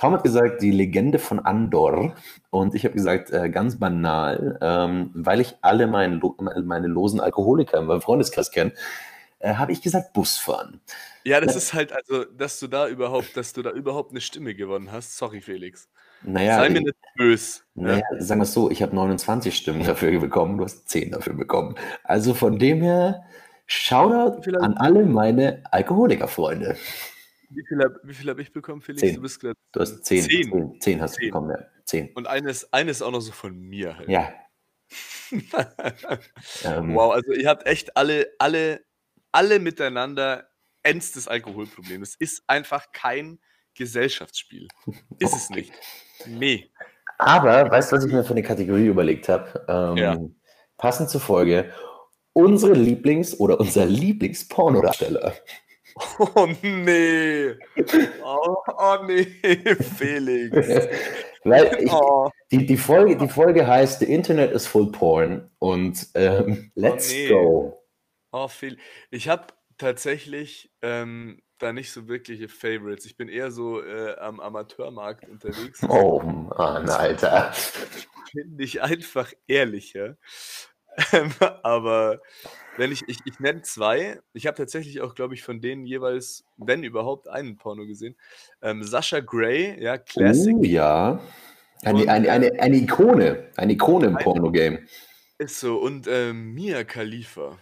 Tom 0.00 0.14
hat 0.14 0.22
gesagt, 0.22 0.62
die 0.62 0.70
Legende 0.70 1.18
von 1.18 1.40
Andor 1.40 2.14
und 2.48 2.74
ich 2.74 2.84
habe 2.86 2.94
gesagt, 2.94 3.30
äh, 3.32 3.50
ganz 3.50 3.78
banal, 3.78 4.58
ähm, 4.62 5.10
weil 5.12 5.40
ich 5.42 5.56
alle 5.60 5.86
mein, 5.86 6.22
meine 6.64 6.86
losen 6.86 7.20
Alkoholiker 7.20 7.78
in 7.78 7.84
meinem 7.84 8.00
Freundeskreis 8.00 8.50
kenne, 8.50 8.72
äh, 9.40 9.54
habe 9.54 9.72
ich 9.72 9.82
gesagt 9.82 10.14
Busfahren. 10.14 10.80
Ja, 11.24 11.38
das 11.42 11.54
ist 11.54 11.74
halt, 11.74 11.92
also, 11.92 12.24
dass 12.24 12.58
du 12.60 12.66
da 12.66 12.88
überhaupt, 12.88 13.36
dass 13.36 13.52
du 13.52 13.60
da 13.60 13.70
überhaupt 13.72 14.12
eine 14.12 14.22
Stimme 14.22 14.54
gewonnen 14.54 14.90
hast. 14.90 15.18
Sorry, 15.18 15.42
Felix. 15.42 15.86
Naja, 16.22 16.56
Sei 16.56 16.70
mir 16.70 16.80
nicht 16.80 16.96
böse. 17.16 17.60
naja 17.74 18.02
sagen 18.18 18.40
wir 18.40 18.44
es 18.44 18.54
so, 18.54 18.70
ich 18.70 18.82
habe 18.82 18.94
29 18.96 19.54
Stimmen 19.54 19.84
dafür 19.84 20.18
bekommen, 20.18 20.56
du 20.56 20.64
hast 20.64 20.88
10 20.88 21.10
dafür 21.10 21.34
bekommen. 21.34 21.74
Also 22.04 22.32
von 22.32 22.58
dem 22.58 22.80
her, 22.80 23.22
Shoutout 23.66 24.42
Vielleicht- 24.42 24.64
an 24.64 24.78
alle 24.78 25.04
meine 25.04 25.62
Alkoholikerfreunde. 25.70 26.76
Wie 27.50 27.64
viel 27.64 27.78
habe 27.82 28.00
hab 28.28 28.38
ich 28.38 28.52
bekommen, 28.52 28.80
Felix? 28.80 29.00
Zehn. 29.00 29.16
Du 29.16 29.22
bist 29.22 29.40
gerade. 29.40 29.56
Du 29.72 29.80
hast 29.80 30.04
10. 30.04 30.22
Zehn. 30.22 30.50
10, 30.50 30.80
10 30.80 31.00
hast 31.02 31.16
du 31.16 31.20
Zehn. 31.20 31.28
bekommen, 31.28 31.50
ja. 31.50 31.66
10. 31.84 32.12
Und 32.14 32.26
eines, 32.28 32.72
eines 32.72 33.02
auch 33.02 33.10
noch 33.10 33.20
so 33.20 33.32
von 33.32 33.58
mir 33.58 33.96
halt. 33.96 34.08
Ja. 34.08 34.32
Ähm, 36.64 36.94
Wow, 36.96 37.12
also 37.12 37.32
ihr 37.32 37.48
habt 37.48 37.64
echt 37.66 37.96
alle, 37.96 38.26
alle, 38.40 38.84
alle 39.30 39.60
miteinander 39.60 40.48
endstes 40.82 41.28
Alkoholproblem. 41.28 42.02
Es 42.02 42.16
ist 42.16 42.42
einfach 42.48 42.90
kein 42.92 43.38
Gesellschaftsspiel. 43.74 44.66
Ist 45.20 45.36
es 45.36 45.50
nicht. 45.50 45.72
Nee. 46.26 46.70
Aber, 47.18 47.70
weißt 47.70 47.92
du, 47.92 47.96
was 47.96 48.04
ich 48.04 48.12
mir 48.12 48.24
für 48.24 48.32
eine 48.32 48.42
Kategorie 48.42 48.86
überlegt 48.86 49.28
habe? 49.28 49.64
Ähm, 49.68 49.96
Ja. 49.96 50.18
Passend 50.78 51.10
zur 51.10 51.20
Folge, 51.20 51.72
unsere 52.32 52.72
Lieblings- 52.72 53.36
oder 53.38 53.60
unser 53.60 53.84
Lieblings-Pornodarsteller. 53.86 55.34
Oh 56.18 56.48
nee. 56.62 57.54
Oh, 58.24 58.56
oh 58.78 58.96
nee, 59.06 59.24
Felix. 59.96 60.56
Weil 61.44 61.78
ich, 61.82 61.92
Oh, 61.92 62.28
die, 62.50 62.66
die, 62.66 62.76
Folge, 62.76 63.16
die 63.16 63.28
Folge 63.28 63.66
heißt 63.66 64.00
The 64.00 64.12
Internet 64.12 64.52
is 64.52 64.66
full 64.66 64.92
porn 64.92 65.50
und 65.58 66.08
ähm, 66.14 66.70
let's 66.74 67.10
nee. 67.10 67.28
go. 67.28 67.82
oh 68.32 68.48
Felix. 68.48 68.82
Ich 69.10 69.28
habe 69.28 69.46
tatsächlich 69.78 70.70
ähm, 70.82 71.40
da 71.58 71.72
nicht 71.72 71.92
so 71.92 72.08
wirkliche 72.08 72.48
Favorites. 72.48 73.06
Ich 73.06 73.16
bin 73.16 73.28
eher 73.28 73.50
so 73.50 73.82
äh, 73.82 74.16
am 74.18 74.40
Amateurmarkt 74.40 75.28
unterwegs. 75.28 75.82
Oh 75.88 76.20
Mann, 76.20 76.88
Alter. 76.90 77.52
finde 78.30 78.62
ich 78.62 78.82
einfach 78.82 79.32
ehrlicher. 79.46 80.16
Ähm, 81.12 81.32
aber 81.62 82.20
wenn 82.80 82.92
ich, 82.92 83.06
ich, 83.08 83.18
ich 83.26 83.38
nenne 83.40 83.60
zwei, 83.60 84.18
ich 84.32 84.46
habe 84.46 84.56
tatsächlich 84.56 85.02
auch, 85.02 85.14
glaube 85.14 85.34
ich, 85.34 85.42
von 85.42 85.60
denen 85.60 85.84
jeweils, 85.84 86.44
wenn 86.56 86.82
überhaupt, 86.82 87.28
einen 87.28 87.58
Porno 87.58 87.84
gesehen. 87.84 88.16
Ähm, 88.62 88.82
Sascha 88.82 89.20
Gray, 89.20 89.78
ja, 89.78 89.98
Classic. 89.98 90.56
Oh 90.58 90.64
ja. 90.64 91.20
Eine, 91.82 92.10
eine, 92.10 92.30
eine, 92.32 92.52
eine 92.58 92.76
Ikone. 92.76 93.50
Eine 93.56 93.74
Ikone 93.74 94.06
im 94.06 94.16
Porno-Game. 94.16 94.78
Ist 95.36 95.60
so. 95.60 95.76
Und 95.76 96.08
ähm, 96.10 96.54
Mia 96.54 96.82
Khalifa. 96.84 97.58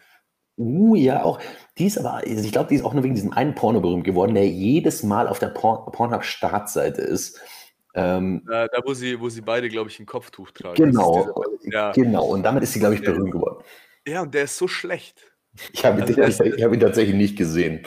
Uh, 0.56 0.94
ja, 0.94 1.24
auch. 1.24 1.40
Die 1.78 1.86
ist 1.86 1.98
aber, 1.98 2.14
also 2.14 2.44
ich 2.44 2.52
glaube, 2.52 2.68
die 2.68 2.76
ist 2.76 2.84
auch 2.84 2.94
nur 2.94 3.02
wegen 3.02 3.16
diesem 3.16 3.32
einen 3.32 3.56
Porno 3.56 3.80
berühmt 3.80 4.04
geworden, 4.04 4.34
der 4.34 4.48
jedes 4.48 5.02
Mal 5.02 5.26
auf 5.26 5.40
der 5.40 5.48
Porn 5.48 5.90
Pornhub-Startseite 5.90 7.02
ist. 7.02 7.40
Ähm, 7.94 8.44
da, 8.46 8.68
da, 8.68 8.78
wo 8.84 8.94
sie, 8.94 9.18
wo 9.18 9.28
sie 9.28 9.40
beide, 9.40 9.68
glaube 9.68 9.90
ich, 9.90 9.98
ein 9.98 10.06
Kopftuch 10.06 10.52
tragen. 10.52 10.76
Genau, 10.76 11.44
ja. 11.64 11.90
genau. 11.90 12.26
Und 12.26 12.44
damit 12.44 12.62
ist 12.62 12.72
sie, 12.72 12.78
glaube 12.78 12.94
ich, 12.94 13.02
berühmt 13.02 13.32
geworden. 13.32 13.64
Ja, 14.08 14.22
und 14.22 14.34
der 14.34 14.44
ist 14.44 14.56
so 14.56 14.68
schlecht. 14.68 15.32
Ich 15.72 15.84
habe 15.84 16.02
also, 16.02 16.44
ihn, 16.44 16.62
hab 16.62 16.72
ihn, 16.72 16.80
tatsächlich 16.80 17.16
nicht 17.16 17.36
gesehen. 17.36 17.86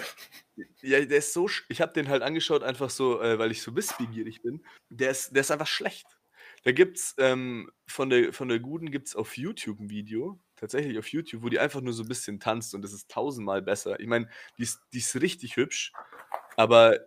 Ja, 0.82 1.04
der 1.04 1.18
ist 1.18 1.34
so, 1.34 1.50
ich 1.70 1.82
habe 1.82 1.94
den 1.94 2.10
halt 2.10 2.22
angeschaut, 2.22 2.64
einfach 2.64 2.90
so, 2.90 3.22
äh, 3.22 3.40
weil 3.40 3.52
ich 3.52 3.62
so 3.62 3.76
wissbegierig 3.76 4.42
bin. 4.42 4.64
Der 4.90 5.12
ist, 5.12 5.32
der 5.32 5.42
ist 5.42 5.52
einfach 5.52 5.68
schlecht. 5.68 6.06
Da 6.64 6.72
gibt's 6.72 7.16
ähm, 7.18 7.72
von 7.88 8.10
der 8.10 8.34
von 8.34 8.48
der 8.48 8.60
Guten 8.60 8.92
gibt's 8.92 9.16
auf 9.16 9.36
YouTube 9.36 9.80
ein 9.80 9.90
Video, 9.90 10.40
tatsächlich 10.56 11.00
auf 11.00 11.08
YouTube, 11.08 11.42
wo 11.42 11.50
die 11.50 11.60
einfach 11.60 11.82
nur 11.82 11.94
so 11.94 12.04
ein 12.04 12.08
bisschen 12.08 12.40
tanzt 12.40 12.76
und 12.76 12.84
das 12.84 12.94
ist 12.94 13.10
tausendmal 13.10 13.64
besser. 13.64 14.00
Ich 14.00 14.08
meine, 14.08 14.30
die 14.60 14.64
ist, 14.64 14.80
die 14.94 15.00
ist 15.00 15.20
richtig 15.20 15.56
hübsch, 15.56 15.92
aber 16.58 17.00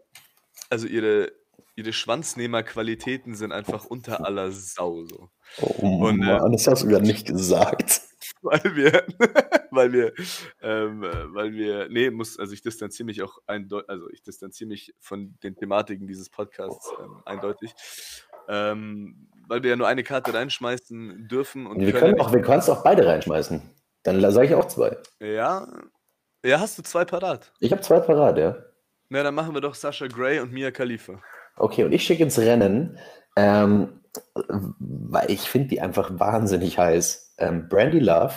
also 0.70 0.88
ihre, 0.88 1.33
ihre 1.77 1.92
Schwanznehmerqualitäten 1.92 3.37
sind 3.37 3.53
einfach 3.53 3.85
unter 3.85 4.27
aller 4.27 4.50
Sau 4.50 5.05
so. 5.05 5.31
Oh 5.61 6.09
und, 6.09 6.22
äh, 6.22 6.38
Mann, 6.38 6.53
das 6.53 6.66
hast 6.66 6.83
du 6.83 6.90
ja 6.90 6.98
nicht 6.98 7.27
gesagt. 7.27 8.03
Weil 8.51 8.77
wir, 8.77 9.05
weil 9.71 9.93
wir, 9.93 10.13
ähm, 10.61 11.03
weil 11.33 11.53
wir, 11.55 11.89
nee, 11.89 12.11
muss, 12.11 12.39
also 12.39 12.53
ich 12.53 12.61
distanziere 12.61 13.07
mich 13.07 13.23
auch 13.23 13.39
eindeutig, 13.47 13.89
also 13.89 14.11
ich 14.11 14.23
distanziere 14.23 14.69
mich 14.69 14.95
von 15.01 15.35
den 15.43 15.57
Thematiken 15.57 16.07
dieses 16.07 16.29
Podcasts 16.29 16.93
ähm, 17.03 17.23
eindeutig. 17.25 17.75
Ähm, 18.47 19.29
weil 19.49 19.63
wir 19.63 19.71
ja 19.71 19.77
nur 19.77 19.89
eine 19.89 20.03
Karte 20.03 20.35
reinschmeißen 20.35 21.27
dürfen. 21.27 21.67
Und 21.67 21.81
wir 21.81 21.93
können, 21.93 22.21
auch, 22.21 22.35
wir 22.35 22.43
können 22.43 22.59
es 22.59 22.69
auch 22.69 22.85
beide 22.85 23.07
reinschmeißen. 23.07 23.63
Dann 24.03 24.21
sage 24.31 24.49
ich 24.49 24.55
auch 24.55 24.67
zwei. 24.67 24.99
Ja. 25.21 25.67
Ja, 26.45 26.61
hast 26.61 26.77
du 26.77 26.83
zwei 26.83 27.07
parat? 27.07 27.51
Ich 27.61 27.73
habe 27.73 27.81
zwei 27.81 28.01
parat, 28.01 28.37
ja. 28.37 28.57
Na, 29.09 29.23
dann 29.23 29.35
machen 29.35 29.55
wir 29.55 29.63
doch 29.63 29.75
Sascha 29.75 30.07
Gray 30.07 30.41
und 30.41 30.53
Mia 30.53 30.71
Khalifa. 30.71 31.23
Okay, 31.57 31.85
und 31.85 31.93
ich 31.93 32.05
schicke 32.05 32.23
ins 32.23 32.39
Rennen, 32.39 32.99
ähm, 33.37 34.04
weil 34.35 35.31
ich 35.31 35.42
finde 35.42 35.68
die 35.68 35.81
einfach 35.81 36.18
wahnsinnig 36.18 36.79
heiß. 36.79 37.35
Ähm, 37.38 37.68
Brandy 37.68 37.98
Love. 37.98 38.35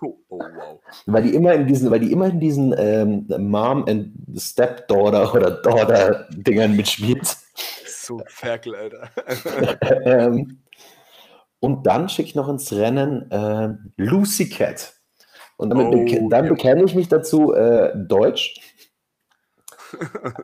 Oh, 0.00 0.16
oh, 0.28 0.38
wow. 0.38 0.80
Weil 1.06 1.22
die 1.22 1.34
immer 1.34 1.54
in 1.54 1.66
diesen, 1.66 1.90
weil 1.90 2.00
die 2.00 2.12
immer 2.12 2.26
in 2.26 2.40
diesen 2.40 2.74
ähm, 2.76 3.26
Mom 3.38 3.86
and 3.88 4.12
Stepdaughter 4.36 5.32
oder 5.34 5.50
Daughter 5.62 6.28
Dingern 6.30 6.76
mitspielt 6.76 7.36
so 8.04 8.22
Ferkel, 8.26 8.74
Alter. 8.74 9.10
ähm, 10.04 10.60
und 11.60 11.86
dann 11.86 12.08
schicke 12.08 12.28
ich 12.28 12.34
noch 12.34 12.48
ins 12.48 12.72
Rennen 12.72 13.30
äh, 13.30 13.70
Lucy 13.96 14.48
Cat. 14.48 14.94
Und 15.56 15.70
damit 15.70 15.86
oh, 15.86 15.90
beke 15.90 16.28
dann 16.28 16.44
ja. 16.44 16.50
bekenne 16.50 16.84
ich 16.84 16.94
mich 16.94 17.08
dazu 17.08 17.54
äh, 17.54 17.92
Deutsch. 17.94 18.60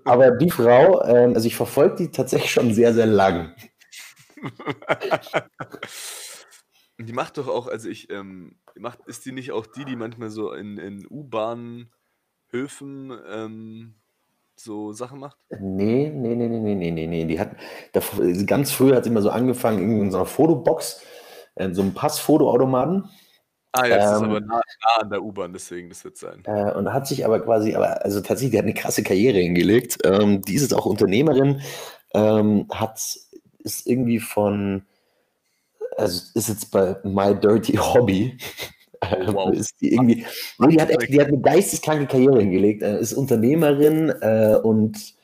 Aber 0.05 0.31
die 0.31 0.51
Frau, 0.51 1.03
äh, 1.03 1.33
also 1.35 1.47
ich 1.47 1.57
verfolge 1.57 1.97
die 1.97 2.11
tatsächlich 2.11 2.53
schon 2.53 2.73
sehr, 2.73 2.95
sehr 2.95 3.07
lang. 3.07 3.55
Die 6.99 7.13
macht 7.13 7.39
doch 7.39 7.49
auch, 7.49 7.67
also 7.67 7.89
ich, 7.89 8.11
ähm, 8.11 8.57
macht, 8.77 9.01
ist 9.07 9.25
die 9.27 9.33
nicht 9.33 9.53
auch 9.53 9.67
die, 9.67 9.85
die 9.85 9.97
manchmal 9.97 10.31
so 10.31 10.53
in, 10.53 10.79
in 10.79 11.07
U-Bahn 11.09 11.91
Höfen 12.51 13.13
ähm, 13.29 13.95
so 14.57 14.93
Sachen 14.93 15.21
macht? 15.21 15.39
Nee, 15.51 16.11
nee, 16.11 16.35
nee, 16.35 16.49
nee, 16.49 16.75
nee, 16.75 16.91
nee, 16.91 17.07
nee. 17.07 17.25
Die 17.25 17.41
hat, 17.41 17.57
da, 17.93 18.01
ganz 18.47 18.73
früh 18.73 18.95
hat 18.95 19.05
sie 19.05 19.11
immer 19.11 19.23
so 19.23 19.31
angefangen 19.31 20.01
in 20.01 20.11
so 20.11 20.19
einer 20.19 20.27
Fotobox, 20.27 21.03
in 21.57 21.75
so 21.75 21.83
einem 21.83 21.95
Passfotoautomaten. 21.95 23.09
Ah, 23.73 23.87
ja, 23.87 23.97
das 23.99 24.11
ähm, 24.11 24.17
ist 24.17 24.23
aber 24.23 24.41
nah, 24.41 24.57
nah 24.57 25.03
an 25.03 25.11
der 25.11 25.23
U-Bahn, 25.23 25.53
deswegen, 25.53 25.89
das 25.89 26.05
wird 26.05 26.17
sein. 26.17 26.43
Äh, 26.45 26.73
und 26.73 26.93
hat 26.93 27.07
sich 27.07 27.25
aber 27.25 27.41
quasi, 27.41 27.75
aber 27.75 28.05
also 28.05 28.21
tatsächlich, 28.21 28.51
die 28.51 28.59
hat 28.59 28.65
eine 28.65 28.75
krasse 28.75 29.03
Karriere 29.03 29.39
hingelegt. 29.39 29.99
Ähm, 30.05 30.43
die 30.43 30.55
ist 30.55 30.63
jetzt 30.63 30.75
auch 30.75 30.87
Unternehmerin, 30.87 31.63
ähm, 32.13 32.67
hat, 32.71 33.01
ist 33.61 33.87
irgendwie 33.87 34.21
von, 34.21 34.83
also 35.97 36.23
ist 36.35 36.49
jetzt 36.49 36.71
bei 36.71 36.97
My 37.05 37.35
Dirty 37.35 37.75
Hobby 37.75 38.39
Wow. 39.01 39.53
Ist 39.53 39.81
die, 39.81 39.93
irgendwie, 39.93 40.27
die, 40.69 40.81
hat 40.81 40.91
die 41.09 41.21
hat 41.21 41.29
eine 41.29 41.41
geisteskranke 41.41 42.07
Karriere 42.07 42.41
hingelegt, 42.41 42.83
äh, 42.83 43.01
ist 43.01 43.15
Unternehmerin 43.15 44.11
äh, 44.21 44.59
und 44.63 45.15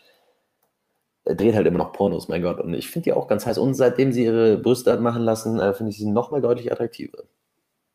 dreht 1.25 1.55
halt 1.55 1.67
immer 1.67 1.79
noch 1.79 1.93
Pornos, 1.93 2.29
mein 2.29 2.43
Gott. 2.43 2.61
Und 2.61 2.73
ich 2.75 2.89
finde 2.89 3.05
die 3.05 3.13
auch 3.13 3.29
ganz 3.29 3.45
heiß. 3.45 3.59
Und 3.59 3.75
seitdem 3.75 4.13
sie 4.13 4.25
ihre 4.25 4.59
Brüste 4.59 4.93
hat 4.93 5.01
machen 5.01 5.23
lassen, 5.23 5.59
äh, 5.59 5.75
finde 5.75 5.91
ich 5.91 5.99
sie 5.99 6.07
nochmal 6.07 6.41
deutlich 6.41 6.73
attraktiver. 6.73 7.25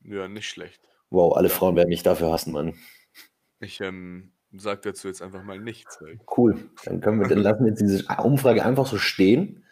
Ja, 0.03 0.27
nicht 0.27 0.49
schlecht. 0.49 0.81
Wow, 1.09 1.35
alle 1.35 1.47
ja. 1.49 1.53
Frauen 1.53 1.75
werden 1.75 1.89
mich 1.89 2.03
dafür 2.03 2.31
hassen, 2.31 2.53
Mann. 2.53 2.73
Ich 3.59 3.81
ähm, 3.81 4.31
sage 4.55 4.81
dazu 4.83 5.07
jetzt 5.07 5.21
einfach 5.21 5.43
mal 5.43 5.59
nichts. 5.59 5.99
Cool. 6.37 6.57
Dann 6.85 7.01
können 7.01 7.21
wir, 7.21 7.27
dann 7.27 7.37
lassen 7.43 7.63
wir 7.63 7.69
jetzt 7.69 7.81
diese 7.81 8.05
Umfrage 8.23 8.63
einfach 8.63 8.85
so 8.85 8.97
stehen. 8.97 9.63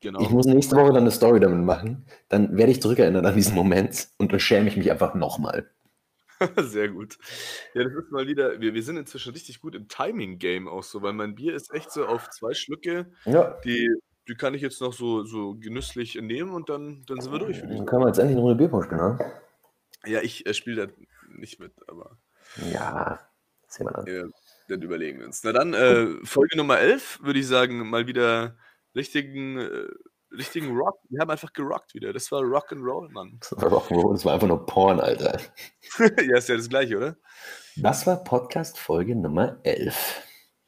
Genau. 0.00 0.20
Ich 0.20 0.30
muss 0.30 0.46
nächste 0.46 0.76
Woche 0.76 0.92
dann 0.92 1.02
eine 1.02 1.10
Story 1.10 1.40
damit 1.40 1.64
machen. 1.64 2.06
Dann 2.28 2.56
werde 2.56 2.72
ich 2.72 2.80
zurückerinnern 2.80 3.26
an 3.26 3.34
diesen 3.34 3.54
Moment 3.54 4.08
und 4.18 4.32
dann 4.32 4.40
schäme 4.40 4.68
ich 4.68 4.76
mich 4.76 4.90
einfach 4.90 5.14
nochmal. 5.14 5.68
Sehr 6.58 6.88
gut. 6.88 7.18
Ja, 7.74 7.84
das 7.84 7.92
ist 7.92 8.10
mal 8.10 8.26
wieder, 8.26 8.60
wir, 8.60 8.72
wir 8.72 8.82
sind 8.82 8.96
inzwischen 8.96 9.32
richtig 9.32 9.60
gut 9.60 9.74
im 9.74 9.88
Timing-Game 9.88 10.68
auch 10.68 10.82
so, 10.82 11.02
weil 11.02 11.12
mein 11.12 11.34
Bier 11.34 11.54
ist 11.54 11.74
echt 11.74 11.92
so 11.92 12.06
auf 12.06 12.30
zwei 12.30 12.54
Schlücke. 12.54 13.12
Ja. 13.26 13.58
Die, 13.64 13.90
die 14.26 14.34
kann 14.34 14.54
ich 14.54 14.62
jetzt 14.62 14.80
noch 14.80 14.94
so, 14.94 15.22
so 15.24 15.54
genüsslich 15.54 16.14
nehmen 16.14 16.52
und 16.52 16.70
dann, 16.70 17.04
dann 17.06 17.20
sind 17.20 17.32
wir 17.32 17.38
durch. 17.38 17.60
Dann 17.60 17.84
können 17.84 18.02
wir 18.02 18.08
jetzt 18.08 18.18
endlich 18.18 18.36
eine 18.36 18.40
Runde 18.40 18.56
Bierpunsch 18.56 18.86
spielen, 18.86 19.00
ne? 19.00 19.32
Ja, 20.06 20.22
ich 20.22 20.46
äh, 20.46 20.54
spiele 20.54 20.86
da 20.86 20.92
nicht 21.28 21.60
mit, 21.60 21.72
aber. 21.88 22.16
Ja, 22.72 23.20
sehen 23.66 23.86
wir 23.86 23.92
dann. 23.92 24.06
Ja, 24.06 24.24
dann 24.68 24.82
überlegen 24.82 25.18
wir 25.18 25.26
uns. 25.26 25.44
Na 25.44 25.52
dann, 25.52 25.74
äh, 25.74 26.06
Folge 26.24 26.56
Nummer 26.56 26.78
11, 26.78 27.20
würde 27.22 27.38
ich 27.38 27.46
sagen, 27.46 27.90
mal 27.90 28.06
wieder 28.06 28.56
richtigen, 28.94 29.58
äh, 29.58 29.88
richtigen 30.30 30.76
Rock. 30.76 30.98
Wir 31.08 31.20
haben 31.20 31.30
einfach 31.30 31.52
gerockt 31.52 31.94
wieder. 31.94 32.12
Das 32.12 32.30
war 32.32 32.42
Rock'n'Roll, 32.42 33.10
Mann. 33.10 33.38
Das 33.40 33.52
war 33.52 33.70
Rock'n'Roll, 33.70 34.12
das 34.12 34.24
war 34.24 34.34
einfach 34.34 34.48
nur 34.48 34.66
Porn, 34.66 35.00
Alter. 35.00 35.40
ja, 35.98 36.36
ist 36.36 36.48
ja 36.48 36.56
das 36.56 36.68
gleiche, 36.68 36.96
oder? 36.96 37.16
Das 37.76 38.06
war 38.06 38.22
Podcast 38.22 38.78
Folge 38.78 39.16
Nummer 39.16 39.58
11. 39.62 40.22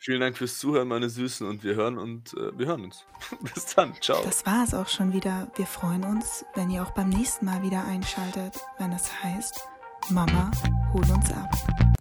Vielen 0.05 0.21
Dank 0.21 0.37
fürs 0.37 0.59
Zuhören, 0.59 0.89
meine 0.89 1.09
Süßen, 1.09 1.47
und 1.47 1.63
wir 1.63 1.77
hören 1.77 1.97
und 1.97 2.35
äh, 2.35 2.59
wir 2.59 2.67
hören 2.67 2.85
uns. 2.85 3.05
Bis 3.55 3.67
dann, 3.67 3.95
ciao. 4.01 4.21
Das 4.25 4.45
war 4.45 4.65
es 4.65 4.75
auch 4.75 4.89
schon 4.89 5.13
wieder. 5.13 5.53
Wir 5.55 5.67
freuen 5.67 6.03
uns, 6.03 6.45
wenn 6.55 6.71
ihr 6.71 6.83
auch 6.83 6.91
beim 6.91 7.09
nächsten 7.09 7.45
Mal 7.45 7.63
wieder 7.63 7.85
einschaltet, 7.85 8.59
wenn 8.79 8.93
es 8.93 9.23
heißt, 9.23 9.61
Mama, 10.11 10.51
hol 10.93 11.03
uns 11.03 11.31
ab. 11.31 11.93